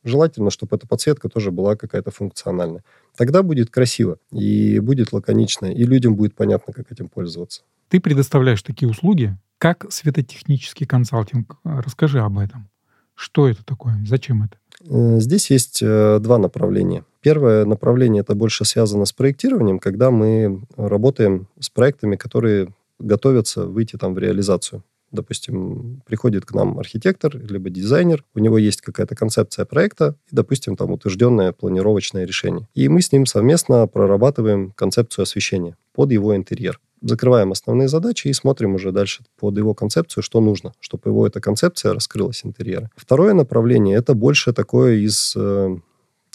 Желательно, 0.04 0.52
чтобы 0.52 0.76
эта 0.76 0.86
подсветка 0.86 1.30
тоже 1.30 1.50
была 1.52 1.76
какая-то 1.76 2.12
функциональная. 2.12 2.84
Тогда 3.16 3.42
будет 3.42 3.70
красиво 3.70 4.18
и 4.32 4.80
будет 4.80 5.14
лаконично, 5.14 5.66
и 5.66 5.84
людям 5.84 6.16
будет 6.16 6.36
понятно, 6.36 6.74
как 6.74 6.92
этим 6.92 7.08
пользоваться. 7.08 7.62
Ты 7.88 8.00
предоставляешь 8.00 8.62
такие 8.62 8.90
услуги, 8.90 9.38
как 9.58 9.86
светотехнический 9.90 10.86
консалтинг. 10.86 11.56
Расскажи 11.64 12.20
об 12.20 12.38
этом. 12.38 12.70
Что 13.16 13.48
это 13.48 13.64
такое? 13.64 13.96
Зачем 14.06 14.44
это? 14.44 14.58
Э, 14.90 15.20
здесь 15.20 15.50
есть 15.50 15.80
э, 15.82 16.20
два 16.20 16.38
направления. 16.38 17.06
Первое 17.24 17.64
направление 17.64 18.20
это 18.20 18.36
больше 18.36 18.66
связано 18.66 19.06
с 19.06 19.14
проектированием, 19.14 19.80
когда 19.80 20.12
мы 20.12 20.62
работаем 20.76 21.48
с 21.58 21.70
проектами, 21.70 22.18
которые 22.18 22.74
готовятся 23.00 23.66
выйти 23.66 23.96
там 23.96 24.14
в 24.14 24.20
реализацию. 24.20 24.84
Допустим, 25.12 26.02
приходит 26.06 26.46
к 26.46 26.54
нам 26.54 26.80
архитектор, 26.80 27.34
либо 27.38 27.70
дизайнер, 27.70 28.26
у 28.36 28.40
него 28.40 28.58
есть 28.58 28.82
какая-то 28.82 29.16
концепция 29.16 29.64
проекта 29.64 30.16
и, 30.32 30.36
допустим, 30.36 30.76
там 30.76 30.92
утвержденное 30.92 31.54
планировочное 31.54 32.26
решение. 32.26 32.68
И 32.74 32.90
мы 32.90 33.02
с 33.02 33.12
ним 33.14 33.26
совместно 33.26 33.88
прорабатываем 33.88 34.72
концепцию 34.72 35.24
освещения 35.24 35.78
под 35.94 36.12
его 36.12 36.36
интерьер 36.36 36.80
закрываем 37.06 37.52
основные 37.52 37.90
задачи 37.90 38.30
и 38.30 38.34
смотрим 38.34 38.76
уже 38.76 38.92
дальше 38.92 39.24
под 39.38 39.58
его 39.58 39.74
концепцию, 39.74 40.24
что 40.24 40.40
нужно, 40.40 40.74
чтобы 40.80 41.10
его 41.10 41.28
эта 41.28 41.42
концепция 41.42 41.94
раскрылась 41.94 42.46
интерьера. 42.46 42.90
Второе 42.96 43.34
направление– 43.34 43.98
это 43.98 44.14
больше 44.14 44.54
такое 44.54 44.96
из 44.96 45.34
э, 45.36 45.76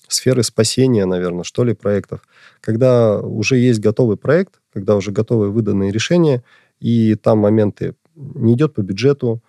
сферы 0.08 0.42
спасения, 0.42 1.06
наверное, 1.06 1.44
что 1.44 1.64
ли, 1.64 1.74
проектов. 1.74 2.22
Когда 2.60 3.18
уже 3.20 3.58
есть 3.58 3.80
готовый 3.80 4.16
проект, 4.16 4.60
когда 4.72 4.96
уже 4.96 5.12
готовые 5.12 5.50
выданные 5.50 5.92
решения, 5.92 6.42
и 6.80 7.14
там 7.14 7.38
моменты 7.38 7.94
не 8.14 8.54
идет 8.54 8.74
по 8.74 8.80
бюджету, 8.80 9.42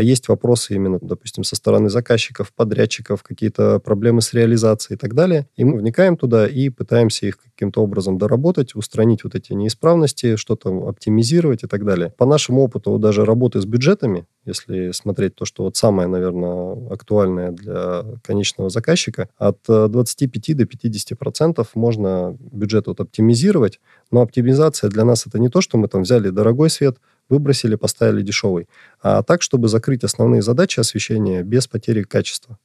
есть 0.00 0.28
вопросы 0.28 0.74
именно, 0.74 0.98
допустим, 1.00 1.44
со 1.44 1.56
стороны 1.56 1.88
заказчиков, 1.88 2.52
подрядчиков, 2.52 3.22
какие-то 3.22 3.80
проблемы 3.80 4.22
с 4.22 4.32
реализацией 4.32 4.96
и 4.96 4.98
так 4.98 5.14
далее. 5.14 5.48
И 5.56 5.64
мы 5.64 5.78
вникаем 5.78 6.16
туда 6.16 6.46
и 6.46 6.68
пытаемся 6.68 7.26
их 7.26 7.38
каким-то 7.38 7.82
образом 7.82 8.18
доработать, 8.18 8.74
устранить 8.74 9.24
вот 9.24 9.34
эти 9.34 9.52
неисправности, 9.52 10.36
что-то 10.36 10.88
оптимизировать 10.88 11.64
и 11.64 11.66
так 11.66 11.84
далее. 11.84 12.12
По 12.16 12.26
нашему 12.26 12.62
опыту 12.62 12.98
даже 12.98 13.24
работы 13.24 13.60
с 13.60 13.66
бюджетами, 13.66 14.26
если 14.44 14.92
смотреть 14.92 15.34
то, 15.34 15.44
что 15.44 15.64
вот 15.64 15.76
самое, 15.76 16.08
наверное, 16.08 16.90
актуальное 16.90 17.50
для 17.50 18.04
конечного 18.22 18.70
заказчика, 18.70 19.28
от 19.38 19.58
25 19.66 20.48
э, 20.50 20.54
до 20.54 20.66
50 20.66 21.18
процентов 21.18 21.70
можно 21.74 22.36
бюджет 22.40 22.86
вот 22.86 23.00
оптимизировать, 23.00 23.80
но 24.10 24.20
оптимизация 24.20 24.90
для 24.90 25.04
нас 25.04 25.26
это 25.26 25.38
не 25.38 25.48
то, 25.48 25.60
что 25.60 25.78
мы 25.78 25.88
там 25.88 26.02
взяли 26.02 26.30
дорогой 26.30 26.70
свет, 26.70 26.98
выбросили, 27.28 27.74
поставили 27.76 28.22
дешевый. 28.22 28.68
А 29.02 29.22
так, 29.22 29.42
чтобы 29.42 29.68
закрыть 29.68 30.04
основные 30.04 30.42
задачи 30.42 30.80
освещения 30.80 31.42
без 31.42 31.66
потери 31.66 32.02
качества 32.02 32.58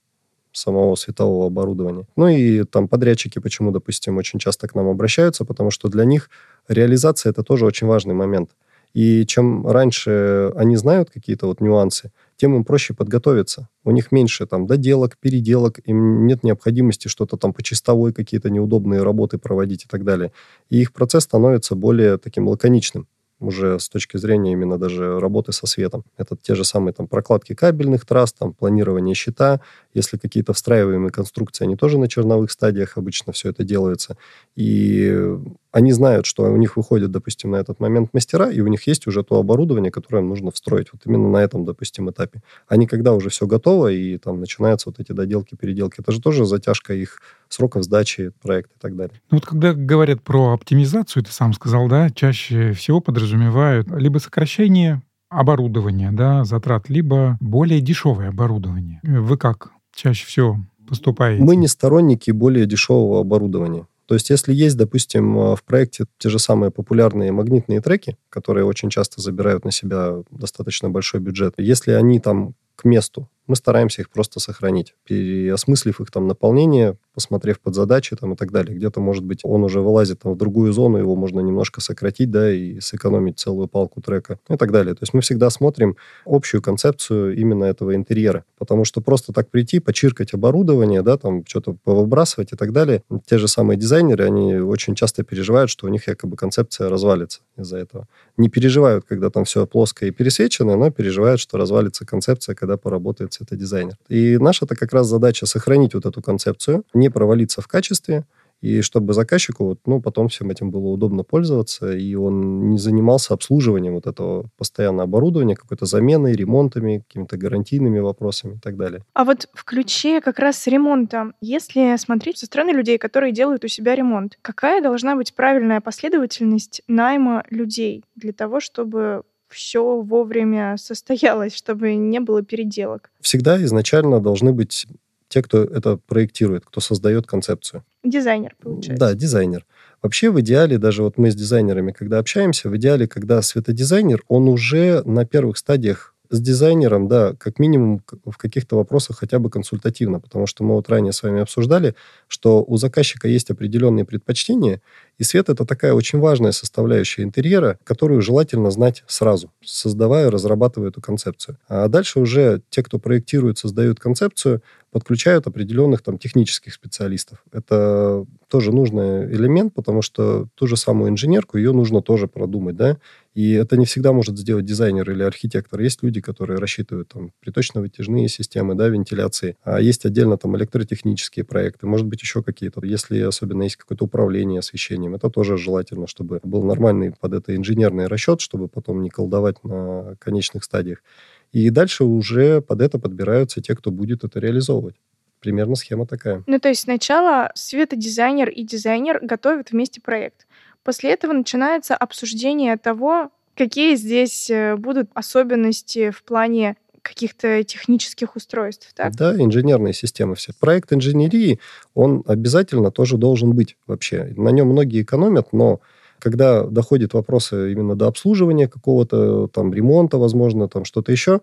самого 0.51 0.95
светового 0.95 1.47
оборудования. 1.47 2.07
Ну 2.15 2.27
и 2.27 2.63
там 2.63 2.87
подрядчики 2.87 3.39
почему, 3.39 3.71
допустим, 3.71 4.17
очень 4.17 4.39
часто 4.39 4.67
к 4.67 4.75
нам 4.75 4.87
обращаются, 4.87 5.45
потому 5.45 5.71
что 5.71 5.89
для 5.89 6.05
них 6.05 6.29
реализация 6.67 7.31
это 7.31 7.43
тоже 7.43 7.65
очень 7.65 7.87
важный 7.87 8.15
момент. 8.15 8.51
И 8.95 9.25
чем 9.27 9.67
раньше 9.67 10.51
они 10.55 10.75
знают 10.75 11.11
какие-то 11.11 11.45
вот 11.45 11.61
нюансы, 11.61 12.11
тем 12.37 12.55
им 12.55 12.63
проще 12.63 12.95
подготовиться. 12.95 13.69
У 13.83 13.91
них 13.91 14.11
меньше 14.11 14.47
там 14.47 14.65
доделок, 14.65 15.17
переделок, 15.19 15.79
им 15.85 16.25
нет 16.25 16.43
необходимости 16.43 17.07
что-то 17.07 17.37
там 17.37 17.53
по 17.53 17.61
чистовой, 17.61 18.13
какие-то 18.13 18.49
неудобные 18.49 19.03
работы 19.03 19.37
проводить 19.37 19.85
и 19.85 19.87
так 19.87 20.03
далее. 20.03 20.31
И 20.69 20.81
их 20.81 20.91
процесс 20.91 21.25
становится 21.25 21.75
более 21.75 22.17
таким 22.17 22.47
лаконичным 22.47 23.07
уже 23.39 23.79
с 23.79 23.89
точки 23.89 24.17
зрения 24.17 24.51
именно 24.51 24.77
даже 24.77 25.19
работы 25.19 25.51
со 25.51 25.67
светом. 25.67 26.03
Это 26.17 26.35
те 26.41 26.55
же 26.55 26.63
самые 26.63 26.93
там 26.93 27.07
прокладки 27.07 27.53
кабельных 27.53 28.05
трасс, 28.05 28.33
там 28.33 28.53
планирование 28.53 29.15
щита, 29.15 29.61
если 29.93 30.17
какие-то 30.17 30.53
встраиваемые 30.53 31.11
конструкции, 31.11 31.63
они 31.63 31.75
тоже 31.75 31.97
на 31.97 32.07
черновых 32.07 32.51
стадиях 32.51 32.97
обычно 32.97 33.33
все 33.33 33.49
это 33.49 33.63
делается. 33.63 34.17
И 34.55 35.37
они 35.71 35.91
знают, 35.91 36.25
что 36.25 36.43
у 36.43 36.57
них 36.57 36.77
выходят, 36.77 37.11
допустим, 37.11 37.51
на 37.51 37.57
этот 37.57 37.79
момент 37.79 38.09
мастера, 38.13 38.49
и 38.49 38.59
у 38.61 38.67
них 38.67 38.87
есть 38.87 39.07
уже 39.07 39.23
то 39.23 39.37
оборудование, 39.37 39.91
которое 39.91 40.19
им 40.19 40.29
нужно 40.29 40.51
встроить. 40.51 40.87
Вот 40.91 41.01
именно 41.05 41.29
на 41.29 41.37
этом, 41.37 41.65
допустим, 41.65 42.09
этапе. 42.09 42.41
А 42.67 42.75
не 42.75 42.87
когда 42.87 43.13
уже 43.13 43.29
все 43.29 43.45
готово, 43.45 43.91
и 43.91 44.17
там 44.17 44.39
начинаются 44.39 44.89
вот 44.89 44.99
эти 44.99 45.11
доделки, 45.11 45.55
переделки. 45.55 45.99
Это 45.99 46.11
же 46.11 46.21
тоже 46.21 46.45
затяжка 46.45 46.93
их 46.93 47.19
сроков 47.49 47.83
сдачи 47.83 48.31
проекта 48.41 48.73
и 48.77 48.79
так 48.79 48.95
далее. 48.95 49.21
Ну 49.31 49.37
вот 49.37 49.45
когда 49.45 49.73
говорят 49.73 50.21
про 50.21 50.53
оптимизацию, 50.53 51.23
ты 51.23 51.31
сам 51.31 51.53
сказал, 51.53 51.87
да, 51.87 52.09
чаще 52.09 52.73
всего 52.73 52.99
подразумевают 52.99 53.87
либо 53.91 54.17
сокращение 54.17 55.01
оборудования, 55.29 56.11
да, 56.11 56.43
затрат, 56.43 56.89
либо 56.89 57.37
более 57.39 57.81
дешевое 57.81 58.29
оборудование. 58.29 58.99
Вы 59.03 59.37
как 59.37 59.71
чаще 59.93 60.25
всего 60.25 60.57
поступаете? 60.87 61.43
Мы 61.43 61.55
не 61.55 61.67
сторонники 61.67 62.31
более 62.31 62.65
дешевого 62.65 63.21
оборудования. 63.21 63.85
То 64.09 64.15
есть, 64.15 64.31
если 64.31 64.55
есть, 64.55 64.75
допустим, 64.75 65.37
э, 65.37 65.55
в 65.55 65.63
проекте 65.63 66.05
те 66.17 66.29
же 66.29 66.39
самые 66.39 66.71
популярные 66.71 67.31
магнитные 67.31 67.79
треки, 67.79 68.17
которые 68.29 68.65
очень 68.65 68.89
часто 68.89 69.21
забирают 69.21 69.65
на 69.65 69.71
себя 69.71 70.23
достаточно 70.31 70.89
большой 70.89 71.19
бюджет, 71.19 71.53
если 71.57 71.91
они 71.91 72.19
там 72.19 72.55
к 72.75 72.85
месту, 72.85 73.29
мы 73.45 73.55
стараемся 73.55 74.01
их 74.01 74.09
просто 74.09 74.39
сохранить, 74.39 74.95
переосмыслив 75.03 76.01
их 76.01 76.09
там 76.09 76.27
наполнение, 76.27 76.97
посмотрев 77.19 77.59
под 77.59 77.75
задачи 77.75 78.15
там 78.15 78.31
и 78.31 78.35
так 78.37 78.49
далее. 78.53 78.73
Где-то, 78.73 79.01
может 79.01 79.25
быть, 79.25 79.41
он 79.43 79.61
уже 79.65 79.81
вылазит 79.81 80.19
там 80.19 80.35
в 80.35 80.37
другую 80.37 80.71
зону, 80.71 80.97
его 80.97 81.17
можно 81.17 81.41
немножко 81.41 81.81
сократить, 81.81 82.31
да, 82.31 82.49
и 82.49 82.79
сэкономить 82.79 83.37
целую 83.37 83.67
палку 83.67 83.99
трека 83.99 84.39
и 84.49 84.55
так 84.55 84.71
далее. 84.71 84.93
То 84.93 84.99
есть 85.01 85.13
мы 85.13 85.19
всегда 85.19 85.49
смотрим 85.49 85.97
общую 86.25 86.61
концепцию 86.61 87.35
именно 87.35 87.65
этого 87.65 87.93
интерьера, 87.93 88.45
потому 88.57 88.85
что 88.85 89.01
просто 89.01 89.33
так 89.33 89.49
прийти, 89.49 89.79
почиркать 89.79 90.33
оборудование, 90.33 91.01
да, 91.01 91.17
там 91.17 91.43
что-то 91.45 91.75
повыбрасывать 91.83 92.53
и 92.53 92.55
так 92.55 92.71
далее, 92.71 93.03
те 93.25 93.37
же 93.37 93.49
самые 93.49 93.77
дизайнеры, 93.77 94.23
они 94.23 94.55
очень 94.55 94.95
часто 94.95 95.23
переживают, 95.23 95.69
что 95.69 95.87
у 95.87 95.89
них 95.89 96.07
якобы 96.07 96.37
концепция 96.37 96.87
развалится 96.87 97.41
из-за 97.57 97.79
этого. 97.79 98.07
Не 98.37 98.47
переживают, 98.47 99.03
когда 99.09 99.29
там 99.29 99.43
все 99.43 99.67
плоское 99.67 100.07
и 100.07 100.13
пересвечено, 100.13 100.77
но 100.77 100.89
переживают, 100.89 101.41
что 101.41 101.57
развалится 101.57 102.05
концепция, 102.05 102.55
когда 102.55 102.77
поработает 102.77 103.35
это 103.41 103.57
дизайнер. 103.57 103.97
И 104.07 104.37
наша 104.37 104.63
это 104.63 104.77
как 104.77 104.93
раз 104.93 105.07
задача 105.07 105.45
сохранить 105.45 105.93
вот 105.95 106.05
эту 106.05 106.21
концепцию, 106.21 106.83
не 106.93 107.08
провалиться 107.09 107.61
в 107.61 107.67
качестве, 107.67 108.25
и 108.61 108.81
чтобы 108.81 109.13
заказчику 109.13 109.65
вот, 109.65 109.79
ну, 109.85 110.01
потом 110.01 110.27
всем 110.27 110.49
этим 110.49 110.69
было 110.69 110.87
удобно 110.87 111.23
пользоваться, 111.23 111.95
и 111.95 112.13
он 112.15 112.69
не 112.71 112.77
занимался 112.77 113.33
обслуживанием 113.33 113.93
вот 113.93 114.05
этого 114.05 114.49
постоянного 114.57 115.03
оборудования, 115.03 115.55
какой-то 115.55 115.85
заменой, 115.85 116.33
ремонтами, 116.33 117.03
какими-то 117.07 117.37
гарантийными 117.37 117.99
вопросами 117.99 118.55
и 118.55 118.59
так 118.59 118.75
далее. 118.75 119.03
А 119.13 119.23
вот 119.23 119.47
в 119.53 119.63
ключе 119.63 120.19
как 120.19 120.39
раз 120.39 120.57
с 120.57 120.67
ремонтом, 120.67 121.35
если 121.39 121.95
смотреть 121.97 122.39
со 122.39 122.47
стороны 122.47 122.71
людей, 122.71 122.97
которые 122.97 123.31
делают 123.31 123.63
у 123.63 123.69
себя 123.69 123.95
ремонт, 123.95 124.37
какая 124.41 124.81
должна 124.81 125.15
быть 125.15 125.33
правильная 125.33 125.79
последовательность 125.79 126.81
найма 126.87 127.45
людей 127.49 128.03
для 128.15 128.33
того, 128.33 128.59
чтобы 128.59 129.23
все 129.47 130.01
вовремя 130.01 130.75
состоялось, 130.77 131.55
чтобы 131.55 131.95
не 131.95 132.19
было 132.19 132.43
переделок? 132.43 133.09
Всегда 133.21 133.61
изначально 133.63 134.19
должны 134.19 134.53
быть 134.53 134.85
те, 135.29 135.41
кто 135.41 135.63
это 135.63 135.97
проектирует, 135.97 136.65
кто 136.65 136.81
создает 136.81 137.25
концепцию. 137.25 137.83
Дизайнер, 138.03 138.55
получается. 138.61 138.99
Да, 138.99 139.13
дизайнер. 139.13 139.65
Вообще 140.01 140.29
в 140.29 140.39
идеале, 140.41 140.77
даже 140.77 141.03
вот 141.03 141.17
мы 141.17 141.31
с 141.31 141.35
дизайнерами, 141.35 141.91
когда 141.91 142.19
общаемся, 142.19 142.69
в 142.69 142.75
идеале, 142.77 143.07
когда 143.07 143.41
светодизайнер, 143.41 144.23
он 144.27 144.47
уже 144.47 145.03
на 145.03 145.25
первых 145.25 145.57
стадиях 145.57 146.13
с 146.29 146.39
дизайнером, 146.39 147.07
да, 147.07 147.33
как 147.37 147.59
минимум 147.59 148.03
в 148.25 148.37
каких-то 148.37 148.75
вопросах 148.75 149.17
хотя 149.17 149.39
бы 149.39 149.49
консультативно, 149.49 150.19
потому 150.19 150.45
что 150.45 150.63
мы 150.63 150.75
вот 150.75 150.87
ранее 150.89 151.11
с 151.11 151.23
вами 151.23 151.41
обсуждали, 151.41 151.95
что 152.27 152.63
у 152.63 152.77
заказчика 152.77 153.27
есть 153.27 153.49
определенные 153.49 154.05
предпочтения, 154.05 154.81
и 155.17 155.23
свет— 155.23 155.49
это 155.49 155.65
такая 155.65 155.93
очень 155.93 156.19
важная 156.19 156.51
составляющая 156.51 157.23
интерьера, 157.23 157.79
которую 157.83 158.21
желательно 158.21 158.69
знать 158.69 159.03
сразу, 159.07 159.51
создавая, 159.63 160.29
разрабатывая 160.29 160.89
эту 160.89 161.01
концепцию. 161.01 161.57
А 161.67 161.87
дальше 161.87 162.19
уже 162.19 162.61
те, 162.69 162.83
кто 162.83 162.99
проектирует, 162.99 163.57
создают 163.57 163.99
концепцию, 163.99 164.61
подключают 164.91 165.47
определенных 165.47 166.01
там 166.01 166.17
технических 166.17 166.73
специалистов. 166.73 167.43
Это 167.51 168.25
тоже 168.47 168.71
нужный 168.71 169.31
элемент, 169.31 169.73
потому 169.73 170.01
что 170.01 170.47
ту 170.55 170.67
же 170.67 170.75
самую 170.75 171.11
инженерку, 171.11 171.57
ее 171.57 171.71
нужно 171.71 172.01
тоже 172.01 172.27
продумать, 172.27 172.75
да, 172.75 172.97
и 173.35 173.53
это 173.53 173.77
не 173.77 173.85
всегда 173.85 174.11
может 174.11 174.37
сделать 174.37 174.65
дизайнер 174.65 175.09
или 175.09 175.23
архитектор. 175.23 175.79
Есть 175.79 176.01
люди, 176.01 176.19
которые 176.19 176.59
рассчитывают 176.59 177.09
там 177.09 177.31
приточно-вытяжные 177.39 178.27
системы, 178.27 178.75
да, 178.75 178.87
вентиляции, 178.89 179.55
а 179.63 179.79
есть 179.79 180.05
отдельно 180.05 180.37
там 180.37 180.57
электротехнические 180.57 181.45
проекты, 181.45 181.85
может 181.85 182.07
быть, 182.07 182.21
еще 182.21 182.41
какие-то. 182.41 182.83
Если 182.83 183.19
особенно 183.19 183.63
есть 183.63 183.75
какое-то 183.75 184.05
управление 184.05 184.59
освещением, 184.59 185.15
это 185.15 185.29
тоже 185.29 185.57
желательно, 185.57 186.07
чтобы 186.07 186.39
был 186.43 186.63
нормальный 186.63 187.13
под 187.19 187.33
это 187.33 187.55
инженерный 187.55 188.07
расчет, 188.07 188.41
чтобы 188.41 188.67
потом 188.67 189.03
не 189.03 189.09
колдовать 189.09 189.63
на 189.63 190.15
конечных 190.19 190.63
стадиях. 190.63 191.03
И 191.51 191.69
дальше 191.69 192.03
уже 192.03 192.61
под 192.61 192.81
это 192.81 192.99
подбираются 192.99 193.61
те, 193.61 193.75
кто 193.75 193.91
будет 193.91 194.23
это 194.23 194.39
реализовывать. 194.39 194.95
Примерно 195.39 195.75
схема 195.75 196.05
такая. 196.05 196.43
Ну, 196.47 196.59
то 196.59 196.69
есть 196.69 196.81
сначала 196.81 197.51
светодизайнер 197.55 198.49
и 198.49 198.63
дизайнер 198.63 199.19
готовят 199.21 199.71
вместе 199.71 200.01
проект. 200.01 200.47
После 200.83 201.11
этого 201.11 201.33
начинается 201.33 201.95
обсуждение 201.95 202.77
того, 202.77 203.31
какие 203.55 203.95
здесь 203.95 204.49
э, 204.49 204.75
будут 204.75 205.09
особенности 205.13 206.11
в 206.11 206.23
плане 206.23 206.75
каких-то 207.01 207.63
технических 207.63 208.35
устройств, 208.35 208.93
так? 208.93 209.15
Да, 209.15 209.35
инженерные 209.35 209.93
системы 209.93 210.35
все. 210.35 210.53
Проект 210.59 210.93
инженерии, 210.93 211.59
он 211.93 212.23
обязательно 212.27 212.91
тоже 212.91 213.17
должен 213.17 213.53
быть 213.53 213.77
вообще. 213.87 214.33
На 214.35 214.49
нем 214.49 214.67
многие 214.67 215.01
экономят, 215.01 215.53
но 215.53 215.79
когда 216.19 216.63
доходит 216.63 217.13
вопросы 217.13 217.71
именно 217.71 217.95
до 217.95 218.07
обслуживания 218.07 218.67
какого-то, 218.67 219.47
там, 219.47 219.73
ремонта, 219.73 220.17
возможно, 220.17 220.67
там, 220.67 220.85
что-то 220.85 221.11
еще, 221.11 221.41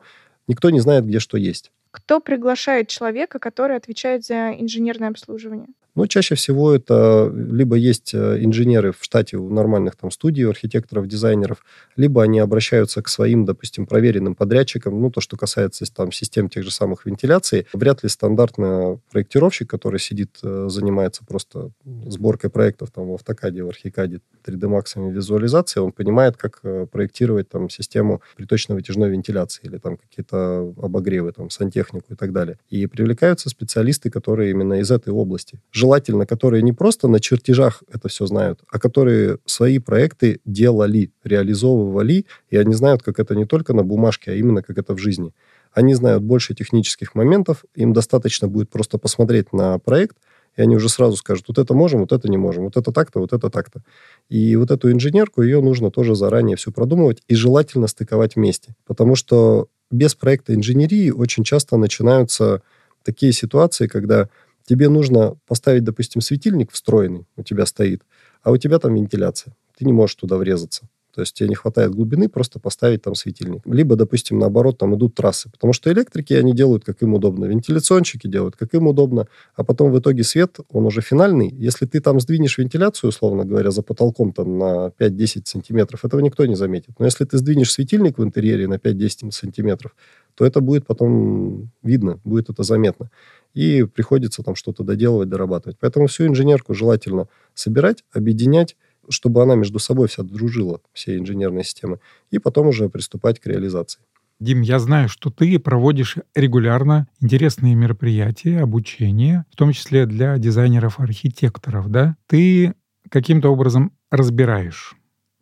никто 0.49 0.71
не 0.71 0.81
знает, 0.81 1.07
где 1.07 1.19
что 1.19 1.37
есть. 1.37 1.73
Кто 1.91 2.21
приглашает 2.21 2.89
человека, 2.89 3.39
который 3.39 3.77
отвечает 3.77 4.25
за 4.25 4.53
инженерное 4.53 5.09
обслуживание? 5.09 5.69
Ну, 5.97 6.07
чаще 6.07 6.35
всего 6.35 6.75
это 6.75 7.33
либо 7.35 7.75
есть 7.75 8.13
э, 8.13 8.45
инженеры 8.45 8.93
в 8.93 8.99
штате 9.01 9.39
у 9.39 9.49
нормальных 9.49 9.97
там 9.97 10.11
студий, 10.11 10.47
архитекторов, 10.47 11.09
дизайнеров, 11.09 11.65
либо 11.97 12.23
они 12.23 12.39
обращаются 12.39 13.01
к 13.01 13.09
своим, 13.09 13.47
допустим, 13.47 13.87
проверенным 13.87 14.35
подрядчикам, 14.35 15.01
ну, 15.01 15.11
то, 15.11 15.23
что 15.23 15.39
касается 15.39 15.87
там 15.91 16.13
систем 16.13 16.51
тех 16.51 16.65
же 16.65 16.71
самых 16.71 17.07
вентиляций. 17.07 17.67
Вряд 17.73 18.03
ли 18.03 18.11
стандартный 18.11 18.99
проектировщик, 19.11 19.71
который 19.71 19.99
сидит, 19.99 20.39
э, 20.43 20.67
занимается 20.69 21.25
просто 21.25 21.71
сборкой 22.05 22.51
проектов 22.51 22.91
там 22.91 23.09
в 23.09 23.15
автокаде, 23.15 23.63
в 23.63 23.69
архикаде, 23.71 24.21
3D 24.47 24.69
Max 24.69 25.13
визуализации, 25.13 25.81
он 25.81 25.93
понимает, 25.93 26.37
как 26.37 26.61
э, 26.63 26.87
проектировать 26.93 27.49
там 27.49 27.71
систему 27.71 28.21
приточно-вытяжной 28.37 29.09
вентиляции 29.09 29.63
или 29.65 29.79
там 29.79 29.97
какие-то 29.97 30.75
обогревы, 30.77 31.33
там, 31.33 31.49
сантехнику 31.49 32.13
и 32.13 32.17
так 32.17 32.33
далее. 32.33 32.59
И 32.69 32.87
привлекаются 32.87 33.49
специалисты, 33.49 34.11
которые 34.11 34.51
именно 34.51 34.75
из 34.75 34.91
этой 34.91 35.13
области 35.15 35.59
желательно, 35.87 36.27
которые 36.27 36.63
не 36.63 36.73
просто 36.73 37.09
на 37.09 37.21
чертежах 37.21 37.83
это 37.95 38.09
все 38.09 38.27
знают, 38.27 38.61
а 38.73 38.79
которые 38.79 39.39
свои 39.47 39.79
проекты 39.79 40.41
делали, 40.45 41.11
реализовывали, 41.25 42.27
и 42.51 42.57
они 42.57 42.75
знают, 42.75 43.03
как 43.03 43.21
это 43.21 43.37
не 43.37 43.47
только 43.47 43.73
на 43.73 43.85
бумажке, 43.85 44.33
а 44.33 44.35
именно 44.35 44.63
как 44.63 44.79
это 44.79 44.95
в 44.95 44.99
жизни. 44.99 45.33
Они 45.73 45.95
знают 45.95 46.23
больше 46.23 46.55
технических 46.55 47.15
моментов, 47.15 47.65
им 47.77 47.93
достаточно 47.93 48.49
будет 48.49 48.69
просто 48.69 48.99
посмотреть 48.99 49.53
на 49.53 49.79
проект, 49.79 50.17
и 50.57 50.63
они 50.63 50.77
уже 50.77 50.89
сразу 50.89 51.17
скажут, 51.17 51.45
вот 51.49 51.59
это 51.59 51.75
можем, 51.75 52.01
вот 52.01 52.13
это 52.13 52.29
не 52.29 52.39
можем, 52.39 52.65
вот 52.65 52.77
это 52.77 52.91
так-то, 52.91 53.21
вот 53.21 53.33
это 53.33 53.49
так-то. 53.49 53.83
И 54.29 54.57
вот 54.57 54.71
эту 54.71 54.91
инженерку, 54.91 55.43
ее 55.43 55.61
нужно 55.61 55.91
тоже 55.91 56.15
заранее 56.15 56.57
все 56.57 56.73
продумывать 56.73 57.23
и 57.29 57.35
желательно 57.37 57.87
стыковать 57.87 58.37
вместе. 58.37 58.75
Потому 58.87 59.15
что 59.17 59.69
без 59.91 60.15
проекта 60.15 60.55
инженерии 60.55 61.11
очень 61.11 61.45
часто 61.45 61.77
начинаются 61.77 62.63
такие 63.05 63.33
ситуации, 63.33 63.87
когда 63.87 64.29
Тебе 64.67 64.89
нужно 64.89 65.37
поставить, 65.47 65.85
допустим, 65.85 66.21
светильник 66.21 66.73
встроенный, 66.73 67.27
у 67.37 67.43
тебя 67.43 67.67
стоит, 67.67 68.03
а 68.43 68.51
у 68.51 68.57
тебя 68.57 68.79
там 68.79 68.95
вентиляция. 68.95 69.57
Ты 69.79 69.85
не 69.85 69.93
можешь 69.93 70.17
туда 70.17 70.37
врезаться. 70.37 70.89
То 71.17 71.23
есть 71.23 71.33
тебе 71.33 71.49
не 71.49 71.55
хватает 71.55 71.95
глубины 71.95 72.29
просто 72.29 72.61
поставить 72.61 73.01
там 73.01 73.15
светильник. 73.15 73.63
Либо, 73.65 73.97
допустим, 73.97 74.39
наоборот, 74.39 74.77
там 74.77 74.95
идут 74.97 75.15
трассы. 75.15 75.51
Потому 75.51 75.73
что 75.73 75.91
электрики, 75.91 76.35
они 76.35 76.53
делают, 76.53 76.85
как 76.85 77.03
им 77.03 77.15
удобно. 77.15 77.47
Вентиляционщики 77.47 78.27
делают, 78.27 78.55
как 78.57 78.75
им 78.75 78.87
удобно. 78.87 79.27
А 79.55 79.65
потом 79.65 79.93
в 79.93 79.99
итоге 79.99 80.25
свет, 80.25 80.59
он 80.69 80.85
уже 80.85 81.01
финальный. 81.01 81.49
Если 81.49 81.87
ты 81.87 82.01
там 82.01 82.21
сдвинешь 82.21 82.59
вентиляцию, 82.59 83.09
условно 83.09 83.47
говоря, 83.47 83.71
за 83.71 83.81
потолком 83.81 84.35
там 84.35 84.59
на 84.59 84.93
5-10 84.99 85.43
сантиметров, 85.47 86.05
этого 86.05 86.21
никто 86.21 86.45
не 86.45 86.55
заметит. 86.55 86.91
Но 86.99 87.07
если 87.07 87.25
ты 87.25 87.39
сдвинешь 87.39 87.73
светильник 87.73 88.19
в 88.19 88.23
интерьере 88.23 88.69
на 88.69 88.75
5-10 88.75 89.31
сантиметров, 89.31 89.97
то 90.37 90.45
это 90.45 90.61
будет 90.61 90.87
потом 90.87 91.71
видно, 91.83 92.21
будет 92.25 92.51
это 92.51 92.63
заметно 92.63 93.11
и 93.57 93.85
приходится 93.85 94.43
там 94.43 94.55
что-то 94.55 94.85
доделывать, 94.85 95.31
дорабатывать. 95.31 95.79
Поэтому 95.81 96.09
всю 96.09 96.27
инженерку 96.27 96.75
желательно 96.75 97.27
собирать, 97.55 98.05
объединять, 98.13 98.77
чтобы 99.09 99.43
она 99.43 99.55
между 99.55 99.79
собой 99.79 100.09
вся 100.09 100.23
дружила, 100.23 100.81
все 100.93 101.17
инженерные 101.17 101.65
системы, 101.65 101.99
и 102.31 102.39
потом 102.39 102.69
уже 102.69 102.91
приступать 102.91 103.41
к 103.41 103.47
реализации. 103.47 104.01
Дим, 104.39 104.61
я 104.61 104.79
знаю, 104.79 105.09
что 105.09 105.31
ты 105.31 105.59
проводишь 105.59 106.19
регулярно 106.35 107.09
интересные 107.23 107.75
мероприятия, 107.75 108.61
обучение, 108.61 109.47
в 109.51 109.57
том 109.57 109.73
числе 109.73 110.05
для 110.05 110.37
дизайнеров-архитекторов, 110.37 111.89
да? 111.89 112.17
Ты 112.27 112.75
каким-то 113.09 113.49
образом 113.49 113.93
разбираешь 114.11 114.95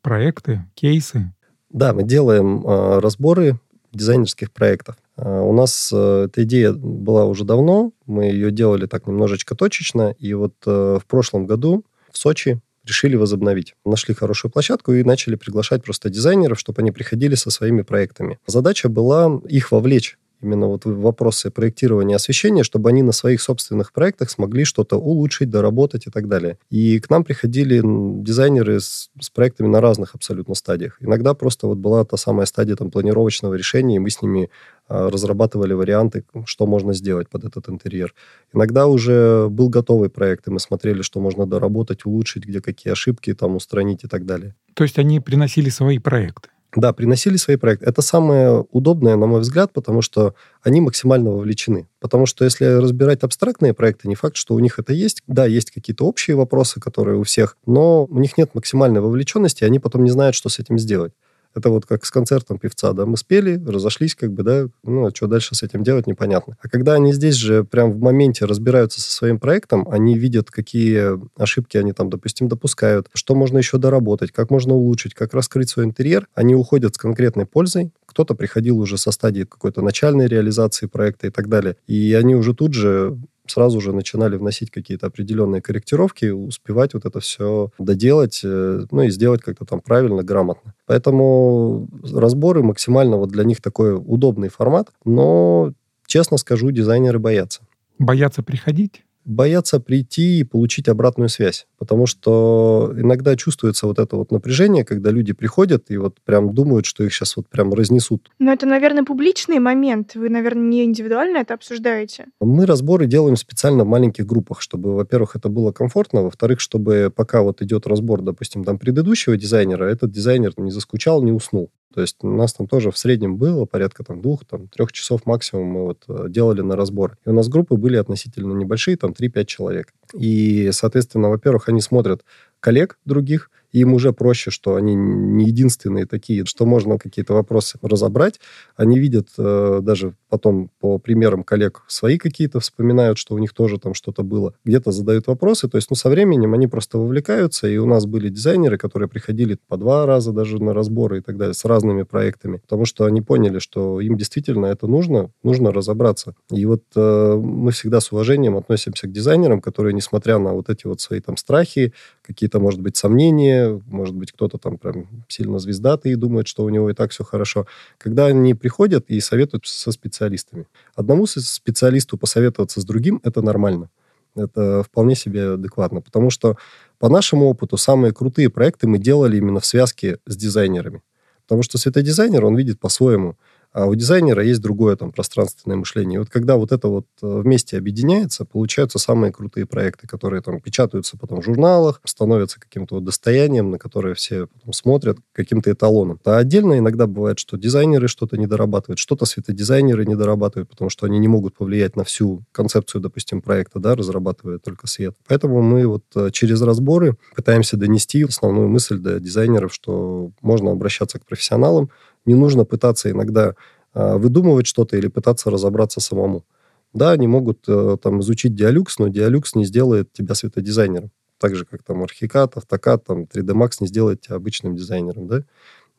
проекты, 0.02 0.66
кейсы? 0.74 1.34
Да, 1.70 1.92
мы 1.92 2.04
делаем 2.04 2.64
э, 2.64 3.00
разборы 3.00 3.58
дизайнерских 3.94 4.52
проектов. 4.52 4.96
А, 5.16 5.42
у 5.42 5.52
нас 5.52 5.90
э, 5.92 6.26
эта 6.26 6.42
идея 6.44 6.72
была 6.72 7.24
уже 7.24 7.44
давно, 7.44 7.92
мы 8.06 8.24
ее 8.24 8.50
делали 8.50 8.86
так 8.86 9.06
немножечко 9.06 9.54
точечно, 9.54 10.14
и 10.18 10.34
вот 10.34 10.54
э, 10.66 10.98
в 11.00 11.06
прошлом 11.06 11.46
году 11.46 11.84
в 12.10 12.18
Сочи 12.18 12.60
решили 12.84 13.16
возобновить. 13.16 13.74
Нашли 13.84 14.14
хорошую 14.14 14.52
площадку 14.52 14.92
и 14.92 15.02
начали 15.02 15.36
приглашать 15.36 15.82
просто 15.82 16.10
дизайнеров, 16.10 16.58
чтобы 16.58 16.82
они 16.82 16.92
приходили 16.92 17.34
со 17.34 17.50
своими 17.50 17.82
проектами. 17.82 18.38
Задача 18.46 18.88
была 18.88 19.40
их 19.48 19.72
вовлечь 19.72 20.18
именно 20.44 20.68
вот 20.68 20.84
вопросы 20.84 21.50
проектирования 21.50 22.16
освещения, 22.16 22.62
чтобы 22.62 22.90
они 22.90 23.02
на 23.02 23.12
своих 23.12 23.40
собственных 23.40 23.92
проектах 23.92 24.30
смогли 24.30 24.64
что-то 24.64 24.96
улучшить, 24.96 25.50
доработать 25.50 26.06
и 26.06 26.10
так 26.10 26.28
далее. 26.28 26.58
И 26.70 27.00
к 27.00 27.10
нам 27.10 27.24
приходили 27.24 27.80
дизайнеры 27.82 28.80
с, 28.80 29.10
с 29.20 29.30
проектами 29.30 29.68
на 29.68 29.80
разных 29.80 30.14
абсолютно 30.14 30.54
стадиях. 30.54 30.96
Иногда 31.00 31.34
просто 31.34 31.66
вот 31.66 31.78
была 31.78 32.04
та 32.04 32.16
самая 32.16 32.46
стадия 32.46 32.76
там 32.76 32.90
планировочного 32.90 33.54
решения, 33.54 33.96
и 33.96 33.98
мы 33.98 34.10
с 34.10 34.22
ними 34.22 34.50
а, 34.86 35.10
разрабатывали 35.10 35.72
варианты, 35.72 36.24
что 36.44 36.66
можно 36.66 36.92
сделать 36.92 37.28
под 37.28 37.44
этот 37.44 37.68
интерьер. 37.68 38.14
Иногда 38.52 38.86
уже 38.86 39.48
был 39.48 39.68
готовый 39.68 40.10
проект, 40.10 40.46
и 40.46 40.50
мы 40.50 40.60
смотрели, 40.60 41.02
что 41.02 41.20
можно 41.20 41.46
доработать, 41.46 42.04
улучшить, 42.04 42.44
где 42.44 42.60
какие 42.60 42.92
ошибки 42.92 43.32
там 43.34 43.56
устранить 43.56 44.04
и 44.04 44.08
так 44.08 44.26
далее. 44.26 44.54
То 44.74 44.84
есть 44.84 44.98
они 44.98 45.20
приносили 45.20 45.70
свои 45.70 45.98
проекты? 45.98 46.50
Да, 46.76 46.92
приносили 46.92 47.36
свои 47.36 47.56
проекты. 47.56 47.86
Это 47.86 48.02
самое 48.02 48.64
удобное, 48.70 49.16
на 49.16 49.26
мой 49.26 49.40
взгляд, 49.40 49.72
потому 49.72 50.02
что 50.02 50.34
они 50.62 50.80
максимально 50.80 51.30
вовлечены. 51.30 51.88
Потому 52.00 52.26
что 52.26 52.44
если 52.44 52.64
разбирать 52.64 53.22
абстрактные 53.22 53.74
проекты, 53.74 54.08
не 54.08 54.14
факт, 54.14 54.36
что 54.36 54.54
у 54.54 54.58
них 54.58 54.78
это 54.78 54.92
есть. 54.92 55.22
Да, 55.26 55.46
есть 55.46 55.70
какие-то 55.70 56.04
общие 56.04 56.36
вопросы, 56.36 56.80
которые 56.80 57.18
у 57.18 57.22
всех, 57.22 57.56
но 57.66 58.04
у 58.04 58.18
них 58.18 58.36
нет 58.36 58.54
максимальной 58.54 59.00
вовлеченности, 59.00 59.62
и 59.62 59.66
они 59.66 59.78
потом 59.78 60.04
не 60.04 60.10
знают, 60.10 60.34
что 60.34 60.48
с 60.48 60.58
этим 60.58 60.78
сделать. 60.78 61.12
Это 61.54 61.70
вот 61.70 61.86
как 61.86 62.04
с 62.04 62.10
концертом 62.10 62.58
певца, 62.58 62.92
да, 62.92 63.06
мы 63.06 63.16
спели, 63.16 63.62
разошлись, 63.64 64.14
как 64.14 64.32
бы, 64.32 64.42
да, 64.42 64.66
ну, 64.82 65.06
а 65.06 65.14
что 65.14 65.26
дальше 65.26 65.54
с 65.54 65.62
этим 65.62 65.82
делать, 65.82 66.06
непонятно. 66.06 66.56
А 66.60 66.68
когда 66.68 66.94
они 66.94 67.12
здесь 67.12 67.36
же 67.36 67.64
прям 67.64 67.92
в 67.92 68.00
моменте 68.00 68.44
разбираются 68.44 69.00
со 69.00 69.10
своим 69.12 69.38
проектом, 69.38 69.86
они 69.88 70.18
видят, 70.18 70.50
какие 70.50 71.18
ошибки 71.40 71.76
они 71.76 71.92
там, 71.92 72.10
допустим, 72.10 72.48
допускают, 72.48 73.08
что 73.14 73.34
можно 73.34 73.58
еще 73.58 73.78
доработать, 73.78 74.32
как 74.32 74.50
можно 74.50 74.74
улучшить, 74.74 75.14
как 75.14 75.34
раскрыть 75.34 75.70
свой 75.70 75.86
интерьер, 75.86 76.26
они 76.34 76.54
уходят 76.54 76.94
с 76.94 76.98
конкретной 76.98 77.46
пользой, 77.46 77.92
кто-то 78.06 78.34
приходил 78.34 78.78
уже 78.78 78.98
со 78.98 79.10
стадии 79.10 79.44
какой-то 79.44 79.82
начальной 79.82 80.26
реализации 80.26 80.86
проекта 80.86 81.28
и 81.28 81.30
так 81.30 81.48
далее, 81.48 81.76
и 81.86 82.14
они 82.14 82.34
уже 82.34 82.54
тут 82.54 82.74
же 82.74 83.18
сразу 83.46 83.80
же 83.80 83.92
начинали 83.92 84.36
вносить 84.36 84.70
какие-то 84.70 85.06
определенные 85.06 85.60
корректировки, 85.60 86.26
успевать 86.26 86.94
вот 86.94 87.04
это 87.04 87.20
все 87.20 87.70
доделать, 87.78 88.40
э, 88.44 88.86
ну 88.90 89.02
и 89.02 89.10
сделать 89.10 89.42
как-то 89.42 89.64
там 89.64 89.80
правильно, 89.80 90.22
грамотно. 90.22 90.74
Поэтому 90.86 91.88
разборы 92.12 92.62
максимально 92.62 93.16
вот 93.16 93.30
для 93.30 93.44
них 93.44 93.60
такой 93.60 93.94
удобный 93.94 94.48
формат, 94.48 94.88
но, 95.04 95.72
честно 96.06 96.36
скажу, 96.36 96.70
дизайнеры 96.70 97.18
боятся. 97.18 97.62
Боятся 97.98 98.42
приходить? 98.42 99.04
Боятся 99.24 99.80
прийти 99.80 100.40
и 100.40 100.44
получить 100.44 100.88
обратную 100.88 101.28
связь. 101.28 101.66
Потому 101.78 102.06
что 102.06 102.92
иногда 102.96 103.36
чувствуется 103.36 103.86
вот 103.86 103.98
это 103.98 104.16
вот 104.16 104.30
напряжение, 104.30 104.84
когда 104.84 105.10
люди 105.10 105.32
приходят 105.32 105.90
и 105.90 105.96
вот 105.96 106.18
прям 106.24 106.54
думают, 106.54 106.86
что 106.86 107.04
их 107.04 107.12
сейчас 107.12 107.36
вот 107.36 107.48
прям 107.48 107.72
разнесут. 107.72 108.30
Но 108.38 108.52
это, 108.52 108.66
наверное, 108.66 109.04
публичный 109.04 109.58
момент. 109.58 110.14
Вы, 110.14 110.28
наверное, 110.28 110.64
не 110.64 110.84
индивидуально 110.84 111.38
это 111.38 111.54
обсуждаете? 111.54 112.26
Мы 112.40 112.66
разборы 112.66 113.06
делаем 113.06 113.36
специально 113.36 113.84
в 113.84 113.88
маленьких 113.88 114.26
группах, 114.26 114.60
чтобы, 114.60 114.94
во-первых, 114.94 115.36
это 115.36 115.48
было 115.48 115.72
комфортно, 115.72 116.22
во-вторых, 116.22 116.60
чтобы 116.60 117.12
пока 117.14 117.42
вот 117.42 117.62
идет 117.62 117.86
разбор, 117.86 118.22
допустим, 118.22 118.64
там 118.64 118.78
предыдущего 118.78 119.36
дизайнера, 119.36 119.84
этот 119.84 120.10
дизайнер 120.10 120.52
не 120.56 120.70
заскучал, 120.70 121.22
не 121.22 121.32
уснул. 121.32 121.70
То 121.94 122.00
есть 122.00 122.16
у 122.22 122.28
нас 122.28 122.52
там 122.52 122.66
тоже 122.66 122.90
в 122.90 122.98
среднем 122.98 123.36
было 123.36 123.66
порядка 123.66 124.02
там 124.02 124.20
двух, 124.20 124.44
там 124.44 124.66
трех 124.66 124.90
часов 124.90 125.26
максимум 125.26 125.66
мы 125.66 125.84
вот 125.84 126.02
э, 126.08 126.26
делали 126.28 126.60
на 126.60 126.74
разбор. 126.74 127.16
И 127.24 127.28
у 127.28 127.32
нас 127.32 127.48
группы 127.48 127.76
были 127.76 127.96
относительно 127.96 128.52
небольшие, 128.52 128.96
там 128.96 129.12
3-5 129.12 129.44
человек. 129.44 129.92
И, 130.12 130.70
соответственно, 130.72 131.30
во-первых, 131.30 131.68
они 131.68 131.80
смотрят 131.80 132.24
коллег 132.58 132.98
других, 133.04 133.50
им 133.80 133.92
уже 133.92 134.12
проще, 134.12 134.50
что 134.50 134.76
они 134.76 134.94
не 134.94 135.46
единственные 135.46 136.06
такие, 136.06 136.44
что 136.44 136.64
можно 136.64 136.96
какие-то 136.96 137.34
вопросы 137.34 137.76
разобрать. 137.82 138.40
Они 138.76 139.00
видят 139.00 139.28
э, 139.36 139.80
даже 139.82 140.14
потом 140.28 140.70
по 140.80 140.98
примерам 140.98 141.42
коллег 141.42 141.82
свои 141.88 142.16
какие-то, 142.18 142.60
вспоминают, 142.60 143.18
что 143.18 143.34
у 143.34 143.38
них 143.38 143.52
тоже 143.52 143.78
там 143.78 143.94
что-то 143.94 144.22
было. 144.22 144.54
Где-то 144.64 144.92
задают 144.92 145.26
вопросы. 145.26 145.68
То 145.68 145.76
есть, 145.76 145.90
ну, 145.90 145.96
со 145.96 146.08
временем 146.08 146.54
они 146.54 146.68
просто 146.68 146.98
вовлекаются. 146.98 147.66
И 147.66 147.76
у 147.76 147.86
нас 147.86 148.06
были 148.06 148.28
дизайнеры, 148.28 148.78
которые 148.78 149.08
приходили 149.08 149.58
по 149.66 149.76
два 149.76 150.06
раза 150.06 150.32
даже 150.32 150.62
на 150.62 150.72
разборы 150.72 151.18
и 151.18 151.20
так 151.20 151.36
далее 151.36 151.54
с 151.54 151.64
разными 151.64 152.04
проектами. 152.04 152.58
Потому 152.58 152.84
что 152.84 153.06
они 153.06 153.22
поняли, 153.22 153.58
что 153.58 154.00
им 154.00 154.16
действительно 154.16 154.66
это 154.66 154.86
нужно, 154.86 155.30
нужно 155.42 155.72
разобраться. 155.72 156.34
И 156.52 156.64
вот 156.64 156.84
э, 156.94 157.34
мы 157.36 157.72
всегда 157.72 158.00
с 158.00 158.12
уважением 158.12 158.56
относимся 158.56 159.08
к 159.08 159.12
дизайнерам, 159.12 159.60
которые, 159.60 159.94
несмотря 159.94 160.38
на 160.38 160.52
вот 160.52 160.70
эти 160.70 160.86
вот 160.86 161.00
свои 161.00 161.18
там 161.18 161.36
страхи, 161.36 161.92
какие-то, 162.22 162.60
может 162.60 162.80
быть, 162.80 162.96
сомнения, 162.96 163.63
может 163.86 164.14
быть, 164.14 164.32
кто-то 164.32 164.58
там 164.58 164.78
прям 164.78 165.06
сильно 165.28 165.58
звездатый 165.58 166.12
и 166.12 166.16
думает, 166.16 166.46
что 166.48 166.64
у 166.64 166.68
него 166.68 166.90
и 166.90 166.94
так 166.94 167.10
все 167.10 167.24
хорошо. 167.24 167.66
Когда 167.98 168.26
они 168.26 168.54
приходят 168.54 169.06
и 169.08 169.20
советуют 169.20 169.66
со 169.66 169.92
специалистами. 169.92 170.66
Одному 170.94 171.26
специалисту 171.26 172.18
посоветоваться 172.18 172.80
с 172.80 172.84
другим– 172.84 173.20
это 173.24 173.42
нормально. 173.42 173.90
Это 174.36 174.82
вполне 174.82 175.14
себе 175.14 175.52
адекватно, 175.52 176.00
потому 176.00 176.30
что 176.30 176.56
по 176.98 177.08
нашему 177.08 177.46
опыту 177.46 177.76
самые 177.76 178.12
крутые 178.12 178.50
проекты 178.50 178.88
мы 178.88 178.98
делали 178.98 179.36
именно 179.36 179.60
в 179.60 179.66
связке 179.66 180.18
с 180.26 180.36
дизайнерами. 180.36 181.02
Потому 181.46 181.62
что 181.62 181.78
светодизайнер, 181.78 182.44
он 182.44 182.56
видит 182.56 182.80
по-своему– 182.80 183.36
а 183.74 183.86
у 183.86 183.94
дизайнера 183.96 184.42
есть 184.44 184.60
другое 184.60 184.94
там 184.94 185.10
пространственное 185.10 185.76
мышление. 185.76 186.14
И 186.14 186.18
вот 186.18 186.30
когда 186.30 186.56
вот 186.56 186.70
это 186.70 186.86
вот 186.86 187.06
э, 187.20 187.40
вместе 187.40 187.76
объединяется, 187.76 188.44
получаются 188.44 189.00
самые 189.00 189.32
крутые 189.32 189.66
проекты, 189.66 190.06
которые 190.06 190.42
там 190.42 190.60
печатаются 190.60 191.18
потом 191.18 191.42
в 191.42 191.44
журналах, 191.44 192.00
становятся 192.04 192.60
каким-то 192.60 192.94
вот 192.94 193.04
достоянием, 193.04 193.72
на 193.72 193.78
которое 193.80 194.14
все 194.14 194.46
потом 194.46 194.72
смотрят, 194.72 195.18
каким-то 195.32 195.72
эталоном. 195.72 196.20
А 196.24 196.38
отдельно 196.38 196.78
иногда 196.78 197.08
бывает, 197.08 197.40
что 197.40 197.56
дизайнеры 197.56 198.06
что-то 198.06 198.36
не 198.36 198.46
дорабатывают, 198.46 199.00
что-то 199.00 199.24
светодизайнеры 199.24 200.06
не 200.06 200.14
дорабатывают, 200.14 200.70
потому 200.70 200.88
что 200.88 201.06
они 201.06 201.18
не 201.18 201.26
могут 201.26 201.56
повлиять 201.56 201.96
на 201.96 202.04
всю 202.04 202.44
концепцию, 202.52 203.02
допустим, 203.02 203.42
проекта, 203.42 203.80
да, 203.80 203.96
разрабатывая 203.96 204.58
только 204.58 204.86
свет. 204.86 205.16
Поэтому 205.26 205.62
мы 205.62 205.84
вот 205.88 206.04
э, 206.14 206.30
через 206.30 206.62
разборы 206.62 207.16
пытаемся 207.34 207.76
донести 207.76 208.22
основную 208.22 208.68
мысль 208.68 208.98
до 208.98 209.18
дизайнеров, 209.18 209.74
что 209.74 210.30
можно 210.42 210.70
обращаться 210.70 211.18
к 211.18 211.26
профессионалам, 211.26 211.90
не 212.24 212.34
нужно 212.34 212.64
пытаться 212.64 213.10
иногда 213.10 213.54
э, 213.94 214.16
выдумывать 214.16 214.66
что-то 214.66 214.96
или 214.96 215.08
пытаться 215.08 215.50
разобраться 215.50 216.00
самому. 216.00 216.44
Да, 216.92 217.10
они 217.10 217.26
могут 217.26 217.64
э, 217.68 217.96
там 218.00 218.20
изучить 218.20 218.54
диалюкс, 218.54 218.98
но 218.98 219.08
диалюкс 219.08 219.54
не 219.54 219.64
сделает 219.64 220.12
тебя 220.12 220.34
светодизайнером. 220.34 221.10
Так 221.38 221.56
же, 221.56 221.64
как 221.64 221.82
там 221.82 222.02
Архикат, 222.02 222.56
Автокад, 222.56 223.04
там 223.04 223.24
3D 223.24 223.52
Max 223.52 223.72
не 223.80 223.88
сделает 223.88 224.20
тебя 224.20 224.36
обычным 224.36 224.76
дизайнером, 224.76 225.26
да? 225.26 225.44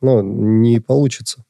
Но 0.00 0.22
не 0.22 0.80
получится. 0.80 1.44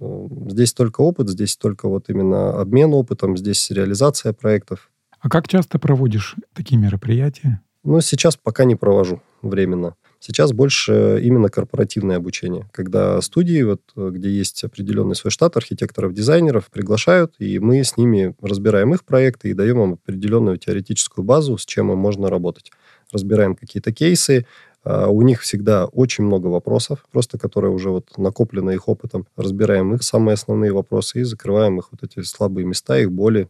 Э, 0.00 0.28
здесь 0.48 0.72
только 0.72 1.00
опыт, 1.00 1.28
здесь 1.28 1.56
только 1.56 1.88
вот 1.88 2.08
именно 2.08 2.60
обмен 2.60 2.92
опытом, 2.94 3.36
здесь 3.36 3.70
реализация 3.70 4.32
проектов. 4.32 4.90
А 5.20 5.28
как 5.28 5.48
часто 5.48 5.78
проводишь 5.78 6.36
такие 6.54 6.76
мероприятия? 6.76 7.60
Ну, 7.84 8.00
сейчас 8.00 8.36
пока 8.36 8.64
не 8.64 8.76
провожу 8.76 9.22
временно. 9.42 9.96
Сейчас 10.20 10.52
больше 10.52 11.20
именно 11.22 11.48
корпоративное 11.48 12.16
обучение, 12.16 12.68
когда 12.72 13.20
студии, 13.20 13.62
вот, 13.62 13.82
где 13.94 14.28
есть 14.28 14.64
определенный 14.64 15.14
свой 15.14 15.30
штат 15.30 15.56
архитекторов, 15.56 16.12
дизайнеров, 16.12 16.70
приглашают, 16.70 17.34
и 17.38 17.60
мы 17.60 17.84
с 17.84 17.96
ними 17.96 18.34
разбираем 18.42 18.92
их 18.94 19.04
проекты 19.04 19.50
и 19.50 19.54
даем 19.54 19.80
им 19.80 19.92
определенную 19.94 20.56
теоретическую 20.58 21.24
базу, 21.24 21.56
с 21.56 21.64
чем 21.64 21.92
им 21.92 21.98
можно 21.98 22.28
работать. 22.30 22.72
Разбираем 23.12 23.54
какие-то 23.54 23.92
кейсы, 23.92 24.44
а, 24.84 25.08
у 25.08 25.22
них 25.22 25.42
всегда 25.42 25.86
очень 25.86 26.24
много 26.24 26.48
вопросов, 26.48 27.04
просто 27.12 27.38
которые 27.38 27.72
уже 27.72 27.90
вот 27.90 28.16
накоплены 28.16 28.72
их 28.72 28.88
опытом. 28.88 29.26
Разбираем 29.36 29.94
их 29.94 30.02
самые 30.02 30.34
основные 30.34 30.72
вопросы 30.72 31.20
и 31.20 31.24
закрываем 31.24 31.78
их 31.78 31.88
вот 31.92 32.02
эти 32.02 32.24
слабые 32.24 32.64
места, 32.66 32.98
их 32.98 33.12
боли, 33.12 33.48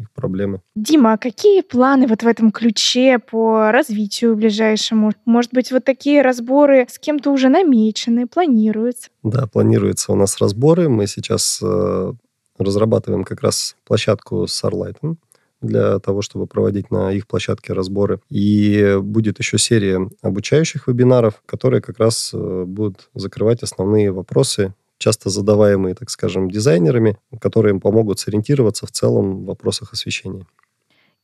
их 0.00 0.10
проблемы. 0.12 0.60
Дима, 0.74 1.14
а 1.14 1.18
какие 1.18 1.62
планы 1.62 2.06
вот 2.06 2.22
в 2.22 2.26
этом 2.26 2.50
ключе 2.50 3.18
по 3.18 3.70
развитию 3.72 4.36
ближайшему? 4.36 5.12
Может 5.24 5.52
быть, 5.52 5.72
вот 5.72 5.84
такие 5.84 6.22
разборы 6.22 6.86
с 6.88 6.98
кем-то 6.98 7.30
уже 7.30 7.48
намечены, 7.48 8.26
планируются? 8.26 9.08
Да, 9.22 9.46
планируются 9.46 10.12
у 10.12 10.16
нас 10.16 10.38
разборы. 10.38 10.88
Мы 10.88 11.06
сейчас 11.06 11.60
э, 11.62 12.12
разрабатываем 12.58 13.24
как 13.24 13.42
раз 13.42 13.76
площадку 13.86 14.46
с 14.46 14.64
Starlight 14.64 15.16
для 15.60 15.98
того, 15.98 16.22
чтобы 16.22 16.46
проводить 16.46 16.90
на 16.90 17.12
их 17.12 17.26
площадке 17.26 17.72
разборы. 17.72 18.20
И 18.30 18.96
будет 19.00 19.38
еще 19.38 19.58
серия 19.58 20.08
обучающих 20.22 20.88
вебинаров, 20.88 21.42
которые 21.46 21.82
как 21.82 21.98
раз 21.98 22.30
э, 22.32 22.64
будут 22.66 23.10
закрывать 23.14 23.62
основные 23.62 24.10
вопросы 24.10 24.74
часто 25.00 25.30
задаваемые, 25.30 25.94
так 25.94 26.10
скажем, 26.10 26.50
дизайнерами, 26.50 27.16
которые 27.40 27.72
им 27.72 27.80
помогут 27.80 28.20
сориентироваться 28.20 28.86
в 28.86 28.92
целом 28.92 29.42
в 29.42 29.44
вопросах 29.46 29.92
освещения. 29.92 30.46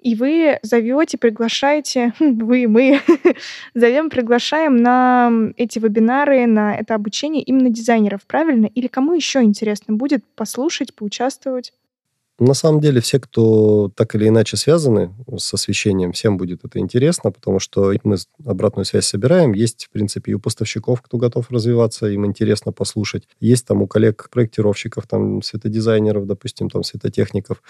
И 0.00 0.14
вы 0.14 0.58
зовете, 0.62 1.18
приглашаете, 1.18 2.14
вы, 2.20 2.66
мы 2.68 3.00
зовем, 3.74 4.08
приглашаем 4.10 4.76
на 4.76 5.30
эти 5.56 5.78
вебинары, 5.78 6.46
на 6.46 6.74
это 6.74 6.94
обучение 6.94 7.42
именно 7.42 7.70
дизайнеров, 7.70 8.22
правильно? 8.26 8.66
Или 8.66 8.86
кому 8.86 9.14
еще 9.14 9.42
интересно 9.42 9.94
будет 9.94 10.24
послушать, 10.34 10.94
поучаствовать? 10.94 11.72
На 12.38 12.52
самом 12.52 12.80
деле 12.80 13.00
все, 13.00 13.18
кто 13.18 13.90
так 13.94 14.14
или 14.14 14.28
иначе 14.28 14.58
связаны 14.58 15.14
с 15.38 15.54
освещением, 15.54 16.12
всем 16.12 16.36
будет 16.36 16.64
это 16.66 16.78
интересно, 16.78 17.30
потому 17.30 17.60
что 17.60 17.94
мы 18.04 18.16
обратную 18.44 18.84
связь 18.84 19.06
собираем. 19.06 19.52
Есть, 19.52 19.86
в 19.86 19.90
принципе, 19.90 20.32
и 20.32 20.34
у 20.34 20.38
поставщиков, 20.38 21.00
кто 21.00 21.16
готов 21.16 21.50
развиваться, 21.50 22.08
им 22.08 22.26
интересно 22.26 22.72
послушать. 22.72 23.26
Есть 23.40 23.66
там 23.66 23.80
у 23.80 23.86
коллег-проектировщиков, 23.86 25.06
там 25.06 25.40
светодизайнеров, 25.40 26.26
допустим, 26.26 26.68
там 26.68 26.82
светотехников. 26.82 27.62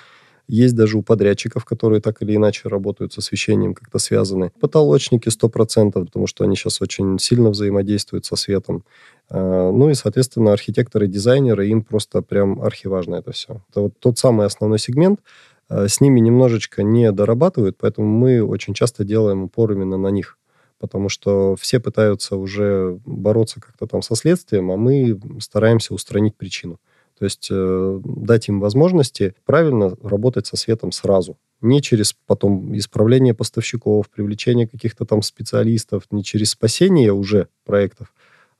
Есть 0.49 0.76
даже 0.76 0.99
у 0.99 1.03
подрядчиков, 1.03 1.64
которые 1.64 2.01
так 2.01 2.22
или 2.22 2.36
иначе 2.36 2.68
работают 2.68 3.12
с 3.12 3.18
освещением, 3.18 3.74
как-то 3.74 3.99
связаны. 3.99 4.53
Потолочники 4.61 5.28
100%, 5.28 5.92
потому 5.92 6.26
что 6.26 6.44
они 6.44 6.57
сейчас 6.57 6.80
очень 6.80 7.18
сильно 7.18 7.51
взаимодействуют 7.51 8.26
со 8.26 8.36
светом. 8.36 8.84
А, 9.28 9.70
ну 9.72 9.90
и, 9.90 9.94
соответственно, 9.94 10.53
архитекторы, 10.53 11.09
дизайнеры, 11.09 11.68
им 11.68 11.82
просто 11.82 12.22
прям 12.22 12.62
архиважно 12.62 13.16
это 13.16 13.32
все. 13.32 13.62
Это 13.70 13.80
вот 13.82 13.94
тот 13.99 14.18
самый 14.18 14.47
основной 14.47 14.78
сегмент, 14.78 15.20
а, 15.68 15.88
с 15.88 16.01
ними 16.01 16.20
немножечко 16.20 16.82
не 16.82 17.11
дорабатывают, 17.11 17.76
поэтому 17.78 18.07
мы 18.07 18.42
очень 18.42 18.74
часто 18.74 19.05
делаем 19.05 19.44
упор 19.44 19.72
именно 19.72 19.97
на 19.97 20.09
них 20.09 20.38
потому 20.78 21.09
что 21.09 21.57
все 21.57 21.80
пытаются 21.80 22.36
уже 22.36 23.01
бороться 23.07 23.61
как-то 23.61 23.86
там 23.86 24.03
со 24.03 24.14
следствием, 24.14 24.70
а 24.70 24.76
мы 24.76 25.18
стараемся 25.40 25.94
устранить 25.94 26.36
причину. 26.36 26.78
То 27.18 27.24
есть 27.24 27.48
э, 27.50 28.00
дать 28.04 28.48
им 28.48 28.60
возможности 28.60 29.34
правильно 29.44 29.96
работать 30.02 30.46
со 30.46 30.56
светом 30.56 30.92
сразу. 30.92 31.38
Не 31.60 31.80
через 31.80 32.14
потом 32.26 32.76
исправление 32.76 33.32
поставщиков, 33.32 34.10
привлечение 34.10 34.68
каких-то 34.68 35.06
там 35.06 35.22
специалистов, 35.22 36.04
не 36.10 36.22
через 36.22 36.50
спасение 36.50 37.12
уже 37.12 37.48
проектов, 37.64 38.12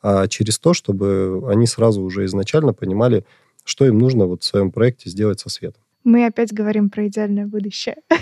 а 0.03 0.27
через 0.29 0.59
то, 0.59 0.73
чтобы 0.73 1.45
они 1.49 1.67
сразу 1.67 2.01
уже 2.03 2.25
изначально 2.25 2.73
понимали, 2.73 3.27
что 3.65 3.85
им 3.85 3.99
нужно 3.99 4.27
вот 4.27 4.43
в 4.43 4.47
своем 4.47 4.71
проекте 4.71 5.11
сделать 5.11 5.41
со 5.41 5.51
светом. 5.51 5.83
Мы 6.07 6.25
опять 6.25 6.53
говорим 6.53 6.89
про 6.89 7.09
идеальное 7.09 7.47
будущее. 7.47 7.97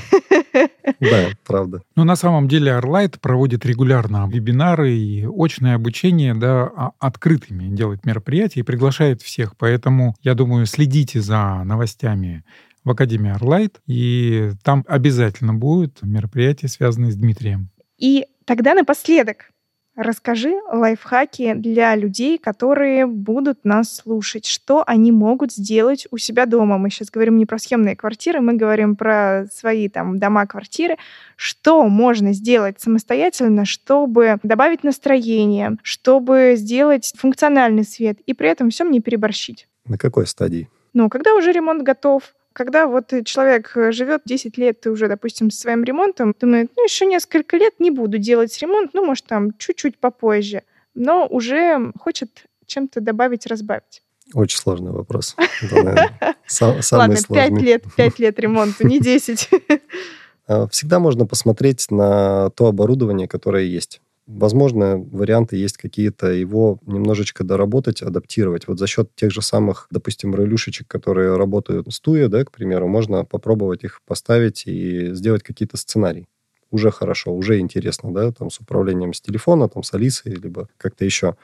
Да, 1.00 1.28
правда. 1.44 1.82
Но 1.96 2.04
на 2.04 2.16
самом 2.16 2.48
деле 2.48 2.72
Arlight 2.72 3.18
проводит 3.20 3.66
регулярно 3.66 4.26
вебинары 4.30 4.92
и 4.92 5.26
очное 5.26 5.74
обучение 5.74 6.34
да, 6.34 6.70
а, 6.76 6.92
открытыми, 6.98 7.74
делает 7.74 8.06
мероприятия 8.06 8.60
и 8.60 8.62
приглашает 8.62 9.20
всех. 9.20 9.56
Поэтому, 9.56 10.14
я 10.22 10.34
думаю, 10.34 10.64
следите 10.66 11.20
за 11.20 11.62
новостями 11.64 12.44
в 12.84 12.90
Академии 12.90 13.36
Arlight, 13.36 13.74
и 13.86 14.52
там 14.62 14.84
обязательно 14.86 15.52
будут 15.52 16.00
мероприятия, 16.02 16.68
связанные 16.68 17.10
с 17.10 17.16
Дмитрием. 17.16 17.70
И 17.98 18.26
тогда 18.46 18.74
напоследок, 18.74 19.50
Расскажи 19.96 20.54
лайфхаки 20.72 21.54
для 21.54 21.94
людей, 21.94 22.36
которые 22.36 23.06
будут 23.06 23.64
нас 23.64 23.94
слушать. 23.94 24.44
Что 24.44 24.82
они 24.84 25.12
могут 25.12 25.52
сделать 25.52 26.08
у 26.10 26.18
себя 26.18 26.46
дома? 26.46 26.78
Мы 26.78 26.90
сейчас 26.90 27.10
говорим 27.10 27.38
не 27.38 27.46
про 27.46 27.58
съемные 27.58 27.94
квартиры, 27.94 28.40
мы 28.40 28.54
говорим 28.54 28.96
про 28.96 29.46
свои 29.52 29.88
там 29.88 30.18
дома-квартиры. 30.18 30.96
Что 31.36 31.86
можно 31.86 32.32
сделать 32.32 32.80
самостоятельно, 32.80 33.64
чтобы 33.64 34.38
добавить 34.42 34.82
настроение, 34.82 35.76
чтобы 35.84 36.54
сделать 36.56 37.12
функциональный 37.16 37.84
свет 37.84 38.18
и 38.26 38.34
при 38.34 38.48
этом 38.48 38.70
всем 38.70 38.90
не 38.90 39.00
переборщить? 39.00 39.68
На 39.86 39.96
какой 39.96 40.26
стадии? 40.26 40.68
Ну, 40.92 41.08
когда 41.08 41.34
уже 41.34 41.52
ремонт 41.52 41.82
готов, 41.82 42.34
когда 42.54 42.86
вот 42.86 43.12
человек 43.24 43.76
э, 43.76 43.92
живет 43.92 44.22
10 44.24 44.56
лет, 44.56 44.80
ты 44.80 44.90
уже, 44.90 45.08
допустим, 45.08 45.50
со 45.50 45.60
своим 45.60 45.84
ремонтом, 45.84 46.34
думает, 46.40 46.70
ну, 46.76 46.84
еще 46.84 47.04
несколько 47.04 47.56
лет 47.58 47.74
не 47.80 47.90
буду 47.90 48.16
делать 48.16 48.56
ремонт, 48.62 48.94
ну, 48.94 49.04
может, 49.04 49.26
там, 49.26 49.52
чуть-чуть 49.58 49.98
попозже, 49.98 50.62
но 50.94 51.26
уже 51.26 51.92
хочет 52.00 52.46
чем-то 52.66 53.00
добавить, 53.00 53.46
разбавить. 53.46 54.02
Очень 54.32 54.58
сложный 54.58 54.92
вопрос. 54.92 55.36
Ладно, 56.92 57.16
5 57.28 57.50
лет, 57.60 57.84
5 57.96 58.18
лет 58.20 58.38
ремонту, 58.38 58.86
не 58.86 58.98
10. 58.98 59.50
А, 60.46 60.68
всегда 60.68 60.98
можно 60.98 61.24
посмотреть 61.24 61.90
на 61.90 62.50
то 62.50 62.66
оборудование, 62.66 63.26
которое 63.26 63.64
есть. 63.64 64.02
Возможно, 64.26 64.96
варианты 64.96 65.56
есть 65.56 65.76
какие-то 65.76 66.28
его 66.32 66.78
немножечко 66.86 67.44
доработать, 67.44 68.00
адаптировать. 68.00 68.66
Вот 68.66 68.78
за 68.78 68.86
счет 68.86 69.14
тех 69.14 69.30
же 69.30 69.42
самых, 69.42 69.86
допустим, 69.90 70.34
релюшечек, 70.34 70.88
которые 70.88 71.36
работают 71.36 71.92
с 71.92 72.00
Туя, 72.00 72.28
да, 72.28 72.42
к 72.44 72.50
примеру, 72.50 72.88
можно 72.88 73.24
попробовать 73.26 73.84
их 73.84 74.00
поставить 74.06 74.66
и 74.66 75.12
сделать 75.12 75.42
какие-то 75.42 75.76
сценарии. 75.76 76.26
Уже 76.70 76.90
хорошо, 76.90 77.34
уже 77.34 77.58
интересно, 77.60 78.14
да, 78.14 78.32
там 78.32 78.50
с 78.50 78.58
управлением 78.60 79.12
с 79.12 79.20
телефона, 79.20 79.68
там 79.68 79.82
с 79.82 79.92
Алисой, 79.92 80.32
либо 80.34 80.68
как-то 80.78 81.04
еще. 81.04 81.36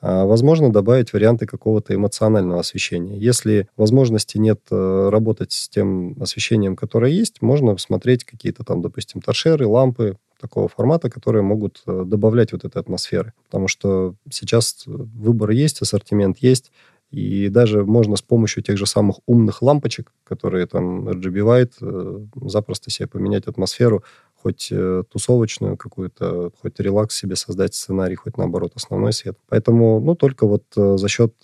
А, 0.00 0.24
возможно, 0.24 0.72
добавить 0.72 1.12
варианты 1.12 1.46
какого-то 1.46 1.94
эмоционального 1.94 2.60
освещения. 2.60 3.18
Если 3.18 3.68
возможности 3.76 4.38
нет 4.38 4.60
э, 4.70 5.08
работать 5.10 5.52
с 5.52 5.68
тем 5.68 6.16
освещением, 6.20 6.76
которое 6.76 7.10
есть, 7.10 7.42
можно 7.42 7.76
смотреть 7.78 8.24
какие-то 8.24 8.64
там, 8.64 8.80
допустим, 8.80 9.20
торшеры, 9.20 9.66
лампы, 9.66 10.16
такого 10.40 10.68
формата, 10.68 11.10
которые 11.10 11.42
могут 11.42 11.82
э, 11.86 12.04
добавлять 12.06 12.52
вот 12.52 12.64
этой 12.64 12.80
атмосферы. 12.80 13.32
Потому 13.46 13.66
что 13.66 14.14
сейчас 14.30 14.84
выбор 14.86 15.50
есть, 15.50 15.82
ассортимент 15.82 16.38
есть, 16.38 16.70
и 17.10 17.48
даже 17.48 17.84
можно 17.84 18.16
с 18.16 18.22
помощью 18.22 18.62
тех 18.62 18.76
же 18.76 18.86
самых 18.86 19.16
умных 19.26 19.62
лампочек, 19.62 20.12
которые 20.24 20.66
там 20.66 21.08
RGB 21.08 21.32
White, 21.40 21.72
э, 21.80 22.48
запросто 22.48 22.90
себе 22.90 23.08
поменять 23.08 23.46
атмосферу, 23.46 24.04
хоть 24.42 24.68
э, 24.70 25.02
тусовочную 25.10 25.76
какую-то, 25.76 26.52
хоть 26.60 26.80
релакс 26.80 27.16
себе 27.16 27.36
создать 27.36 27.74
сценарий, 27.74 28.14
хоть 28.14 28.36
наоборот 28.36 28.72
основной 28.74 29.12
свет. 29.12 29.36
Поэтому, 29.48 30.00
ну, 30.00 30.14
только 30.14 30.46
вот 30.46 30.64
за 30.74 31.08
счет 31.08 31.34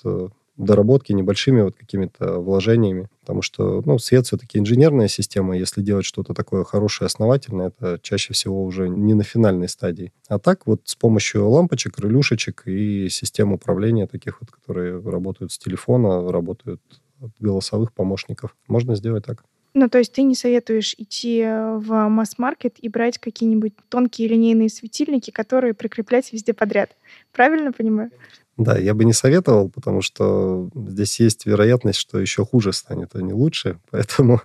доработки 0.57 1.12
небольшими 1.12 1.62
вот 1.62 1.74
какими-то 1.76 2.38
вложениями, 2.38 3.09
потому 3.20 3.42
что, 3.42 3.82
ну, 3.84 3.99
свет 3.99 4.26
все-таки 4.26 4.59
инженерная 4.59 5.09
система, 5.09 5.57
если 5.57 5.82
делать 5.82 6.05
что-то 6.05 6.32
такое 6.32 6.64
хорошее, 6.64 7.07
основательное, 7.07 7.68
это 7.68 7.99
чаще 8.01 8.32
всего 8.34 8.64
уже 8.64 8.88
не 8.88 9.14
на 9.14 9.24
финальной 9.24 9.68
стадии. 9.68 10.12
А 10.28 10.38
так 10.38 10.66
вот 10.66 10.82
с 10.84 10.95
помощью 10.95 11.49
лампочек, 11.49 11.99
релюшечек 11.99 12.62
и 12.66 13.09
систем 13.09 13.53
управления 13.53 14.07
таких 14.07 14.40
вот, 14.40 14.51
которые 14.51 15.01
работают 15.01 15.53
с 15.53 15.59
телефона, 15.59 16.30
работают 16.30 16.80
от 17.20 17.32
голосовых 17.40 17.92
помощников, 17.92 18.57
можно 18.68 18.95
сделать 18.95 19.24
так. 19.24 19.45
Ну, 19.75 19.89
то 19.89 19.99
есть 19.99 20.12
ты 20.12 20.22
не 20.22 20.37
советуешь 20.37 20.95
идти 20.99 21.43
в 21.45 22.09
масс-маркет 22.09 22.77
и 22.79 22.89
брать 22.89 23.18
какие-нибудь 23.18 23.72
тонкие 23.89 24.29
линейные 24.29 24.68
светильники, 24.68 25.33
которые 25.33 25.75
прикреплять 25.75 26.33
везде 26.33 26.53
подряд. 26.53 26.91
Правильно 27.33 27.72
понимаю? 27.72 28.11
Да, 28.57 28.79
я 28.79 28.95
бы 28.95 29.05
не 29.05 29.12
советовал, 29.12 29.68
потому 29.68 30.01
что 30.01 30.70
здесь 30.77 31.18
есть 31.18 31.45
вероятность, 31.45 31.99
что 31.99 32.20
еще 32.20 32.45
хуже 32.45 32.72
станет, 32.72 33.16
а 33.16 33.20
не 33.20 33.33
лучше. 33.33 33.81
Поэтому, 33.91 34.43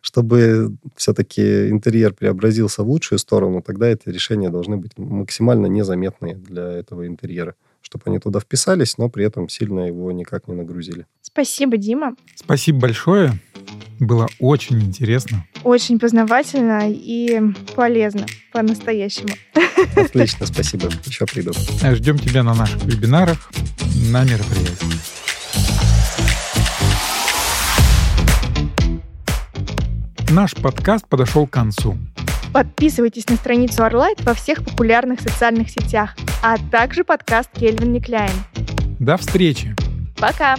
чтобы 0.00 0.76
все-таки 0.94 1.68
интерьер 1.68 2.14
преобразился 2.14 2.84
в 2.84 2.88
лучшую 2.88 3.18
сторону, 3.18 3.62
тогда 3.62 3.88
эти 3.88 4.08
решения 4.08 4.48
должны 4.48 4.76
быть 4.76 4.96
максимально 4.96 5.66
незаметные 5.66 6.36
для 6.36 6.70
этого 6.70 7.08
интерьера 7.08 7.56
чтобы 7.80 8.04
они 8.06 8.18
туда 8.18 8.40
вписались, 8.40 8.98
но 8.98 9.08
при 9.08 9.24
этом 9.24 9.48
сильно 9.48 9.80
его 9.80 10.12
никак 10.12 10.48
не 10.48 10.54
нагрузили. 10.54 11.06
Спасибо, 11.22 11.76
Дима. 11.76 12.14
Спасибо 12.34 12.80
большое. 12.80 13.32
Было 13.98 14.28
очень 14.38 14.80
интересно. 14.80 15.46
Очень 15.62 15.98
познавательно 15.98 16.90
и 16.90 17.40
полезно 17.74 18.26
по-настоящему. 18.52 19.34
Отлично, 19.94 20.46
спасибо. 20.46 20.88
Еще 21.04 21.26
приду. 21.26 21.52
Ждем 21.52 22.18
тебя 22.18 22.42
на 22.42 22.54
наших 22.54 22.82
вебинарах, 22.84 23.50
на 24.10 24.24
мероприятиях. 24.24 25.00
Наш 30.30 30.54
подкаст 30.54 31.08
подошел 31.08 31.46
к 31.46 31.50
концу. 31.50 31.98
Подписывайтесь 32.52 33.28
на 33.28 33.36
страницу 33.36 33.84
Орлайт 33.84 34.24
во 34.24 34.34
всех 34.34 34.64
популярных 34.64 35.20
социальных 35.20 35.70
сетях, 35.70 36.16
а 36.42 36.56
также 36.70 37.04
подкаст 37.04 37.50
Кельвин 37.52 37.92
Никляйн. 37.92 38.32
До 38.98 39.16
встречи. 39.16 39.74
Пока. 40.18 40.56